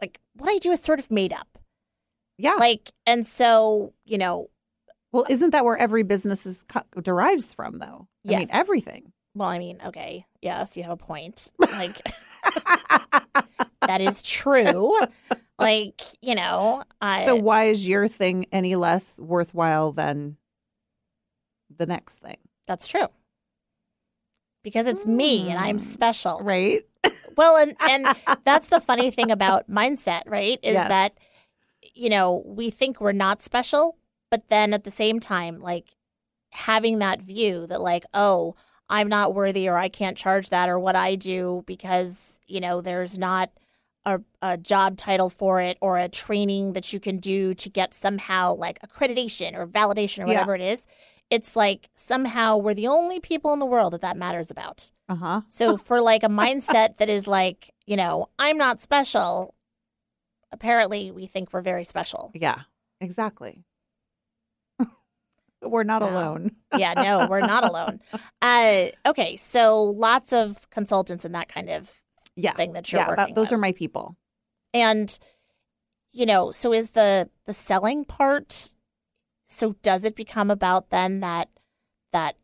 like 0.00 0.20
what 0.34 0.48
I 0.50 0.58
do 0.58 0.70
is 0.72 0.80
sort 0.80 0.98
of 1.00 1.10
made 1.10 1.32
up, 1.32 1.57
Yeah. 2.38 2.54
like, 2.54 2.92
and 3.06 3.26
so 3.26 3.92
you 4.04 4.16
know, 4.18 4.48
well, 5.12 5.26
isn't 5.28 5.50
that 5.50 5.64
where 5.64 5.76
every 5.76 6.02
business 6.04 6.46
is 6.46 6.64
co- 6.68 6.82
derives 7.02 7.52
from, 7.54 7.78
though? 7.78 8.08
I 8.28 8.36
mean, 8.36 8.48
everything. 8.50 9.12
well, 9.34 9.48
I 9.48 9.58
mean, 9.58 9.80
okay, 9.86 10.26
yes, 10.42 10.76
you 10.76 10.82
have 10.84 10.92
a 10.92 10.96
point, 10.96 11.50
like. 11.60 12.00
that 13.86 14.00
is 14.00 14.20
true. 14.22 14.98
like, 15.58 16.00
you 16.20 16.34
know, 16.34 16.82
I, 17.00 17.24
so 17.24 17.34
why 17.36 17.64
is 17.64 17.86
your 17.88 18.06
thing 18.06 18.46
any 18.52 18.76
less 18.76 19.18
worthwhile 19.18 19.92
than 19.92 20.36
the 21.74 21.86
next 21.86 22.18
thing? 22.18 22.36
that's 22.66 22.86
true. 22.86 23.06
Because 24.62 24.86
it's 24.86 25.06
me 25.06 25.48
and 25.48 25.58
I'm 25.58 25.78
Hmm. 25.78 25.84
special. 25.84 26.40
Right? 26.42 26.86
Well, 27.36 27.56
and 27.56 27.74
and 27.80 28.14
that's 28.44 28.68
the 28.68 28.80
funny 28.80 29.10
thing 29.10 29.30
about 29.30 29.70
mindset, 29.70 30.22
right? 30.26 30.58
Is 30.62 30.74
Yes. 30.74 30.88
that 30.88 31.12
you 31.94 32.08
know, 32.08 32.42
we 32.46 32.70
think 32.70 33.00
we're 33.00 33.12
not 33.12 33.42
special, 33.42 33.98
but 34.30 34.48
then 34.48 34.72
at 34.72 34.84
the 34.84 34.90
same 34.90 35.20
time 35.20 35.60
like 35.60 35.96
having 36.52 36.98
that 36.98 37.20
view 37.22 37.66
that 37.66 37.80
like, 37.80 38.04
oh, 38.14 38.54
I'm 38.88 39.08
not 39.08 39.34
worthy 39.34 39.68
or 39.68 39.76
I 39.76 39.88
can't 39.88 40.16
charge 40.16 40.48
that 40.50 40.68
or 40.68 40.78
what 40.78 40.96
I 40.96 41.14
do 41.14 41.62
because, 41.66 42.38
you 42.46 42.60
know, 42.60 42.80
there's 42.80 43.18
not 43.18 43.50
a, 44.06 44.20
a 44.40 44.56
job 44.56 44.96
title 44.96 45.28
for 45.28 45.60
it 45.60 45.76
or 45.80 45.98
a 45.98 46.08
training 46.08 46.72
that 46.72 46.92
you 46.92 46.98
can 47.00 47.18
do 47.18 47.54
to 47.54 47.68
get 47.68 47.92
somehow 47.92 48.54
like 48.54 48.78
accreditation 48.80 49.54
or 49.54 49.66
validation 49.66 50.18
or 50.18 50.22
Yeah. 50.22 50.26
whatever 50.28 50.54
it 50.54 50.62
is. 50.62 50.86
It's 51.30 51.54
like 51.54 51.90
somehow 51.94 52.56
we're 52.56 52.72
the 52.72 52.86
only 52.86 53.20
people 53.20 53.52
in 53.52 53.58
the 53.58 53.66
world 53.66 53.92
that 53.92 54.00
that 54.00 54.16
matters 54.16 54.50
about. 54.50 54.90
Uh 55.10 55.16
huh. 55.16 55.40
So 55.48 55.76
for 55.76 56.00
like 56.00 56.22
a 56.22 56.28
mindset 56.28 56.96
that 56.96 57.10
is 57.10 57.26
like, 57.26 57.74
you 57.86 57.96
know, 57.96 58.28
I'm 58.38 58.56
not 58.56 58.80
special, 58.80 59.54
apparently 60.52 61.10
we 61.10 61.26
think 61.26 61.52
we're 61.52 61.60
very 61.62 61.84
special. 61.84 62.30
Yeah, 62.34 62.60
exactly. 63.00 63.64
We're 65.62 65.82
not 65.84 66.02
alone. 66.02 66.52
Yeah, 66.72 66.94
no, 66.94 67.26
we're 67.28 67.40
not 67.40 67.64
alone. 67.68 68.00
Uh, 68.40 68.86
okay, 69.04 69.36
so 69.36 69.82
lots 69.82 70.32
of 70.32 70.70
consultants 70.70 71.24
and 71.24 71.34
that 71.34 71.48
kind 71.48 71.68
of 71.68 71.92
Yeah. 72.36 72.52
thing 72.52 72.74
that 72.74 72.92
you're 72.92 73.00
Yeah, 73.00 73.08
working 73.08 73.26
that, 73.26 73.34
those 73.34 73.46
with. 73.46 73.52
are 73.54 73.58
my 73.58 73.72
people. 73.72 74.16
And 74.72 75.18
you 76.12 76.26
know, 76.26 76.52
so 76.52 76.72
is 76.72 76.90
the 76.90 77.28
the 77.44 77.54
selling 77.54 78.04
part 78.04 78.70
so 79.48 79.72
does 79.82 80.04
it 80.04 80.14
become 80.14 80.50
about 80.50 80.90
then 80.90 81.20
that 81.20 81.48
that 82.12 82.36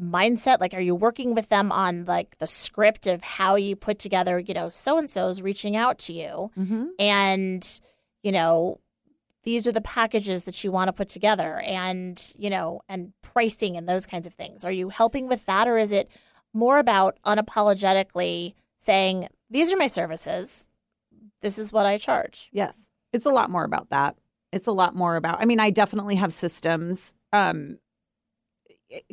mindset 0.00 0.60
like 0.60 0.72
are 0.74 0.80
you 0.80 0.94
working 0.94 1.34
with 1.34 1.48
them 1.48 1.72
on 1.72 2.04
like 2.04 2.38
the 2.38 2.46
script 2.46 3.06
of 3.06 3.22
how 3.22 3.56
you 3.56 3.74
put 3.74 3.98
together, 3.98 4.38
you 4.38 4.54
know, 4.54 4.68
so 4.68 4.96
and 4.98 5.10
so's 5.10 5.42
reaching 5.42 5.74
out 5.76 5.98
to 5.98 6.12
you 6.12 6.50
Mm-hmm. 6.58 6.86
and 6.98 7.80
you 8.22 8.32
know 8.32 8.80
these 9.44 9.66
are 9.66 9.72
the 9.72 9.80
packages 9.80 10.44
that 10.44 10.62
you 10.62 10.70
want 10.70 10.88
to 10.88 10.92
put 10.92 11.08
together 11.08 11.60
and 11.60 12.34
you 12.38 12.50
know 12.50 12.82
and 12.88 13.12
pricing 13.22 13.76
and 13.76 13.88
those 13.88 14.06
kinds 14.06 14.26
of 14.26 14.34
things 14.34 14.64
are 14.64 14.72
you 14.72 14.88
helping 14.90 15.26
with 15.28 15.46
that 15.46 15.66
or 15.68 15.78
is 15.78 15.90
it 15.92 16.10
more 16.52 16.78
about 16.78 17.16
unapologetically 17.24 18.54
saying 18.78 19.28
these 19.50 19.72
are 19.72 19.76
my 19.76 19.86
services 19.86 20.68
this 21.40 21.58
is 21.58 21.72
what 21.72 21.86
i 21.86 21.96
charge 21.98 22.48
Yes. 22.52 22.88
It's 23.12 23.24
a 23.26 23.30
lot 23.30 23.48
more 23.48 23.64
about 23.64 23.88
that. 23.88 24.16
It's 24.52 24.66
a 24.66 24.72
lot 24.72 24.94
more 24.94 25.16
about 25.16 25.40
I 25.40 25.46
mean, 25.46 25.60
I 25.60 25.70
definitely 25.70 26.16
have 26.16 26.32
systems 26.32 27.14
um 27.32 27.78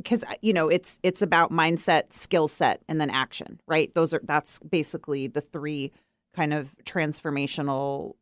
cuz 0.05 0.23
you 0.41 0.53
know, 0.53 0.69
it's 0.69 0.99
it's 1.03 1.21
about 1.21 1.51
mindset, 1.51 2.13
skill 2.13 2.47
set 2.47 2.82
and 2.88 2.99
then 3.01 3.09
action, 3.09 3.59
right? 3.67 3.93
Those 3.93 4.13
are 4.13 4.21
that's 4.23 4.59
basically 4.59 5.28
the 5.28 5.41
three 5.41 5.91
kind 6.36 6.53
of 6.53 6.76
transformational 6.84 8.15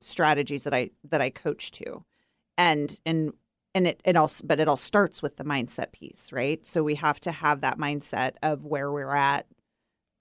strategies 0.00 0.64
that 0.64 0.74
I 0.74 0.90
that 1.04 1.20
I 1.20 1.30
coach 1.30 1.70
to. 1.72 2.04
And 2.58 2.98
and 3.06 3.32
and 3.74 3.86
it, 3.86 4.00
it 4.04 4.16
all 4.16 4.30
but 4.44 4.60
it 4.60 4.68
all 4.68 4.76
starts 4.76 5.22
with 5.22 5.36
the 5.36 5.44
mindset 5.44 5.92
piece, 5.92 6.32
right? 6.32 6.64
So 6.66 6.82
we 6.82 6.96
have 6.96 7.20
to 7.20 7.32
have 7.32 7.60
that 7.62 7.78
mindset 7.78 8.32
of 8.42 8.64
where 8.66 8.90
we're 8.92 9.14
at 9.14 9.46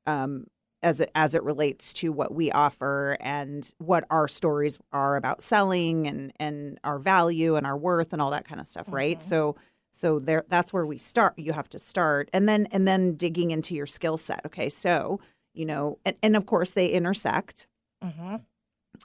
um 0.08 0.46
as 0.84 1.00
it 1.02 1.12
as 1.16 1.36
it 1.36 1.44
relates 1.44 1.94
to 1.94 2.12
what 2.12 2.34
we 2.34 2.52
offer 2.52 3.18
and 3.22 3.72
what 3.78 4.06
our 4.10 4.28
stories 4.28 4.80
are 4.92 5.16
about 5.16 5.44
selling 5.44 6.08
and 6.08 6.34
and 6.40 6.80
our 6.84 6.98
value 7.00 7.56
and 7.56 7.68
our 7.68 7.78
worth 7.78 8.14
and 8.14 8.22
all 8.22 8.32
that 8.32 8.48
kind 8.48 8.60
of 8.62 8.68
stuff, 8.68 8.88
right? 8.90 9.20
Mhm. 9.20 9.24
So 9.24 9.56
so 9.92 10.20
there 10.20 10.46
that's 10.48 10.74
where 10.74 10.86
we 10.86 10.98
start. 10.98 11.38
You 11.38 11.54
have 11.54 11.70
to 11.70 11.80
start 11.80 12.30
and 12.34 12.48
then 12.48 12.68
and 12.72 12.88
then 12.88 13.16
digging 13.16 13.52
into 13.52 13.76
your 13.76 13.86
skill 13.86 14.18
set. 14.18 14.46
Okay, 14.46 14.70
so 14.70 15.20
you 15.54 15.66
know, 15.66 16.00
and, 16.06 16.16
and 16.24 16.36
of 16.36 16.46
course 16.46 16.72
they 16.72 16.88
intersect. 16.88 17.68
mm-hmm. 18.04 18.38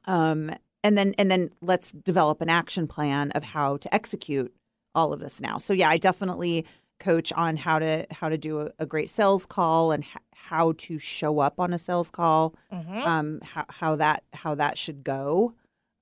Um, 0.05 0.53
and 0.85 0.97
then 0.97 1.15
and 1.19 1.31
then 1.31 1.51
let's 1.61 1.91
develop 1.91 2.41
an 2.41 2.49
action 2.49 2.87
plan 2.87 3.33
of 3.33 3.43
how 3.43 3.77
to 3.79 3.93
execute 3.95 4.55
all 4.95 5.13
of 5.13 5.21
this 5.21 5.41
now. 5.41 5.59
So 5.59 5.73
yeah, 5.73 5.89
I 5.89 5.99
definitely 5.99 6.65
coach 7.01 7.33
on 7.33 7.57
how 7.57 7.79
to 7.79 8.07
how 8.11 8.29
to 8.29 8.39
do 8.39 8.61
a, 8.61 8.71
a 8.79 8.87
great 8.87 9.11
sales 9.11 9.47
call 9.47 9.91
and 9.93 10.05
h- 10.05 10.23
how 10.35 10.73
to 10.79 10.99
show 10.99 11.41
up 11.41 11.59
on 11.59 11.73
a 11.73 11.79
sales 11.79 12.11
call. 12.11 12.55
Mm-hmm. 12.73 12.99
Um, 12.99 13.41
how 13.43 13.65
how 13.69 13.97
that 13.97 14.23
how 14.33 14.55
that 14.55 14.79
should 14.79 15.03
go. 15.03 15.55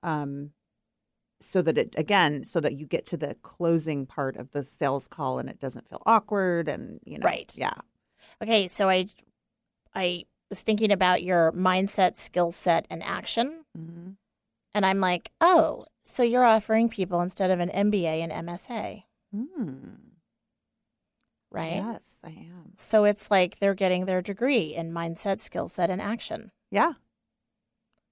Um, 0.03 0.51
so 1.41 1.61
that 1.61 1.77
it 1.77 1.93
again, 1.97 2.43
so 2.43 2.59
that 2.59 2.75
you 2.79 2.85
get 2.85 3.05
to 3.07 3.17
the 3.17 3.35
closing 3.41 4.05
part 4.05 4.35
of 4.37 4.51
the 4.51 4.63
sales 4.63 5.07
call 5.07 5.37
and 5.39 5.49
it 5.49 5.59
doesn't 5.59 5.87
feel 5.89 6.01
awkward 6.05 6.67
and 6.67 6.99
you 7.05 7.17
know, 7.19 7.25
Right. 7.25 7.51
Yeah. 7.55 7.73
okay 8.41 8.67
so 8.67 8.89
i 8.89 9.07
i 9.93 10.25
was 10.49 10.61
thinking 10.61 10.91
about 10.91 11.23
your 11.23 11.51
mindset 11.53 12.17
skill 12.17 12.51
set 12.51 12.85
and 12.89 13.01
action 13.03 13.65
hmm 13.75 14.11
and 14.73 14.85
i'm 14.85 14.99
like 14.99 15.31
oh 15.41 15.85
so 16.03 16.21
you're 16.23 16.43
offering 16.45 16.89
people 16.89 17.21
instead 17.21 17.49
of 17.51 17.59
an 17.59 17.69
mba 17.69 18.23
and 18.23 18.31
msa 18.47 19.03
Hmm. 19.31 19.95
right 21.51 21.75
Yes, 21.75 22.21
I 22.23 22.29
am. 22.29 22.71
So 22.75 23.03
it's 23.05 23.29
like 23.31 23.59
they're 23.59 23.73
getting 23.73 24.05
their 24.05 24.21
degree 24.21 24.75
in 24.75 24.91
mindset, 24.91 25.39
skill 25.41 25.67
set, 25.67 25.89
and 25.89 26.01
action. 26.01 26.51
Yeah. 26.71 26.93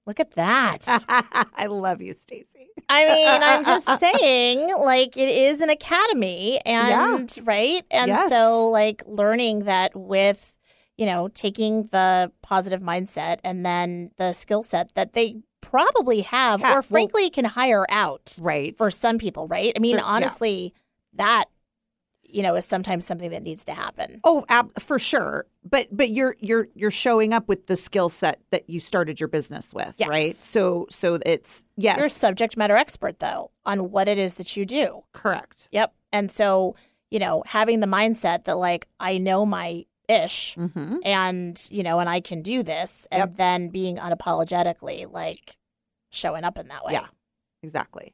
Look 0.05 0.19
at 0.19 0.31
that. 0.31 0.85
I 1.55 1.67
love 1.67 2.01
you, 2.01 2.13
Stacy. 2.13 2.67
I 2.89 3.05
mean, 3.05 3.41
I'm 3.41 3.63
just 3.63 3.99
saying, 3.99 4.75
like, 4.83 5.15
it 5.15 5.29
is 5.29 5.61
an 5.61 5.69
academy, 5.69 6.59
and 6.65 7.29
right? 7.43 7.85
And 7.89 8.09
Yes. 8.09 8.29
so, 8.29 8.67
like, 8.69 9.01
learning 9.07 9.59
that 9.59 9.95
with, 9.95 10.57
you 10.97 11.05
know, 11.05 11.29
taking 11.29 11.83
the 11.83 12.31
positive 12.41 12.81
mindset 12.81 13.37
and 13.45 13.65
then 13.65 14.11
the 14.17 14.33
skill 14.33 14.61
set 14.63 14.93
that 14.95 15.13
they 15.13 15.37
probably 15.61 16.21
have, 16.21 16.59
Ha- 16.61 16.71
or 16.71 16.73
well- 16.75 16.81
frankly 16.81 17.29
can 17.29 17.45
hire 17.45 17.85
out 17.89 18.37
Right. 18.41 18.75
for 18.75 18.91
some 18.91 19.17
people, 19.17 19.47
right? 19.47 19.71
I 19.75 19.79
mean, 19.79 19.95
yeah. 19.95 20.03
honestly, 20.03 20.73
that 21.13 21.45
you 22.33 22.41
know, 22.43 22.55
is 22.55 22.65
sometimes 22.65 23.05
something 23.05 23.29
that 23.31 23.43
needs 23.43 23.63
to 23.65 23.73
happen. 23.73 24.19
Oh, 24.23 24.45
ab- 24.49 24.79
for 24.81 24.97
sure. 24.99 25.45
But 25.69 25.87
but 25.95 26.09
you're 26.09 26.35
you're 26.39 26.67
you're 26.73 26.91
showing 26.91 27.33
up 27.33 27.47
with 27.47 27.67
the 27.67 27.75
skill 27.75 28.09
set 28.09 28.39
that 28.51 28.69
you 28.69 28.79
started 28.79 29.19
your 29.19 29.29
business 29.29 29.73
with, 29.73 29.95
Yes. 29.97 30.09
right? 30.09 30.35
So 30.35 30.87
so 30.89 31.19
it's 31.25 31.63
yes, 31.77 31.97
You're 31.97 32.07
a 32.07 32.09
subject 32.09 32.57
matter 32.57 32.75
expert 32.75 33.19
though 33.19 33.51
on 33.65 33.91
what 33.91 34.07
it 34.07 34.17
is 34.17 34.33
that 34.35 34.57
you 34.57 34.65
do. 34.65 35.03
correct. 35.13 35.67
Yep. 35.71 35.93
And 36.11 36.31
so, 36.31 36.75
you 37.11 37.19
know, 37.19 37.43
having 37.45 37.79
the 37.79 37.87
mindset 37.87 38.43
that 38.45 38.57
like 38.57 38.87
I 38.99 39.17
know 39.17 39.45
my 39.45 39.85
ish 40.09 40.55
Mm-hmm. 40.55 40.97
and, 41.05 41.67
you 41.71 41.81
know, 41.81 41.99
and 41.99 42.09
I 42.09 42.19
can 42.19 42.41
do 42.41 42.61
this 42.61 43.07
and 43.11 43.19
Yep. 43.19 43.35
then 43.37 43.69
being 43.69 43.97
unapologetically 43.97 45.11
like 45.11 45.55
showing 46.09 46.43
up 46.43 46.57
in 46.57 46.67
that 46.67 46.83
way. 46.85 46.93
Yeah. 46.93 47.07
Exactly. 47.61 48.13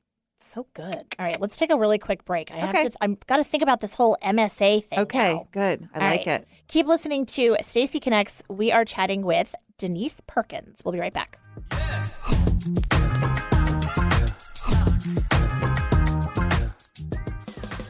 So 0.52 0.66
good. 0.74 0.96
All 1.20 1.26
right, 1.26 1.40
let's 1.40 1.56
take 1.58 1.70
a 1.72 1.78
really 1.78 2.00
quick 2.00 2.26
break. 2.26 2.50
I 2.52 2.56
have 2.56 2.70
Okay. 2.76 2.90
to 2.90 2.98
I'm 3.02 3.18
got 3.28 3.38
to 3.38 3.44
think 3.44 3.62
about 3.62 3.82
this 3.82 3.94
whole 3.94 4.18
MSA 4.24 4.84
thing. 4.84 5.00
Okay, 5.00 5.34
now. 5.34 5.48
good. 5.52 5.88
I 5.94 6.00
All 6.00 6.08
like 6.08 6.26
right. 6.26 6.42
it. 6.42 6.48
Keep 6.68 6.88
listening 6.88 7.26
to 7.28 7.56
Stacy 7.62 8.00
Connects. 8.00 8.42
We 8.50 8.72
are 8.72 8.84
chatting 8.84 9.22
with 9.24 9.54
Denise 9.78 10.22
Perkins. 10.26 10.82
We'll 10.84 10.94
be 10.94 11.00
right 11.00 11.14
back. 11.14 11.38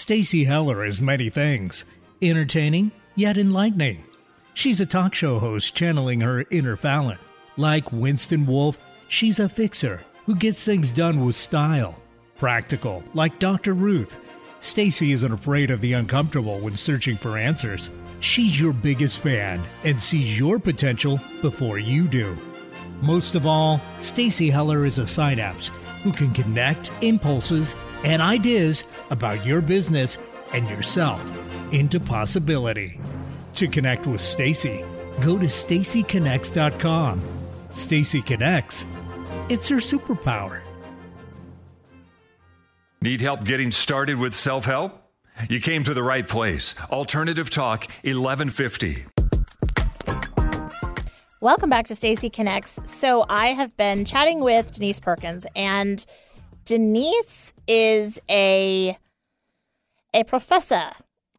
Stacy 0.00 0.44
Heller 0.44 0.82
is 0.82 1.02
many 1.02 1.28
things 1.28 1.84
entertaining, 2.22 2.90
yet 3.16 3.36
enlightening. 3.36 4.02
She's 4.54 4.80
a 4.80 4.86
talk 4.86 5.14
show 5.14 5.38
host 5.38 5.74
channeling 5.74 6.22
her 6.22 6.46
inner 6.50 6.74
Fallon. 6.74 7.18
Like 7.58 7.92
Winston 7.92 8.46
Wolfe, 8.46 8.78
she's 9.08 9.38
a 9.38 9.46
fixer 9.46 10.00
who 10.24 10.36
gets 10.36 10.64
things 10.64 10.90
done 10.90 11.22
with 11.22 11.36
style. 11.36 12.02
Practical, 12.36 13.04
like 13.12 13.38
Dr. 13.38 13.74
Ruth. 13.74 14.16
Stacy 14.62 15.12
isn't 15.12 15.32
afraid 15.32 15.70
of 15.70 15.82
the 15.82 15.92
uncomfortable 15.92 16.58
when 16.60 16.78
searching 16.78 17.18
for 17.18 17.36
answers. 17.36 17.90
She's 18.20 18.58
your 18.58 18.72
biggest 18.72 19.18
fan 19.18 19.62
and 19.84 20.02
sees 20.02 20.38
your 20.38 20.58
potential 20.58 21.20
before 21.42 21.78
you 21.78 22.08
do. 22.08 22.34
Most 23.02 23.34
of 23.34 23.46
all, 23.46 23.82
Stacy 23.98 24.48
Heller 24.48 24.86
is 24.86 24.98
a 24.98 25.06
synapse 25.06 25.70
who 26.02 26.12
can 26.12 26.32
connect 26.32 26.90
impulses 27.02 27.76
and 28.04 28.22
ideas 28.22 28.84
about 29.10 29.44
your 29.44 29.60
business 29.60 30.18
and 30.52 30.68
yourself 30.68 31.20
into 31.72 32.00
possibility. 32.00 33.00
To 33.54 33.68
connect 33.68 34.06
with 34.06 34.20
Stacy, 34.20 34.84
go 35.20 35.38
to 35.38 35.46
stacyconnects.com. 35.46 37.20
Stacy 37.74 38.22
Connects. 38.22 38.86
It's 39.48 39.68
her 39.68 39.76
superpower. 39.76 40.60
Need 43.02 43.20
help 43.20 43.44
getting 43.44 43.70
started 43.70 44.18
with 44.18 44.34
self 44.34 44.64
help? 44.64 44.96
You 45.48 45.60
came 45.60 45.84
to 45.84 45.94
the 45.94 46.02
right 46.02 46.26
place. 46.26 46.74
Alternative 46.90 47.48
Talk 47.48 47.86
1150. 48.02 49.06
Welcome 51.40 51.70
back 51.70 51.86
to 51.86 51.94
Stacy 51.94 52.28
Connects. 52.28 52.78
So 52.84 53.24
I 53.30 53.48
have 53.48 53.74
been 53.78 54.04
chatting 54.04 54.40
with 54.40 54.72
Denise 54.72 55.00
Perkins, 55.00 55.46
and 55.56 56.04
Denise 56.70 57.52
is 57.66 58.20
a 58.30 58.96
a 60.14 60.22
professor 60.22 60.92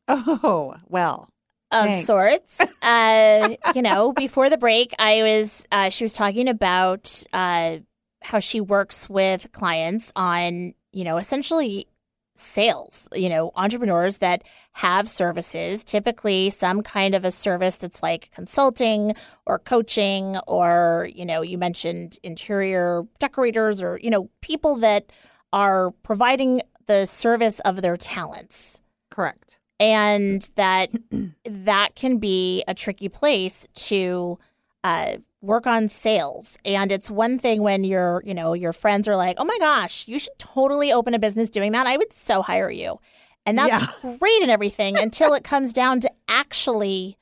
Oh, 0.10 0.76
well. 0.90 1.30
of 1.72 1.86
Thanks. 1.88 2.06
sorts. 2.06 2.60
Uh, 2.82 3.56
you 3.76 3.82
know, 3.84 4.12
before 4.12 4.50
the 4.50 4.58
break, 4.58 4.94
I 5.00 5.22
was 5.22 5.66
uh, 5.72 5.90
she 5.90 6.04
was 6.04 6.14
talking 6.14 6.50
about 6.50 7.24
uh, 7.32 7.78
how 8.22 8.40
she 8.40 8.60
works 8.60 9.08
with 9.10 9.52
clients 9.54 10.12
on 10.18 10.74
you 10.92 11.06
know 11.06 11.16
essentially 11.18 11.88
sales. 12.36 13.08
You 13.14 13.30
know, 13.30 13.52
entrepreneurs 13.56 14.18
that 14.18 14.44
have 14.74 15.10
services, 15.10 15.84
typically 15.84 16.50
some 16.50 16.82
kind 16.82 17.14
of 17.14 17.26
a 17.26 17.32
service 17.32 17.76
that's 17.76 18.02
like 18.02 18.32
consulting 18.34 19.16
or 19.46 19.60
coaching, 19.60 20.38
or 20.48 21.10
you 21.14 21.26
know, 21.26 21.42
you 21.42 21.58
mentioned 21.58 22.18
interior 22.24 23.04
decorators, 23.20 23.82
or 23.82 24.00
you 24.02 24.10
know, 24.10 24.30
people 24.42 24.76
that 24.78 25.12
are 25.54 25.92
providing 26.04 26.62
the 26.88 27.06
service 27.06 27.60
of 27.62 27.82
their 27.82 27.98
talents 27.98 28.82
Correct. 29.10 29.60
and 29.80 30.48
that 30.56 30.90
that 31.46 31.96
can 31.96 32.18
be 32.18 32.64
a 32.68 32.74
tricky 32.74 33.10
place 33.10 33.68
to 33.74 34.40
uh, 34.84 35.18
work 35.42 35.66
on 35.68 35.88
sales. 35.88 36.58
And 36.66 36.92
it's 36.92 37.10
one 37.12 37.38
thing 37.40 37.62
when 37.62 37.84
your 37.84 38.22
you 38.26 38.34
know 38.34 38.54
your 38.54 38.74
friends 38.74 39.08
are 39.08 39.16
like, 39.16 39.38
"Oh 39.40 39.46
my 39.46 39.58
gosh, 39.60 40.08
you 40.08 40.20
should 40.20 40.38
totally 40.40 40.92
open 40.92 41.14
a 41.14 41.20
business 41.20 41.50
doing 41.50 41.72
that. 41.74 41.88
I 41.88 41.98
would 41.98 42.14
so 42.14 42.42
hire 42.42 42.70
you," 42.72 43.00
and 43.46 43.58
that's 43.58 43.86
great 44.20 44.42
and 44.42 44.52
everything 44.52 44.98
until 44.98 45.34
it 45.34 45.44
comes 45.44 45.74
down 45.74 46.00
to 46.02 46.12
actually 46.28 47.18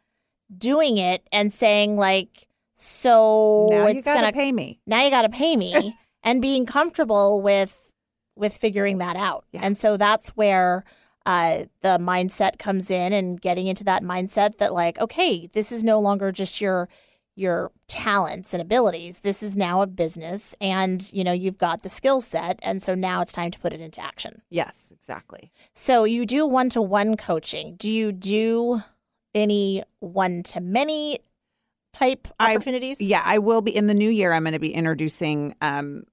doing 0.55 0.97
it 0.97 1.27
and 1.31 1.51
saying 1.53 1.95
like, 1.97 2.47
"So 2.75 3.67
now 3.69 3.85
it's 3.87 3.95
you 3.97 4.01
got 4.03 4.21
to 4.21 4.31
pay 4.31 4.51
me. 4.51 4.79
now 4.87 5.03
you 5.03 5.09
got 5.09 5.23
to 5.23 5.29
pay 5.29 5.55
me 5.55 5.97
and 6.23 6.41
being 6.41 6.65
comfortable 6.65 7.41
with 7.41 7.91
with 8.35 8.55
figuring 8.55 8.99
that 8.99 9.17
out 9.17 9.43
Yeah. 9.51 9.59
and 9.63 9.77
so 9.77 9.97
that's 9.97 10.29
where 10.29 10.85
uh, 11.25 11.65
the 11.81 11.97
mindset 11.99 12.57
comes 12.57 12.89
in 12.89 13.11
and 13.11 13.39
getting 13.39 13.67
into 13.67 13.83
that 13.83 14.01
mindset 14.01 14.57
that 14.59 14.73
like 14.73 14.97
okay 14.99 15.47
this 15.53 15.71
is 15.73 15.83
no 15.83 15.99
longer 15.99 16.31
just 16.31 16.61
your 16.61 16.87
your 17.39 17.71
talents 17.87 18.53
and 18.53 18.61
abilities 18.61 19.19
this 19.21 19.41
is 19.41 19.55
now 19.57 19.81
a 19.81 19.87
business 19.87 20.53
and 20.59 21.11
you 21.13 21.23
know 21.23 21.31
you've 21.31 21.57
got 21.57 21.81
the 21.83 21.89
skill 21.89 22.21
set 22.21 22.59
and 22.61 22.83
so 22.83 22.93
now 22.93 23.21
it's 23.21 23.31
time 23.31 23.49
to 23.49 23.59
put 23.59 23.73
it 23.73 23.79
into 23.81 24.01
action 24.01 24.41
Yes, 24.49 24.91
exactly. 24.93 25.51
so 25.73 26.03
you 26.03 26.25
do 26.25 26.45
one-to-one 26.45 27.17
coaching 27.17 27.75
do 27.77 27.91
you 27.91 28.11
do 28.11 28.83
any 29.33 29.83
one-to-many 29.99 31.19
type 31.93 32.27
I- 32.39 32.55
opportunities 32.55 32.99
Yeah, 33.01 33.21
I 33.23 33.39
will 33.39 33.61
be 33.61 33.75
in 33.75 33.87
the 33.87 33.93
new 33.93 34.09
year. 34.09 34.31
I'm 34.33 34.43
going 34.43 34.53
to 34.53 34.59
be 34.59 34.73
introducing 34.73 35.55
um, 35.61 36.03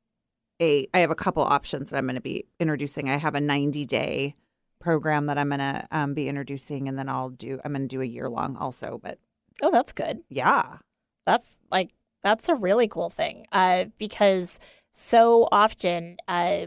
a. 0.61 0.87
I 0.95 0.99
have 1.01 1.11
a 1.11 1.14
couple 1.14 1.43
options 1.43 1.91
that 1.91 1.99
I'm 1.99 2.07
going 2.07 2.14
to 2.16 2.20
be 2.20 2.45
introducing. 2.61 3.09
I 3.11 3.16
have 3.16 3.35
a 3.35 3.41
90 3.41 3.85
day 3.87 4.35
program 4.81 5.27
that 5.27 5.39
I'm 5.39 5.49
going 5.49 5.59
to 5.61 5.87
um, 5.91 6.14
be 6.14 6.29
introducing, 6.29 6.89
and 6.89 6.99
then 6.99 7.09
I'll 7.09 7.31
do. 7.31 7.61
I'm 7.64 7.72
going 7.72 7.83
to 7.83 7.89
do 7.89 8.01
a 8.01 8.07
year 8.07 8.29
long 8.29 8.57
also. 8.57 8.99
But 9.03 9.18
oh 9.62 9.70
that's 9.70 9.93
good 9.93 10.20
yeah, 10.29 10.79
that's 11.27 11.59
like 11.70 11.91
that's 12.22 12.49
a 12.49 12.55
really 12.55 12.89
cool 12.89 13.11
thing 13.11 13.47
uh, 13.53 13.85
because 13.99 14.59
so 14.93 15.49
often 15.53 16.16
uh, 16.29 16.66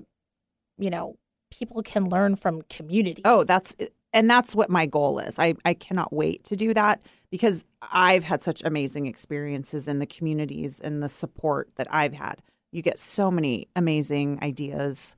you 0.78 0.90
know 0.90 1.18
people 1.52 1.82
can 1.82 2.08
learn 2.10 2.36
from 2.36 2.62
community 2.64 3.22
Oh, 3.26 3.44
that's 3.44 3.76
and 4.14 4.30
that's 4.30 4.56
what 4.56 4.70
my 4.70 4.86
goal 4.86 5.20
is. 5.20 5.38
I 5.40 5.56
I 5.66 5.74
cannot 5.74 6.12
wait 6.14 6.44
to 6.46 6.56
do 6.56 6.74
that 6.74 7.02
because 7.32 7.66
I've 7.92 8.24
had 8.24 8.42
such 8.42 8.64
amazing 8.64 9.06
experiences 9.08 9.88
in 9.88 10.00
the 10.00 10.06
communities 10.06 10.80
and 10.80 11.02
the 11.02 11.10
support 11.10 11.70
that 11.76 11.88
I've 11.94 12.14
had. 12.14 12.42
You 12.72 12.82
get 12.82 13.00
so 13.00 13.30
many 13.32 13.68
amazing 13.76 14.40
ideas 14.44 15.16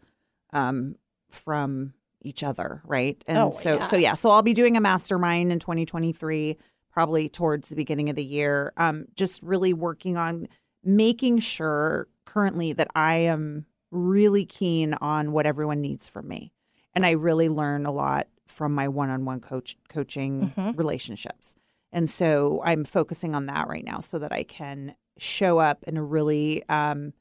um, 0.54 0.96
from 1.30 1.94
each 2.22 2.44
other, 2.44 2.82
right? 2.86 3.22
And 3.28 3.38
Oh, 3.40 3.52
so 3.52 3.76
yeah. 3.76 3.82
so 3.84 3.96
yeah, 3.98 4.14
so 4.16 4.30
I'll 4.30 4.42
be 4.42 4.54
doing 4.54 4.78
a 4.78 4.82
mastermind 4.82 5.52
in 5.52 5.60
2023 5.60 6.58
probably 6.92 7.30
towards 7.30 7.70
the 7.70 7.76
beginning 7.76 8.10
of 8.10 8.16
the 8.16 8.24
year. 8.26 8.74
Um 8.78 9.06
just 9.16 9.42
really 9.42 9.74
working 9.74 10.18
on 10.18 10.48
making 10.84 11.40
sure 11.40 12.08
currently 12.26 12.74
that 12.74 12.88
I 12.96 13.16
am 13.16 13.66
really 13.92 14.46
keen 14.46 14.94
on 14.96 15.32
what 15.32 15.46
everyone 15.46 15.82
needs 15.82 16.08
from 16.08 16.28
me. 16.28 16.54
And 16.94 17.06
I 17.06 17.12
really 17.12 17.50
learn 17.50 17.86
a 17.86 17.92
lot 17.92 18.28
from 18.48 18.74
my 18.74 18.88
one-on-one 18.88 19.40
coach 19.42 19.78
coaching 19.90 20.54
Mhm. 20.58 20.78
relationships. 20.78 21.56
And 21.92 22.10
so 22.10 22.62
I'm 22.64 22.84
focusing 22.86 23.36
on 23.36 23.46
that 23.48 23.68
right 23.68 23.84
now 23.84 24.00
so 24.00 24.18
that 24.20 24.32
I 24.32 24.44
can 24.44 24.96
show 25.18 25.60
up 25.60 25.84
in 25.84 25.98
a 25.98 26.04
really 26.04 26.64
um, 26.70 27.14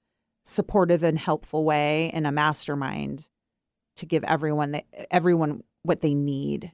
supportive 0.44 1.02
and 1.02 1.18
helpful 1.18 1.64
way 1.64 2.10
in 2.14 2.24
a 2.24 2.32
mastermind 2.32 3.28
to 3.96 4.06
give 4.06 4.24
everyone 4.24 4.72
the, 4.72 4.84
everyone 5.12 5.62
what 5.82 6.00
they 6.00 6.14
need 6.14 6.72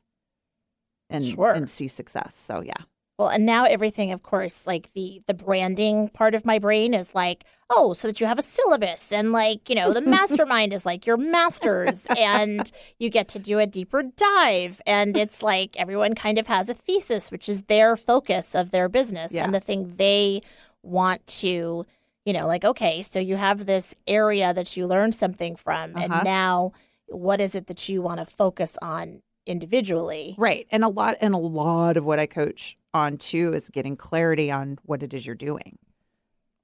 and 1.10 1.24
Sure. 1.26 1.52
and 1.52 1.68
see 1.70 1.88
success. 1.88 2.36
So 2.36 2.60
yeah. 2.62 2.74
Well, 3.18 3.28
and 3.28 3.46
now 3.46 3.64
everything, 3.64 4.12
of 4.12 4.22
course, 4.22 4.66
like 4.66 4.92
the 4.92 5.22
the 5.26 5.32
branding 5.32 6.08
part 6.10 6.34
of 6.34 6.44
my 6.44 6.58
brain 6.58 6.92
is 6.92 7.14
like, 7.14 7.44
oh, 7.70 7.94
so 7.94 8.08
that 8.08 8.20
you 8.20 8.26
have 8.26 8.38
a 8.38 8.42
syllabus, 8.42 9.10
and 9.10 9.32
like 9.32 9.70
you 9.70 9.74
know, 9.74 9.90
the 9.90 10.00
mastermind 10.16 10.74
is 10.74 10.84
like 10.84 11.06
your 11.06 11.16
masters, 11.16 12.06
and 12.18 12.70
you 12.98 13.08
get 13.08 13.26
to 13.28 13.38
do 13.38 13.58
a 13.58 13.66
deeper 13.66 14.02
dive, 14.02 14.82
and 14.86 15.16
it's 15.16 15.42
like 15.42 15.74
everyone 15.78 16.14
kind 16.14 16.36
of 16.38 16.46
has 16.48 16.68
a 16.68 16.74
thesis, 16.74 17.30
which 17.30 17.48
is 17.48 17.62
their 17.62 17.96
focus 17.96 18.54
of 18.54 18.70
their 18.70 18.86
business 18.88 19.32
Yeah. 19.32 19.44
and 19.44 19.54
the 19.54 19.60
thing 19.60 19.94
they 19.96 20.42
want 20.82 21.26
to, 21.38 21.86
you 22.26 22.32
know, 22.34 22.46
like 22.46 22.66
okay, 22.66 23.02
so 23.02 23.18
you 23.18 23.36
have 23.36 23.64
this 23.64 23.94
area 24.06 24.52
that 24.52 24.76
you 24.76 24.86
learned 24.86 25.14
something 25.14 25.56
from, 25.56 25.96
Uh-huh. 25.96 26.04
and 26.12 26.24
now 26.24 26.72
what 27.08 27.40
is 27.40 27.54
it 27.54 27.66
that 27.68 27.88
you 27.88 28.02
want 28.02 28.20
to 28.20 28.26
focus 28.26 28.76
on 28.82 29.22
individually? 29.46 30.34
Right. 30.38 30.66
And 30.70 30.84
a 30.84 30.88
lot 30.88 31.16
and 31.20 31.34
a 31.34 31.38
lot 31.38 31.96
of 31.96 32.04
what 32.04 32.18
I 32.18 32.26
coach 32.26 32.76
on 32.92 33.16
too 33.16 33.54
is 33.54 33.70
getting 33.70 33.96
clarity 33.96 34.50
on 34.50 34.78
what 34.84 35.02
it 35.02 35.14
is 35.14 35.26
you're 35.26 35.34
doing. 35.34 35.78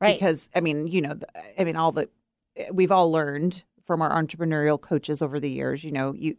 Right. 0.01 0.15
Because 0.15 0.51
I 0.55 0.61
mean, 0.61 0.87
you 0.87 1.01
know, 1.01 1.15
I 1.59 1.65
mean 1.65 1.77
all 1.77 1.93
the 1.93 2.09
we've 2.73 2.93
all 2.93 3.11
learned 3.11 3.63
from 3.87 4.03
our 4.03 4.11
entrepreneurial 4.11 4.81
coaches 4.81 5.23
over 5.23 5.41
the 5.41 5.51
years, 5.51 5.85
you 5.85 5.93
know, 5.93 6.13
you 6.13 6.37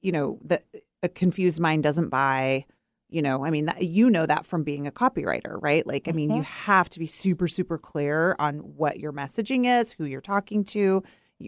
you 0.00 0.12
know, 0.12 0.38
the 0.44 0.62
a 1.02 1.08
confused 1.08 1.60
mind 1.60 1.82
doesn't 1.82 2.10
buy 2.10 2.66
you 3.10 3.22
know 3.22 3.44
i 3.44 3.50
mean 3.50 3.66
that, 3.66 3.82
you 3.82 4.08
know 4.08 4.24
that 4.24 4.46
from 4.46 4.62
being 4.62 4.86
a 4.86 4.90
copywriter 4.90 5.58
right 5.60 5.86
like 5.86 6.08
i 6.08 6.12
mean 6.12 6.30
you 6.30 6.42
mm-hmm. 6.42 6.70
have 6.70 6.88
to 6.88 6.98
be 6.98 7.06
super 7.06 7.48
super 7.48 7.76
clear 7.76 8.36
on 8.38 8.58
what 8.58 8.98
your 8.98 9.12
messaging 9.12 9.66
is 9.66 9.92
who 9.92 10.04
you're 10.04 10.20
talking 10.20 10.64
to 10.64 11.02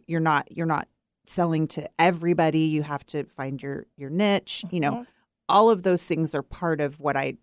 you're 0.06 0.20
not 0.20 0.46
you're 0.50 0.66
not 0.66 0.88
selling 1.24 1.66
to 1.68 1.88
everybody 1.98 2.60
you 2.60 2.82
have 2.82 3.04
to 3.06 3.24
find 3.24 3.62
your 3.62 3.86
your 3.96 4.10
niche 4.10 4.64
you 4.70 4.80
know 4.80 5.06
all 5.48 5.70
of 5.70 5.82
those 5.82 6.04
things 6.04 6.34
are 6.34 6.42
part 6.42 6.80
of 6.80 6.98
what 7.00 7.16
i 7.16 7.34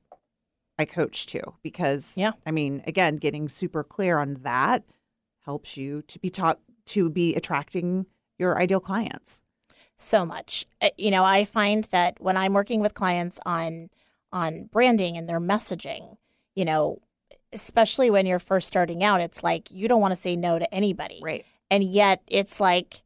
i 0.78 0.86
coach 0.86 1.26
to 1.28 1.42
because 1.64 2.14
Yeah. 2.18 2.32
i 2.46 2.52
mean 2.52 2.84
again 2.86 3.16
getting 3.18 3.48
super 3.50 3.84
clear 3.84 4.18
on 4.20 4.36
that 4.42 4.84
helps 5.46 5.78
you 5.78 6.02
to 6.04 6.20
be 6.20 6.30
taught 6.30 6.60
to 6.88 7.10
be 7.10 7.36
attracting 7.36 8.06
your 8.38 8.60
ideal 8.60 8.80
clients 8.80 9.42
so 10.02 10.26
much. 10.26 10.66
Uh, 10.82 10.90
You 10.98 11.12
know, 11.12 11.26
I 11.26 11.44
find 11.44 11.84
that 11.92 12.22
when 12.22 12.38
I'm 12.38 12.54
working 12.54 12.80
with 12.80 12.94
clients 12.94 13.38
on 13.46 13.90
on 14.32 14.70
branding 14.72 15.18
and 15.18 15.28
their 15.28 15.42
messaging, 15.42 16.16
you 16.56 16.64
know, 16.64 17.02
especially 17.52 18.10
when 18.10 18.26
you're 18.26 18.40
first 18.40 18.68
starting 18.68 19.04
out, 19.04 19.20
it's 19.20 19.44
like 19.44 19.70
you 19.72 19.88
don't 19.90 20.00
want 20.00 20.14
to 20.16 20.22
say 20.22 20.36
no 20.38 20.58
to 20.58 20.74
anybody. 20.74 21.20
right 21.22 21.46
And 21.70 21.84
yet 21.84 22.22
it's 22.28 22.60
like 22.62 23.02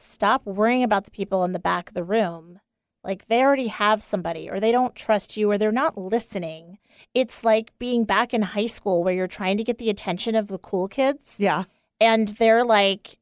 stop 0.00 0.44
worrying 0.46 0.82
about 0.82 1.04
the 1.04 1.10
people 1.10 1.44
in 1.44 1.52
the 1.52 1.58
back 1.58 1.88
of 1.88 1.94
the 1.94 2.04
room. 2.04 2.60
Like 3.02 3.28
they 3.28 3.40
already 3.40 3.68
have 3.68 4.02
somebody 4.02 4.50
or 4.50 4.60
they 4.60 4.72
don't 4.72 4.94
trust 4.94 5.36
you 5.36 5.50
or 5.50 5.56
they're 5.56 5.72
not 5.72 5.96
listening. 5.96 6.78
It's 7.14 7.44
like 7.44 7.72
being 7.78 8.04
back 8.04 8.34
in 8.34 8.42
high 8.42 8.66
school 8.66 9.02
where 9.02 9.14
you're 9.14 9.26
trying 9.26 9.56
to 9.56 9.64
get 9.64 9.78
the 9.78 9.90
attention 9.90 10.34
of 10.34 10.48
the 10.48 10.58
cool 10.58 10.86
kids 10.86 11.36
yeah 11.38 11.64
and 12.00 12.28
they're 12.28 12.64
like 12.64 13.18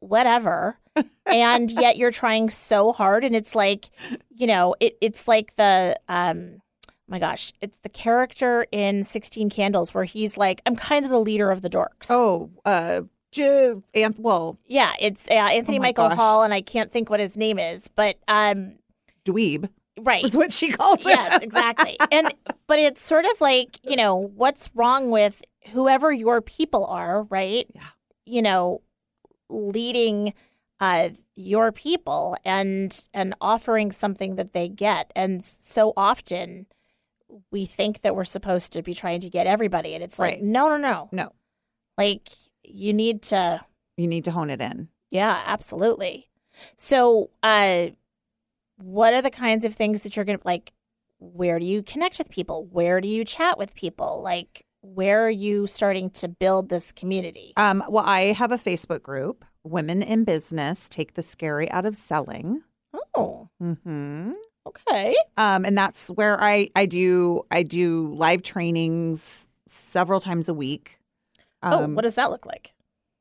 whatever 0.00 0.78
and 1.26 1.70
yet 1.70 1.96
you're 1.96 2.10
trying 2.10 2.50
so 2.50 2.92
hard 2.92 3.24
and 3.24 3.34
it's 3.34 3.54
like 3.54 3.90
you 4.34 4.46
know 4.46 4.74
it, 4.80 4.96
it's 5.00 5.26
like 5.28 5.54
the 5.56 5.98
um 6.08 6.60
oh 6.88 6.92
my 7.08 7.18
gosh 7.18 7.52
it's 7.60 7.78
the 7.78 7.88
character 7.88 8.66
in 8.72 9.04
16 9.04 9.48
candles 9.50 9.94
where 9.94 10.04
he's 10.04 10.36
like 10.36 10.60
i'm 10.66 10.76
kind 10.76 11.04
of 11.04 11.10
the 11.10 11.20
leader 11.20 11.50
of 11.50 11.62
the 11.62 11.70
dorks 11.70 12.10
oh 12.10 12.50
uh 12.64 13.02
J- 13.32 13.74
Anth- 13.94 14.18
well 14.18 14.58
yeah 14.66 14.94
it's 15.00 15.28
uh, 15.28 15.34
anthony 15.34 15.78
Oh 15.78 15.82
michael 15.82 16.08
gosh. 16.08 16.16
hall 16.16 16.42
and 16.42 16.54
i 16.54 16.60
can't 16.60 16.90
think 16.90 17.10
what 17.10 17.20
his 17.20 17.36
name 17.36 17.58
is 17.58 17.88
but 17.94 18.16
um 18.28 18.76
dweeb 19.24 19.68
right. 20.00 20.24
is 20.24 20.36
what 20.36 20.52
she 20.52 20.70
calls 20.72 21.04
it 21.04 21.08
yes 21.10 21.42
exactly. 21.42 21.96
And 22.12 22.32
but 22.66 22.78
it's 22.78 23.02
sort 23.02 23.24
of 23.24 23.40
like 23.40 23.78
you 23.82 23.96
know 23.96 24.14
what's 24.16 24.70
wrong 24.74 25.10
with 25.10 25.42
whoever 25.72 26.12
your 26.12 26.40
people 26.40 26.86
are 26.86 27.24
right? 27.24 27.66
Yeah. 27.74 27.82
you 28.24 28.42
know 28.42 28.82
leading 29.48 30.32
uh 30.80 31.10
your 31.34 31.72
people 31.72 32.36
and 32.44 33.04
and 33.12 33.34
offering 33.40 33.90
something 33.92 34.36
that 34.36 34.52
they 34.52 34.68
get. 34.68 35.12
And 35.16 35.42
so 35.44 35.92
often 35.96 36.66
we 37.50 37.66
think 37.66 38.02
that 38.02 38.14
we're 38.14 38.24
supposed 38.24 38.72
to 38.72 38.82
be 38.82 38.94
trying 38.94 39.20
to 39.20 39.28
get 39.30 39.46
everybody 39.46 39.94
and 39.94 40.02
it's 40.04 40.18
like 40.18 40.34
Right. 40.36 40.42
no 40.42 40.68
no 40.68 40.76
no. 40.76 41.08
No. 41.12 41.32
Like 41.98 42.28
you 42.68 42.92
need 42.92 43.22
to 43.22 43.60
you 43.96 44.06
need 44.06 44.24
to 44.24 44.30
hone 44.30 44.50
it 44.50 44.60
in 44.60 44.88
yeah, 45.10 45.42
absolutely. 45.46 46.28
So, 46.76 47.30
uh, 47.42 47.86
what 48.78 49.14
are 49.14 49.22
the 49.22 49.30
kinds 49.30 49.64
of 49.64 49.74
things 49.74 50.00
that 50.02 50.16
you're 50.16 50.24
going 50.24 50.38
to 50.38 50.46
like? 50.46 50.72
Where 51.18 51.58
do 51.58 51.64
you 51.64 51.82
connect 51.82 52.18
with 52.18 52.28
people? 52.28 52.66
Where 52.70 53.00
do 53.00 53.08
you 53.08 53.24
chat 53.24 53.56
with 53.56 53.74
people? 53.74 54.20
Like, 54.22 54.66
where 54.82 55.24
are 55.24 55.30
you 55.30 55.66
starting 55.66 56.10
to 56.10 56.28
build 56.28 56.68
this 56.68 56.92
community? 56.92 57.52
Um, 57.56 57.82
well, 57.88 58.04
I 58.04 58.32
have 58.32 58.52
a 58.52 58.58
Facebook 58.58 59.02
group, 59.02 59.44
Women 59.64 60.02
in 60.02 60.24
Business 60.24 60.88
Take 60.88 61.14
the 61.14 61.22
Scary 61.22 61.70
Out 61.70 61.86
of 61.86 61.96
Selling. 61.96 62.62
Oh, 63.14 63.48
Mm-hmm. 63.62 64.32
okay. 64.66 65.16
Um, 65.38 65.64
and 65.64 65.78
that's 65.78 66.08
where 66.08 66.42
I, 66.42 66.68
I 66.76 66.84
do 66.86 67.42
I 67.50 67.62
do 67.62 68.12
live 68.14 68.42
trainings 68.42 69.46
several 69.68 70.20
times 70.20 70.48
a 70.48 70.54
week. 70.54 70.95
Oh, 71.62 71.84
Um, 71.84 71.94
what 71.94 72.02
does 72.02 72.14
that 72.14 72.30
look 72.30 72.46
like? 72.46 72.72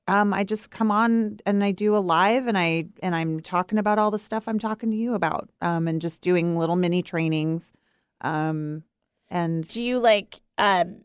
um, 0.08 0.34
I 0.34 0.44
just 0.44 0.70
come 0.70 0.92
on 0.92 1.40
and 1.48 1.64
I 1.64 1.72
do 1.72 1.96
a 1.96 2.00
live 2.00 2.46
and 2.48 2.58
I 2.58 2.86
and 3.02 3.16
I'm 3.16 3.40
talking 3.40 3.80
about 3.80 3.98
all 3.98 4.12
the 4.12 4.20
stuff 4.20 4.48
I'm 4.48 4.60
talking 4.60 4.92
to 4.92 4.98
you 4.98 5.16
about. 5.16 5.50
Um, 5.62 5.88
and 5.88 6.00
just 6.00 6.22
doing 6.22 6.58
little 6.58 6.76
mini 6.76 7.02
trainings. 7.02 7.74
Um, 8.22 8.84
and 9.30 9.68
Do 9.68 9.82
you 9.82 9.98
like? 10.00 10.42
Um, 10.58 11.02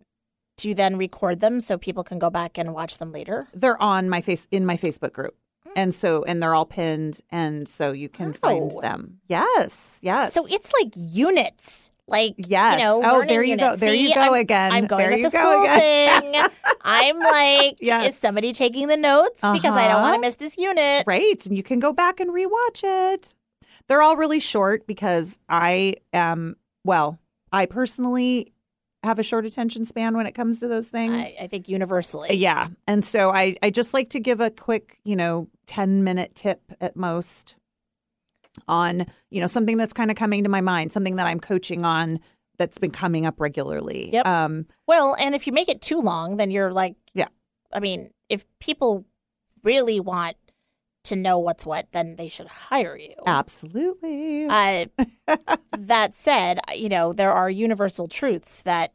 do 0.58 0.68
you 0.68 0.74
then 0.74 0.98
record 0.98 1.40
them 1.40 1.60
so 1.60 1.78
people 1.78 2.04
can 2.04 2.18
go 2.18 2.28
back 2.28 2.58
and 2.58 2.74
watch 2.74 2.98
them 2.98 3.10
later? 3.10 3.48
they're 3.54 3.80
on 3.82 4.10
my 4.10 4.20
face 4.20 4.46
in 4.50 4.66
my 4.66 4.76
Facebook 4.76 5.12
group. 5.14 5.34
And 5.76 5.94
so 5.94 6.24
and 6.24 6.42
they're 6.42 6.54
all 6.54 6.66
pinned 6.66 7.20
and 7.30 7.66
so 7.68 7.92
you 7.92 8.08
can 8.08 8.32
find 8.34 8.72
Oh. 8.74 8.80
them. 8.82 9.20
Yes. 9.28 9.98
Yes. 10.02 10.34
So 10.34 10.44
it's 10.46 10.72
like 10.80 10.92
units. 10.96 11.89
Like 12.10 12.34
Yes. 12.36 12.78
you 12.78 12.84
know, 12.84 13.00
Oh, 13.04 13.24
there 13.26 13.42
you 13.42 13.56
go. 13.56 13.76
There 13.76 13.94
you 13.94 14.14
go 14.14 14.20
I'm- 14.20 14.34
again. 14.34 14.72
I'm 14.72 14.86
going 14.86 15.02
There 15.08 15.16
you 15.16 15.30
the 15.30 15.36
go 15.36 15.38
school 15.38 15.62
again. 15.62 16.22
thing. 16.22 16.46
I'm 16.82 17.18
like, 17.18 17.76
Yes. 17.80 18.14
is 18.14 18.18
somebody 18.18 18.52
taking 18.52 18.88
the 18.88 18.96
notes 18.96 19.40
because 19.40 19.74
I 19.76 19.88
don't 19.88 20.02
want 20.02 20.04
Uh-huh. 20.04 20.14
to 20.16 20.20
miss 20.20 20.34
this 20.36 20.58
unit? 20.58 21.04
Right. 21.06 21.44
And 21.46 21.56
you 21.56 21.62
can 21.62 21.78
go 21.78 21.92
back 21.92 22.20
and 22.20 22.30
rewatch 22.30 22.82
it. 22.84 23.34
They're 23.88 24.02
all 24.02 24.16
really 24.16 24.40
short 24.40 24.86
because 24.86 25.38
I 25.48 25.94
am, 26.12 26.56
well, 26.84 27.18
I 27.52 27.66
personally 27.66 28.52
have 29.02 29.18
a 29.18 29.22
short 29.22 29.46
attention 29.46 29.84
span 29.86 30.16
when 30.16 30.26
it 30.26 30.32
comes 30.34 30.60
to 30.60 30.68
those 30.68 30.88
things. 30.88 31.12
I, 31.14 31.36
I 31.42 31.46
think 31.46 31.68
universally. 31.68 32.34
yeah. 32.36 32.68
And 32.86 33.04
so 33.04 33.30
I, 33.30 33.56
I 33.62 33.70
just 33.70 33.94
like 33.94 34.10
to 34.10 34.20
give 34.20 34.40
a 34.40 34.50
quick, 34.50 34.98
you 35.04 35.16
know, 35.16 35.48
10 35.66 36.04
minute 36.04 36.34
tip 36.34 36.60
at 36.80 36.96
most 36.96 37.56
on, 38.68 39.06
you 39.30 39.40
know, 39.40 39.46
something 39.46 39.76
that's 39.76 39.92
kind 39.92 40.10
of 40.10 40.16
coming 40.16 40.42
to 40.44 40.48
my 40.50 40.60
mind, 40.60 40.92
something 40.92 41.16
that 41.16 41.26
I'm 41.26 41.40
coaching 41.40 41.84
on 41.84 42.20
that's 42.58 42.78
been 42.78 42.90
coming 42.90 43.24
up 43.26 43.40
regularly. 43.40 44.10
Yep. 44.12 44.26
Um, 44.26 44.66
Well, 44.86 45.16
and 45.18 45.34
if 45.34 45.46
you 45.46 45.52
make 45.52 45.68
it 45.68 45.80
too 45.80 46.00
long, 46.00 46.36
then 46.36 46.50
you're 46.50 46.72
like, 46.72 46.94
Yeah. 47.14 47.28
I 47.72 47.80
mean, 47.80 48.10
if 48.28 48.44
people 48.58 49.04
really 49.62 50.00
want 50.00 50.36
to 51.04 51.16
know 51.16 51.38
what's 51.38 51.64
what, 51.64 51.86
then 51.92 52.16
they 52.16 52.28
should 52.28 52.46
hire 52.48 52.96
you. 52.96 53.14
absolutely. 53.26 54.46
Uh, 54.46 54.86
that 55.78 56.14
said, 56.14 56.60
you 56.74 56.88
know, 56.90 57.12
there 57.12 57.32
are 57.32 57.48
universal 57.48 58.06
truths 58.06 58.62
that, 58.62 58.92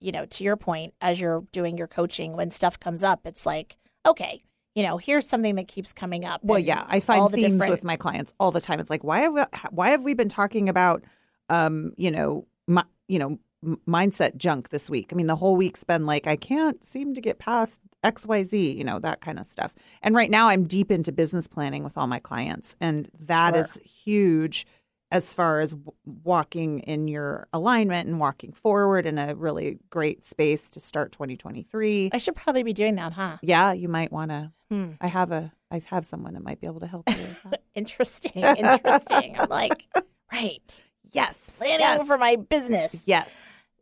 you 0.00 0.12
know, 0.12 0.26
to 0.26 0.44
your 0.44 0.56
point, 0.56 0.92
as 1.00 1.18
you're 1.18 1.44
doing 1.52 1.78
your 1.78 1.86
coaching, 1.86 2.36
when 2.36 2.50
stuff 2.50 2.78
comes 2.78 3.02
up, 3.02 3.20
it's 3.26 3.46
like, 3.46 3.76
okay, 4.04 4.42
you 4.76 4.82
know, 4.82 4.98
here's 4.98 5.26
something 5.28 5.56
that 5.56 5.66
keeps 5.66 5.92
coming 5.92 6.24
up. 6.24 6.44
Well, 6.44 6.58
yeah, 6.60 6.84
I 6.86 7.00
find 7.00 7.24
the 7.32 7.36
themes 7.36 7.54
different- 7.54 7.70
with 7.72 7.82
my 7.84 7.96
clients 7.96 8.32
all 8.38 8.52
the 8.52 8.60
time. 8.60 8.78
It's 8.78 8.90
like, 8.90 9.02
why 9.02 9.20
have 9.22 9.32
we, 9.32 9.42
why 9.70 9.88
have 9.88 10.04
we 10.04 10.12
been 10.14 10.28
talking 10.28 10.68
about, 10.68 11.02
um, 11.48 11.92
you 11.96 12.10
know, 12.10 12.46
my, 12.68 12.84
you 13.08 13.18
know, 13.18 13.38
m- 13.64 13.80
mindset 13.88 14.36
junk 14.36 14.68
this 14.68 14.90
week? 14.90 15.08
I 15.12 15.16
mean, 15.16 15.28
the 15.28 15.36
whole 15.36 15.56
week's 15.56 15.82
been 15.82 16.04
like, 16.04 16.26
I 16.26 16.36
can't 16.36 16.84
seem 16.84 17.14
to 17.14 17.20
get 17.22 17.38
past 17.38 17.80
X, 18.04 18.26
Y, 18.26 18.42
Z, 18.42 18.72
you 18.72 18.84
know, 18.84 18.98
that 18.98 19.22
kind 19.22 19.38
of 19.38 19.46
stuff. 19.46 19.74
And 20.02 20.14
right 20.14 20.30
now, 20.30 20.48
I'm 20.48 20.64
deep 20.64 20.90
into 20.92 21.10
business 21.10 21.48
planning 21.48 21.82
with 21.82 21.96
all 21.96 22.06
my 22.06 22.18
clients, 22.20 22.76
and 22.78 23.10
that 23.18 23.54
Sure. 23.54 23.62
is 23.62 23.78
huge 24.04 24.66
as 25.10 25.32
far 25.32 25.60
as 25.60 25.74
walking 26.04 26.80
in 26.80 27.06
your 27.06 27.46
alignment 27.52 28.08
and 28.08 28.18
walking 28.18 28.52
forward 28.52 29.06
in 29.06 29.18
a 29.18 29.34
really 29.34 29.78
great 29.88 30.24
space 30.24 30.68
to 30.70 30.80
start 30.80 31.12
2023. 31.12 32.10
I 32.12 32.18
should 32.18 32.34
probably 32.34 32.64
be 32.64 32.72
doing 32.72 32.96
that, 32.96 33.12
huh? 33.12 33.36
Yeah, 33.42 33.72
you 33.72 33.88
might 33.88 34.10
want 34.10 34.30
to. 34.30 34.52
Hmm. 34.68 34.92
I 35.00 35.06
have 35.06 35.30
a, 35.30 35.52
I 35.70 35.80
have 35.86 36.04
someone 36.04 36.34
that 36.34 36.42
might 36.42 36.60
be 36.60 36.66
able 36.66 36.80
to 36.80 36.86
help 36.86 37.08
you 37.08 37.16
with 37.16 37.42
that. 37.44 37.62
Interesting. 37.74 38.42
Interesting. 38.42 39.36
I'm 39.38 39.48
like, 39.48 39.86
right. 40.32 40.82
Yes. 41.12 41.58
Planning 41.58 41.80
yes. 41.80 42.06
for 42.06 42.18
my 42.18 42.36
business. 42.36 43.02
Yes. 43.06 43.30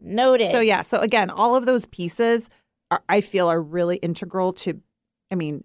Noted. 0.00 0.50
So 0.50 0.60
yeah, 0.60 0.82
so 0.82 0.98
again, 0.98 1.30
all 1.30 1.56
of 1.56 1.64
those 1.64 1.86
pieces 1.86 2.50
are, 2.90 3.02
I 3.08 3.22
feel 3.22 3.48
are 3.48 3.62
really 3.62 3.96
integral 3.96 4.52
to 4.54 4.80
I 5.30 5.36
mean, 5.36 5.64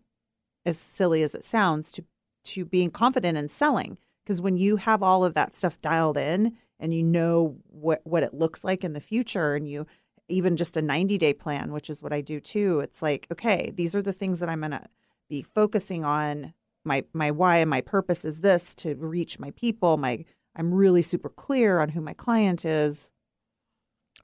as 0.65 0.77
silly 0.77 1.21
as 1.21 1.35
it 1.35 1.43
sounds 1.43 1.91
to 1.93 2.05
to 2.45 2.65
being 2.65 2.89
confident 2.89 3.37
in 3.37 3.49
selling 3.49 3.97
because 4.29 4.41
when 4.41 4.57
you 4.57 4.77
have 4.77 5.01
all 5.01 5.25
of 5.25 5.33
that 5.33 5.55
stuff 5.55 5.81
dialed 5.81 6.17
in 6.17 6.55
and 6.79 6.93
you 6.93 7.01
know 7.01 7.57
what 7.65 7.99
what 8.03 8.21
it 8.21 8.33
looks 8.33 8.63
like 8.63 8.83
in 8.83 8.93
the 8.93 9.01
future 9.01 9.55
and 9.55 9.67
you 9.67 9.87
even 10.27 10.55
just 10.55 10.77
a 10.77 10.81
90 10.83 11.17
day 11.17 11.33
plan 11.33 11.71
which 11.71 11.89
is 11.89 12.03
what 12.03 12.13
i 12.13 12.21
do 12.21 12.39
too 12.39 12.79
it's 12.79 13.01
like 13.01 13.25
okay 13.31 13.73
these 13.75 13.95
are 13.95 14.01
the 14.03 14.13
things 14.13 14.39
that 14.39 14.49
i'm 14.49 14.59
going 14.59 14.69
to 14.69 14.85
be 15.29 15.43
focusing 15.43 16.03
on. 16.03 16.53
My 16.83 17.05
my 17.13 17.31
why 17.31 17.57
and 17.57 17.69
my 17.69 17.81
purpose 17.81 18.25
is 18.25 18.41
this 18.41 18.73
to 18.75 18.95
reach 18.95 19.39
my 19.39 19.51
people. 19.51 19.97
My 19.97 20.25
i'm 20.55 20.73
really 20.73 21.01
super 21.01 21.29
clear 21.29 21.79
on 21.79 21.89
who 21.89 22.01
my 22.01 22.13
client 22.13 22.65
is. 22.65 23.11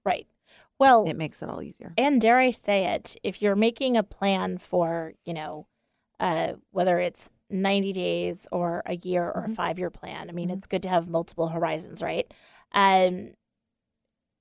Right. 0.03 0.27
Well, 0.77 1.05
it 1.07 1.15
makes 1.15 1.41
it 1.41 1.49
all 1.49 1.61
easier. 1.61 1.93
and 1.97 2.19
dare 2.19 2.37
I 2.37 2.51
say 2.51 2.85
it, 2.85 3.15
if 3.23 3.41
you're 3.41 3.55
making 3.55 3.95
a 3.95 4.03
plan 4.03 4.57
for, 4.57 5.13
you 5.23 5.33
know, 5.33 5.67
uh, 6.19 6.53
whether 6.71 6.99
it's 6.99 7.29
90 7.49 7.93
days 7.93 8.47
or 8.51 8.81
a 8.85 8.95
year 8.95 9.23
or 9.29 9.45
a 9.45 9.49
Mhm. 9.49 9.55
five 9.55 9.77
year 9.79 9.89
plan, 9.89 10.29
I 10.29 10.33
mean, 10.33 10.49
Mhm. 10.49 10.57
it's 10.57 10.67
good 10.67 10.81
to 10.83 10.89
have 10.89 11.07
multiple 11.07 11.49
horizons, 11.49 12.01
right? 12.01 12.31
Um, 12.73 13.33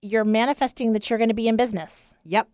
you're 0.01 0.25
manifesting 0.25 0.93
that 0.93 1.09
you're 1.09 1.19
going 1.19 1.29
to 1.29 1.35
be 1.35 1.49
in 1.49 1.57
business. 1.57 2.15
yep 2.25 2.49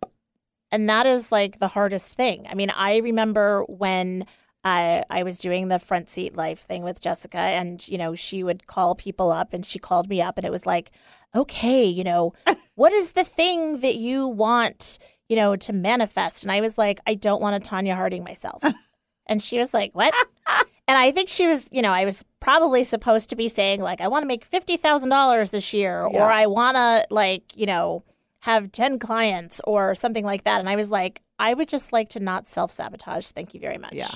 And 0.73 0.89
that 0.89 1.05
is 1.07 1.33
like 1.33 1.59
the 1.59 1.69
hardest 1.69 2.17
thing. 2.17 2.47
I 2.49 2.55
mean, 2.55 2.71
I 2.71 2.99
remember 2.99 3.65
when 3.65 4.27
uh, 4.63 5.03
I 5.09 5.23
was 5.23 5.39
doing 5.39 5.69
the 5.69 5.79
front 5.79 6.11
seat 6.11 6.37
life 6.37 6.61
thing 6.61 6.83
with 6.83 7.01
Jessica, 7.01 7.39
and, 7.39 7.89
you 7.89 7.97
know, 7.97 8.15
she 8.15 8.45
would 8.45 8.67
call 8.67 8.95
people 8.95 9.33
up 9.33 9.55
and 9.55 9.65
she 9.65 9.79
called 9.79 10.07
me 10.11 10.21
up, 10.21 10.37
and 10.37 10.45
it 10.47 10.53
was 10.53 10.67
like, 10.67 10.91
okay, 11.35 11.83
you 11.87 12.05
know, 12.05 12.35
what 12.75 12.93
is 12.93 13.13
the 13.13 13.25
thing 13.25 13.79
that 13.79 13.97
you 13.97 14.29
want, 14.29 14.99
you 15.31 15.37
know, 15.37 15.57
to 15.57 15.73
manifest? 15.73 16.43
And 16.43 16.53
I 16.53 16.61
was 16.61 16.77
like, 16.77 17.01
I 17.07 17.15
don't 17.15 17.41
want 17.41 17.65
to 17.65 17.71
Tonya 17.71 17.95
Harding 17.97 18.23
myself. 18.23 18.63
and 19.31 19.43
she 19.43 19.57
was 19.59 19.73
like, 19.73 19.93
what? 19.95 20.13
and 20.89 20.99
I 20.99 21.11
think 21.13 21.31
she 21.31 21.47
was, 21.47 21.69
you 21.73 21.81
know, 21.81 21.93
I 21.93 22.05
was 22.05 22.23
probably 22.41 22.85
supposed 22.85 23.31
to 23.31 23.37
be 23.37 23.49
saying, 23.49 23.81
like, 23.81 24.03
I 24.03 24.09
want 24.09 24.25
to 24.25 24.27
make 24.27 24.49
$50,000 24.49 25.51
this 25.51 25.73
year, 25.73 26.07
Yeah. 26.13 26.19
or 26.25 26.31
I 26.31 26.45
want 26.47 26.77
to, 26.77 27.07
like, 27.11 27.57
you 27.57 27.65
know, 27.65 28.05
have 28.41 28.73
10 28.73 28.99
clients 28.99 29.61
or 29.65 29.95
something 29.95 30.25
like 30.25 30.45
that. 30.45 30.61
And 30.61 30.69
I 30.69 30.77
was 30.77 30.91
like, 30.91 31.23
I 31.39 31.55
would 31.55 31.69
just 31.69 31.93
like 31.93 32.11
to 32.11 32.21
not 32.21 32.47
self 32.47 32.71
sabotage. 32.73 33.29
Thank 33.29 33.55
you 33.55 33.61
very 33.61 33.79
much. 33.79 33.95
Yeah. 33.95 34.11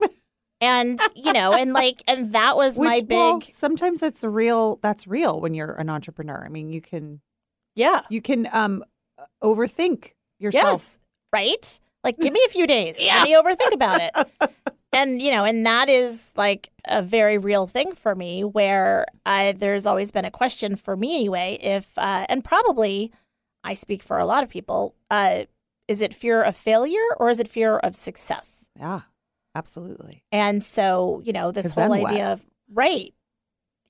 And, 0.60 1.00
you 1.16 1.32
know, 1.32 1.52
and 1.52 1.72
like, 1.72 2.04
and 2.06 2.34
that 2.34 2.56
was 2.56 2.78
my 2.78 3.00
big, 3.00 3.10
well, 3.10 3.40
sometimes 3.50 3.98
that's 3.98 4.22
real 4.22 4.78
that's 4.80 5.08
real 5.08 5.40
when 5.40 5.54
you're 5.54 5.72
an 5.72 5.90
entrepreneur 5.90 6.44
i 6.46 6.48
mean 6.48 6.70
you 6.70 6.80
can 6.80 7.20
yeah. 7.74 8.02
you 8.10 8.22
can 8.22 8.48
um 8.52 8.84
overthink 9.42 10.12
yourself 10.38 10.82
Yes. 10.82 10.98
Right? 11.32 11.80
Like, 12.04 12.18
give 12.18 12.32
me 12.32 12.42
a 12.46 12.50
few 12.50 12.66
days. 12.66 12.96
Yeah. 12.98 13.18
Let 13.18 13.28
me 13.28 13.34
overthink 13.34 13.72
about 13.74 14.00
it. 14.00 14.52
and, 14.92 15.20
you 15.22 15.30
know, 15.30 15.44
and 15.44 15.64
that 15.66 15.88
is 15.88 16.32
like 16.36 16.70
a 16.86 17.00
very 17.02 17.38
real 17.38 17.66
thing 17.66 17.94
for 17.94 18.14
me 18.14 18.42
where 18.44 19.06
I, 19.24 19.52
there's 19.52 19.86
always 19.86 20.10
been 20.10 20.24
a 20.24 20.30
question 20.30 20.76
for 20.76 20.96
me 20.96 21.14
anyway 21.14 21.58
if, 21.60 21.96
uh, 21.96 22.26
and 22.28 22.44
probably 22.44 23.12
I 23.64 23.74
speak 23.74 24.02
for 24.02 24.18
a 24.18 24.26
lot 24.26 24.42
of 24.42 24.48
people, 24.50 24.94
uh, 25.10 25.44
is 25.88 26.00
it 26.00 26.14
fear 26.14 26.42
of 26.42 26.56
failure 26.56 27.06
or 27.18 27.30
is 27.30 27.38
it 27.40 27.48
fear 27.48 27.76
of 27.78 27.94
success? 27.94 28.68
yeah 28.78 29.02
absolutely 29.54 30.24
And 30.32 30.64
so, 30.64 31.20
you 31.24 31.32
know, 31.32 31.52
this 31.52 31.72
whole 31.72 31.90
then 31.90 32.00
what? 32.00 32.10
idea 32.12 32.32
of, 32.32 32.44
right. 32.72 33.12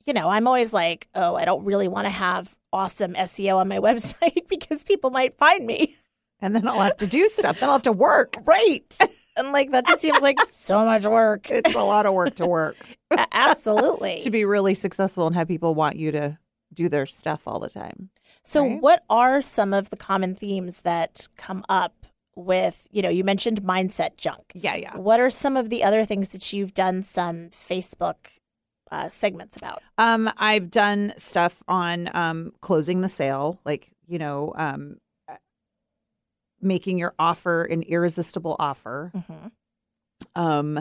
You 0.04 0.12
know, 0.12 0.28
I'm 0.28 0.48
always 0.48 0.72
like, 0.72 1.06
oh, 1.14 1.36
I 1.36 1.44
don't 1.44 1.64
really 1.64 1.86
want 1.86 2.06
to 2.06 2.10
have 2.10 2.56
awesome 2.72 3.14
SEO 3.14 3.58
on 3.58 3.68
my 3.68 3.78
website 3.88 4.48
because 4.48 4.82
people 4.82 5.10
might 5.10 5.38
find 5.38 5.64
me. 5.64 5.96
And 6.43 6.55
then 6.55 6.68
i'll 6.68 6.80
have 6.80 6.97
to 6.99 7.07
do 7.07 7.26
stuff 7.28 7.59
then 7.61 7.68
i'll 7.68 7.76
have 7.76 7.82
to 7.82 7.93
work 7.93 8.36
Right. 8.45 8.95
And 9.34 9.51
like 9.53 9.70
that 9.70 9.86
just 9.86 10.03
seems 10.03 10.20
like 10.20 10.36
so 10.51 10.84
much 10.84 11.07
work. 11.07 11.49
it's 11.51 11.74
a 11.74 11.78
lot 11.78 12.05
of 12.05 12.12
work 12.12 12.34
to 12.34 12.47
work 12.47 12.76
Absolutely. 13.32 14.20
to 14.20 14.30
be 14.30 14.45
really 14.45 14.74
successful 14.74 15.26
and 15.26 15.34
have 15.34 15.49
people 15.49 15.74
want 15.74 15.97
you 15.97 16.12
to 16.12 16.38
do 16.74 16.88
their 16.88 17.07
stuff 17.07 17.43
all 17.47 17.59
the 17.59 17.68
time 17.70 18.11
so 18.45 18.62
right? 18.66 18.80
what 18.82 19.03
are 19.09 19.40
some 19.40 19.72
of 19.72 19.90
the 19.90 19.97
common 19.97 20.34
themes 20.34 20.80
that 20.82 21.28
come 21.36 21.64
up 21.68 21.95
with, 22.34 22.86
you 22.90 23.03
know, 23.03 23.11
you 23.11 23.24
mentioned 23.24 23.62
mindset 23.62 24.16
junk. 24.16 24.53
yeah 24.55 24.74
yeah 24.76 24.97
What 24.97 25.20
are 25.20 25.28
some 25.30 25.57
of 25.57 25.68
the 25.68 25.84
other 25.84 26.05
things 26.07 26.30
that 26.30 26.53
you've 26.53 26.72
done 26.74 27.03
some 27.03 27.51
Facebook 27.51 28.16
uh, 28.90 29.09
segments 29.09 29.57
about? 29.57 29.82
um 29.99 30.30
i've 30.36 30.70
done 30.70 31.12
stuff 31.16 31.62
on 31.68 32.11
um 32.14 32.53
closing 32.61 33.01
the 33.01 33.09
sale 33.09 33.59
like 33.64 33.90
you 34.07 34.18
know 34.18 34.53
um 34.57 34.97
making 36.62 36.98
your 36.98 37.14
offer 37.18 37.64
an 37.64 37.82
irresistible 37.82 38.56
offer 38.58 39.10
Mm-hmm. 39.14 39.48
um 40.40 40.74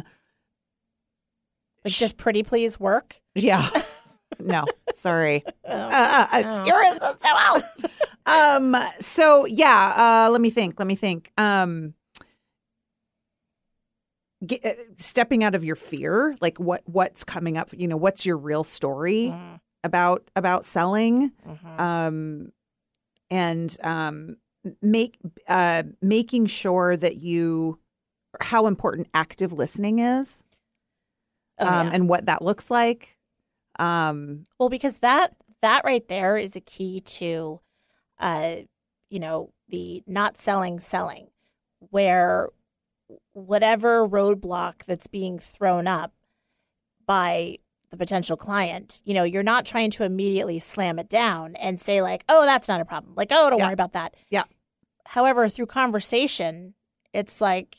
Like, 1.83 1.93
does 1.97 2.13
pretty 2.13 2.43
please 2.43 2.79
work? 2.79 3.15
yeah 3.35 3.67
no 4.39 4.65
sorry 4.93 5.43
Oh. 5.65 5.71
uh, 5.73 6.27
it's 6.33 6.59
Oh. 6.59 6.65
irresistible. 6.65 7.89
um. 8.25 8.75
So 8.99 9.45
yeah. 9.45 10.25
Uh. 10.27 10.31
Let 10.31 10.41
me 10.41 10.49
think. 10.51 10.77
Let 10.79 10.87
me 10.87 10.95
think. 10.95 11.31
Um. 11.37 11.93
Get, 14.45 14.65
uh, 14.65 14.73
stepping 14.97 15.43
out 15.43 15.53
of 15.53 15.63
your 15.63 15.75
fear, 15.75 16.35
like 16.41 16.59
what 16.59 16.81
what's 16.85 17.23
coming 17.23 17.57
up. 17.57 17.69
You 17.77 17.87
know, 17.87 17.97
what's 17.97 18.25
your 18.25 18.37
real 18.37 18.63
story 18.63 19.29
Mm, 19.33 19.59
about 19.83 20.29
about 20.35 20.65
selling. 20.65 21.31
mhm. 21.47 21.79
Um. 21.79 22.51
And 23.29 23.75
um. 23.83 24.37
Make 24.81 25.17
uh 25.47 25.83
making 26.01 26.45
sure 26.45 26.95
that 26.95 27.17
you 27.17 27.79
how 28.39 28.67
important 28.67 29.07
active 29.13 29.51
listening 29.53 29.99
is 29.99 30.43
Oh, 31.59 31.65
um 31.65 31.87
yeah. 31.87 31.91
and 31.93 32.07
what 32.09 32.27
that 32.27 32.41
looks 32.43 32.69
like 32.69 33.17
um 33.79 34.45
Well, 34.59 34.69
because 34.69 34.97
that 34.99 35.35
that 35.61 35.83
right 35.83 36.07
there 36.07 36.37
is 36.37 36.55
a 36.55 36.61
key 36.61 37.01
to, 37.01 37.59
uh, 38.19 38.55
you 39.09 39.19
know, 39.19 39.51
the 39.69 40.03
not 40.07 40.37
selling 40.37 40.79
selling, 40.79 41.27
where 41.79 42.49
whatever 43.33 44.07
roadblock 44.07 44.85
that's 44.85 45.07
being 45.07 45.37
thrown 45.39 45.87
up 45.87 46.13
by 47.05 47.57
the 47.91 47.97
potential 47.97 48.37
client, 48.37 49.01
you 49.03 49.13
know, 49.13 49.23
you're 49.23 49.43
not 49.43 49.65
trying 49.65 49.91
to 49.91 50.03
immediately 50.03 50.57
slam 50.59 50.97
it 50.97 51.09
down 51.09 51.55
and 51.57 51.79
say 51.79 52.01
like, 52.01 52.23
"Oh, 52.29 52.45
that's 52.45 52.67
not 52.67 52.81
a 52.81 52.85
problem." 52.85 53.13
Like, 53.15 53.29
"Oh, 53.31 53.49
don't 53.49 53.59
Yeah. 53.59 53.65
worry 53.67 53.73
about 53.73 53.91
that." 53.93 54.15
Yeah. 54.29 54.43
However, 55.07 55.49
through 55.49 55.65
conversation, 55.67 56.73
it's 57.13 57.41
like, 57.41 57.77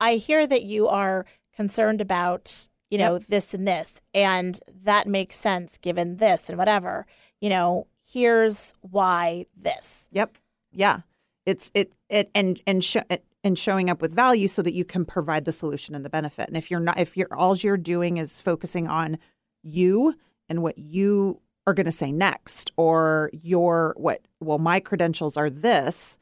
I 0.00 0.16
hear 0.16 0.46
that 0.46 0.64
you 0.64 0.88
are 0.88 1.24
concerned 1.54 2.00
about, 2.00 2.68
you 2.90 2.98
know, 2.98 3.18
this 3.18 3.54
and 3.54 3.66
this, 3.66 4.00
and 4.12 4.58
that 4.84 5.06
makes 5.06 5.36
sense 5.36 5.78
given 5.78 6.16
this 6.16 6.48
and 6.48 6.58
whatever. 6.58 7.06
You 7.40 7.48
know, 7.50 7.86
here's 8.04 8.74
why 8.80 9.46
this. 9.56 10.08
Yep. 10.10 10.36
Yeah. 10.72 11.00
It's 11.46 11.70
it 11.74 11.92
it 12.08 12.30
and 12.34 12.60
and 12.66 12.82
sh- 12.82 12.96
and 13.44 13.58
showing 13.58 13.90
up 13.90 14.00
with 14.00 14.14
value 14.14 14.48
so 14.48 14.62
that 14.62 14.74
you 14.74 14.84
can 14.84 15.04
provide 15.04 15.44
the 15.44 15.52
solution 15.52 15.94
and 15.94 16.04
the 16.04 16.10
benefit. 16.10 16.48
And 16.48 16.56
if 16.56 16.70
you're 16.70 16.80
not 16.80 16.98
if 16.98 17.16
you're 17.16 17.32
all 17.34 17.56
you're 17.56 17.76
doing 17.76 18.16
is 18.18 18.40
focusing 18.40 18.86
on 18.86 19.18
you 19.62 20.14
and 20.48 20.62
what 20.62 20.78
you 20.78 21.40
are 21.66 21.74
going 21.74 21.86
to 21.86 21.92
say 21.92 22.10
next 22.12 22.72
or 22.76 23.30
your 23.32 23.94
what 23.96 24.26
well 24.40 24.58
my 24.58 24.80
credentials 24.80 25.36
are 25.36 25.50
this 25.50 26.18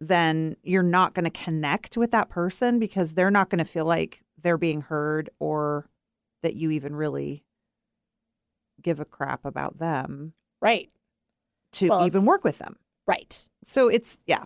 then 0.00 0.56
you're 0.62 0.82
not 0.82 1.12
going 1.12 1.24
to 1.24 1.30
connect 1.30 1.96
with 1.96 2.12
that 2.12 2.28
person 2.28 2.78
because 2.78 3.14
they're 3.14 3.30
not 3.32 3.50
going 3.50 3.58
to 3.58 3.64
feel 3.64 3.84
like 3.84 4.22
they're 4.40 4.56
being 4.56 4.80
heard 4.80 5.28
or 5.40 5.88
that 6.42 6.54
you 6.54 6.70
even 6.70 6.94
really 6.94 7.42
give 8.80 9.00
a 9.00 9.04
crap 9.04 9.44
about 9.44 9.78
them 9.78 10.32
Right. 10.60 10.90
to 11.72 11.88
Well, 11.88 12.06
even 12.06 12.24
work 12.24 12.44
with 12.44 12.58
them. 12.58 12.76
Right. 13.06 13.48
So 13.64 13.88
it's 13.88 14.16
yeah, 14.26 14.44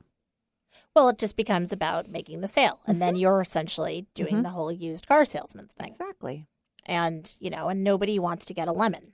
Well, 0.94 1.08
it 1.08 1.18
just 1.18 1.36
becomes 1.36 1.72
about 1.72 2.08
making 2.08 2.40
the 2.42 2.48
sale. 2.48 2.80
And 2.86 3.00
then 3.00 3.16
you're 3.16 3.40
essentially 3.40 4.06
doing 4.14 4.36
Mhm. 4.36 4.42
the 4.42 4.50
whole 4.50 4.70
used 4.70 5.06
car 5.06 5.24
salesman 5.24 5.68
thing. 5.68 5.88
exactly. 5.88 6.46
And, 6.84 7.34
you 7.40 7.48
know, 7.48 7.68
and 7.68 7.82
nobody 7.84 8.18
wants 8.18 8.44
to 8.46 8.54
get 8.54 8.68
a 8.68 8.72
lemon. 8.72 9.12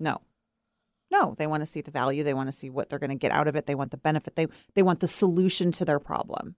No. 0.00 0.20
No, 1.10 1.34
they 1.38 1.46
want 1.46 1.60
to 1.60 1.66
see 1.66 1.80
the 1.80 1.92
value. 1.92 2.24
They 2.24 2.34
want 2.34 2.48
to 2.48 2.52
see 2.52 2.68
what 2.70 2.88
they're 2.88 2.98
going 2.98 3.10
to 3.10 3.14
get 3.16 3.30
out 3.30 3.46
of 3.46 3.54
it. 3.54 3.66
They 3.66 3.74
want 3.76 3.92
the 3.92 3.96
benefit. 3.96 4.34
They 4.36 4.48
they 4.74 4.82
want 4.82 4.98
the 5.00 5.06
solution 5.08 5.70
to 5.72 5.84
their 5.84 6.00
problem. 6.00 6.56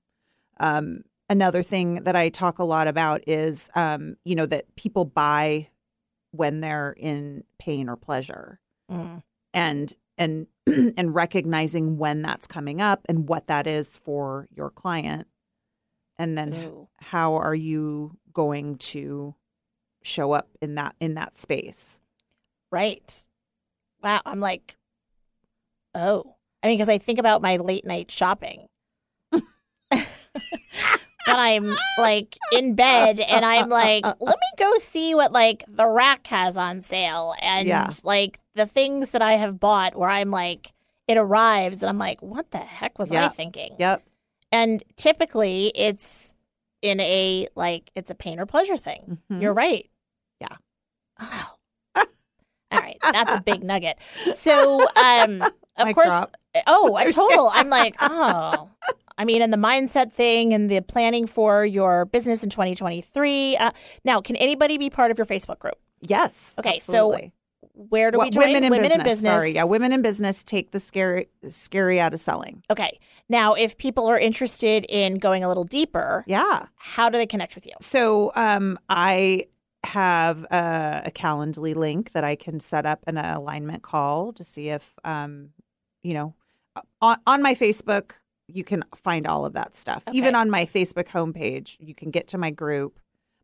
Um, 0.58 1.02
another 1.28 1.62
thing 1.62 2.04
that 2.04 2.16
I 2.16 2.30
talk 2.30 2.58
a 2.58 2.64
lot 2.64 2.88
about 2.88 3.22
is, 3.28 3.68
um, 3.74 4.16
you 4.24 4.34
know, 4.34 4.46
that 4.46 4.74
people 4.76 5.04
buy 5.04 5.68
when 6.30 6.60
they're 6.60 6.92
in 6.96 7.44
pain 7.58 7.88
or 7.90 7.96
pleasure, 7.96 8.60
Mm. 8.90 9.22
and 9.52 9.94
and 10.18 10.46
and 10.66 11.14
recognizing 11.14 11.98
when 11.98 12.22
that's 12.22 12.46
coming 12.46 12.80
up 12.80 13.04
and 13.08 13.28
what 13.28 13.46
that 13.46 13.66
is 13.66 13.96
for 13.96 14.48
your 14.54 14.70
client, 14.70 15.26
and 16.18 16.36
then 16.36 16.54
Ooh. 16.54 16.88
how 17.00 17.34
are 17.34 17.54
you 17.54 18.16
going 18.32 18.76
to 18.78 19.34
show 20.02 20.32
up 20.32 20.48
in 20.60 20.74
that 20.76 20.94
in 21.00 21.14
that 21.14 21.36
space? 21.36 22.00
Right. 22.70 23.26
Wow. 24.02 24.22
I'm 24.24 24.40
like, 24.40 24.76
oh. 25.94 26.34
I 26.62 26.68
mean, 26.68 26.78
because 26.78 26.88
I 26.88 26.98
think 26.98 27.18
about 27.18 27.42
my 27.42 27.58
late 27.58 27.84
night 27.84 28.10
shopping. 28.10 28.66
when 29.30 30.04
I'm 31.26 31.72
like 31.98 32.36
in 32.52 32.74
bed 32.74 33.20
and 33.20 33.44
I'm 33.44 33.68
like, 33.68 34.04
let 34.20 34.36
me 34.36 34.48
go 34.58 34.78
see 34.78 35.14
what 35.14 35.32
like 35.32 35.64
the 35.68 35.86
rack 35.86 36.26
has 36.28 36.56
on 36.56 36.80
sale 36.80 37.34
and 37.40 37.68
Yeah. 37.68 37.90
like 38.04 38.40
the 38.57 38.66
things 38.66 39.11
that 39.11 39.22
I 39.22 39.34
have 39.34 39.61
bought 39.61 39.94
where 39.96 40.11
I'm 40.11 40.30
like, 40.30 40.72
it 41.07 41.16
arrives 41.16 41.82
and 41.82 41.88
I'm 41.90 41.98
like, 41.98 42.20
what 42.22 42.50
the 42.50 42.59
heck 42.59 42.98
was 42.98 43.12
I 43.12 43.28
thinking? 43.28 43.76
Yep. 43.78 44.02
And 44.50 44.82
typically 44.96 45.70
it's 45.74 46.34
in 46.82 47.00
a 47.00 47.48
like 47.54 47.90
it's 47.94 48.11
a 48.11 48.14
pain 48.14 48.40
or 48.40 48.46
pleasure 48.46 48.76
thing. 48.76 49.18
Mhm. 49.30 49.42
You're 49.42 49.54
right. 49.54 49.88
Yeah. 50.40 50.57
Oh. 51.20 51.52
All 52.72 52.80
right, 52.80 52.98
that's 53.00 53.30
a 53.30 53.42
big 53.42 53.62
nugget. 53.62 53.96
So, 54.34 54.80
um, 54.96 55.40
of 55.76 55.86
Mic 55.86 55.94
course, 55.94 56.09
drop. 56.09 56.36
oh, 56.66 56.96
a 56.96 57.11
total. 57.12 57.48
I'm 57.52 57.68
like, 57.70 57.94
oh. 58.00 58.68
I 59.18 59.24
mean, 59.24 59.40
and 59.40 59.52
the 59.52 59.57
mindset 59.57 60.12
thing 60.12 60.52
and 60.52 60.68
the 60.68 60.80
planning 60.80 61.26
for 61.26 61.64
your 61.64 62.04
business 62.07 62.42
in 62.42 62.50
2023. 62.50 63.57
Uh, 63.57 63.70
now, 64.04 64.20
can 64.20 64.36
anybody 64.36 64.76
be 64.78 64.90
part 64.90 65.11
of 65.11 65.16
your 65.16 65.26
Facebook 65.26 65.59
group? 65.61 65.78
Yes. 66.02 66.54
Okay, 66.59 66.80
so 66.80 66.92
absolutely. 67.07 67.32
Where 67.76 68.10
do 68.10 68.18
we 68.18 68.30
join? 68.30 68.46
women 68.48 68.64
in 68.64 68.70
Women 68.70 68.84
business. 68.88 68.98
in 68.98 69.04
business. 69.04 69.32
Sorry, 69.32 69.50
yeah, 69.52 69.64
women 69.64 69.92
in 69.92 70.00
business 70.02 70.42
take 70.42 70.70
the 70.70 70.80
scary 70.80 71.28
scary 71.48 72.00
out 72.00 72.14
of 72.14 72.20
selling. 72.20 72.62
Okay. 72.70 72.98
Now, 73.28 73.52
if 73.54 73.76
people 73.76 74.06
are 74.06 74.18
interested 74.18 74.84
in 74.86 75.18
going 75.18 75.44
a 75.44 75.48
little 75.48 75.64
deeper, 75.64 76.24
Yeah. 76.26 76.66
how 76.76 77.10
do 77.10 77.18
they 77.18 77.26
connect 77.26 77.54
with 77.54 77.66
you? 77.66 77.72
So 77.80 78.32
um, 78.34 78.78
I 78.88 79.46
have 79.84 80.44
a, 80.44 81.02
a 81.06 81.10
Calendly 81.10 81.74
link 81.76 82.12
that 82.12 82.24
I 82.24 82.34
can 82.34 82.60
set 82.60 82.86
up 82.86 83.04
an 83.06 83.18
alignment 83.18 83.82
call 83.82 84.32
to 84.32 84.42
see 84.42 84.70
if, 84.70 84.98
um, 85.04 85.50
you 86.02 86.14
know, 86.14 86.34
on, 87.02 87.18
on 87.26 87.42
my 87.42 87.54
Facebook, 87.54 88.12
you 88.48 88.64
can 88.64 88.84
find 88.94 89.26
all 89.26 89.44
of 89.44 89.52
that 89.54 89.74
stuff. 89.76 90.02
Even 90.12 90.34
on 90.34 90.48
my 90.50 90.64
Facebook 90.66 91.08
homepage, 91.08 91.76
you 91.78 91.94
can 91.94 92.10
get 92.10 92.28
to 92.28 92.38
my 92.38 92.50
group. 92.50 92.98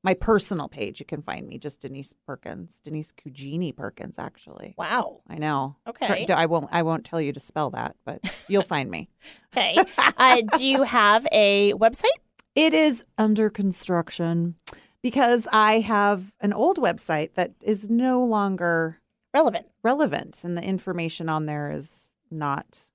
My 0.05 0.15
personal 0.15 0.69
page, 0.69 0.99
you 0.99 1.07
can 1.07 1.23
find 1.23 1.47
me 1.47 1.59
just 1.59 1.81
Denise 1.81 2.13
Perkins, 2.27 2.81
Denise 2.83 3.13
Cugini 3.13 3.75
Perkins, 3.75 4.19
actually. 4.19 4.75
Wow. 4.77 5.21
I 5.29 5.39
know. 5.39 5.77
Okay. 5.87 6.27
I 6.29 6.47
won't. 6.47 6.69
I 6.73 6.83
won't 6.83 7.05
tell 7.05 7.21
you 7.21 7.33
to 7.33 7.39
spell 7.41 7.71
that, 7.71 7.95
but 8.05 8.21
you'll 8.49 8.63
find 8.63 8.91
me. 8.91 9.09
Okay. 9.55 9.77
uh, 10.17 10.41
do 10.57 10.67
you 10.67 10.83
have 10.83 11.27
a 11.31 11.75
website? 11.75 12.07
It 12.55 12.73
is 12.73 13.05
under 13.19 13.51
construction 13.51 14.55
because 15.03 15.47
I 15.53 15.81
have 15.81 16.33
an 16.41 16.55
old 16.55 16.79
website 16.79 17.35
that 17.35 17.53
is 17.61 17.91
no 17.91 18.25
longer 18.25 18.99
Relevant. 19.35 19.67
relevant 19.83 20.43
and 20.43 20.57
the 20.57 20.63
information 20.63 21.29
on 21.29 21.45
there 21.47 21.71
is 21.71 22.13
not 22.31 22.87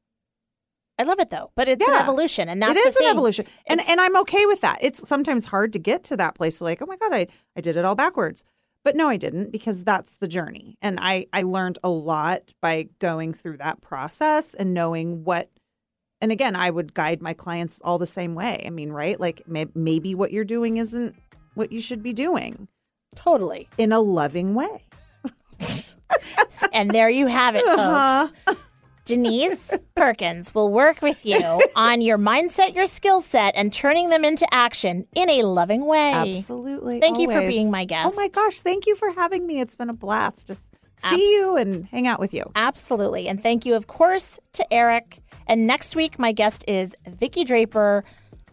I 0.99 1.03
love 1.03 1.19
it 1.19 1.29
though, 1.29 1.51
but 1.55 1.67
it's 1.69 1.87
an 1.87 1.93
evolution, 1.93 2.49
and 2.49 2.61
that's 2.61 2.77
it 2.79 2.85
is 2.87 2.97
an 2.97 3.05
evolution. 3.05 3.45
And 3.67 3.79
It's- 3.79 3.91
and 3.91 4.01
i'm 4.01 4.15
okay 4.17 4.45
with 4.47 4.61
that. 4.61 4.79
It's 4.81 5.07
sometimes 5.07 5.45
hard 5.45 5.73
to 5.73 5.79
get 5.79 6.03
to 6.05 6.17
that 6.17 6.33
place 6.35 6.59
like 6.61 6.81
oh 6.81 6.85
my 6.87 6.97
god 6.97 7.13
i 7.13 7.27
i 7.55 7.61
did 7.61 7.77
it 7.77 7.85
all 7.85 7.95
backwards. 7.95 8.43
But 8.83 8.95
no 8.95 9.07
i 9.09 9.17
didn't 9.17 9.51
because 9.51 9.83
that's 9.83 10.15
the 10.15 10.27
journey. 10.27 10.77
And 10.81 10.97
i 11.01 11.27
i 11.33 11.41
learned 11.43 11.77
a 11.83 11.89
lot 11.89 12.53
by 12.61 12.89
going 12.99 13.33
through 13.33 13.57
that 13.57 13.81
process 13.81 14.53
and 14.53 14.73
knowing 14.73 15.23
what 15.23 15.49
and 16.21 16.31
again 16.31 16.55
i 16.55 16.69
would 16.69 16.93
guide 16.93 17.21
my 17.21 17.33
clients 17.33 17.79
all 17.83 17.97
the 17.99 18.07
same 18.07 18.33
way. 18.33 18.63
I 18.65 18.69
mean 18.71 18.91
right? 18.91 19.19
Like 19.19 19.47
may, 19.47 19.65
maybe 19.75 20.15
what 20.15 20.31
you're 20.31 20.45
doing 20.45 20.77
isn't 20.77 21.15
what 21.53 21.71
you 21.71 21.79
should 21.81 22.01
be 22.01 22.13
doing. 22.13 22.67
Totally. 23.15 23.67
in 23.77 23.91
a 23.91 23.99
loving 23.99 24.53
way. 24.55 24.83
And 26.73 26.91
there 26.91 27.09
you 27.09 27.25
have 27.27 27.55
it, 27.55 27.65
folks. 27.65 27.79
Uh-huh. 27.79 28.55
Denise 29.07 29.71
Perkins 29.95 30.53
will 30.53 30.71
work 30.71 31.01
with 31.01 31.25
you 31.25 31.61
on 31.75 32.01
your 32.01 32.17
mindset, 32.17 32.75
your 32.75 32.85
skill 32.85 33.21
set, 33.21 33.55
and 33.55 33.73
turning 33.73 34.09
them 34.09 34.25
into 34.25 34.47
action 34.53 35.05
in 35.15 35.29
a 35.29 35.43
loving 35.43 35.85
way. 35.85 36.11
Absolutely. 36.13 36.99
Thank 36.99 37.19
you 37.19 37.31
for 37.31 37.41
being 37.41 37.67
oh 37.67 37.71
my 37.71 37.85
guest. 37.85 38.13
Oh 38.13 38.15
my 38.15 38.27
gosh, 38.27 38.59
thank 38.59 38.85
you 38.85 38.95
for 38.95 39.11
having 39.11 39.47
me. 39.47 39.59
It's 39.59 39.75
been 39.75 39.89
a 39.89 39.93
blast. 39.93 40.47
Just 40.47 40.73
see 40.97 41.15
Abs- 41.15 41.21
you 41.21 41.55
and 41.57 41.85
hang 41.87 42.07
out 42.07 42.19
with 42.19 42.33
you. 42.33 42.43
Absolutely. 42.55 43.27
And 43.27 43.41
thank 43.41 43.65
you, 43.65 43.75
of 43.75 43.87
course, 43.87 44.39
to 44.53 44.73
Eric. 44.73 45.21
And 45.47 45.65
next 45.65 45.95
week, 45.95 46.19
my 46.19 46.31
guest 46.31 46.63
is 46.67 46.95
Vicki 47.07 47.43
Draper. 47.43 48.03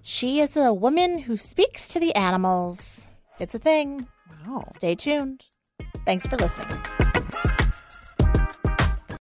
She 0.03 0.41
is 0.41 0.57
a 0.57 0.73
woman 0.73 1.19
who 1.19 1.37
speaks 1.37 1.89
to 1.89 2.01
the 2.01 2.15
animals. 2.15 3.11
It's 3.41 3.55
a 3.55 3.59
thing. 3.59 4.07
Wow. 4.47 4.65
Stay 4.73 4.95
tuned. 4.95 5.45
Thanks 6.05 6.27
for 6.27 6.37
listening. 6.37 6.79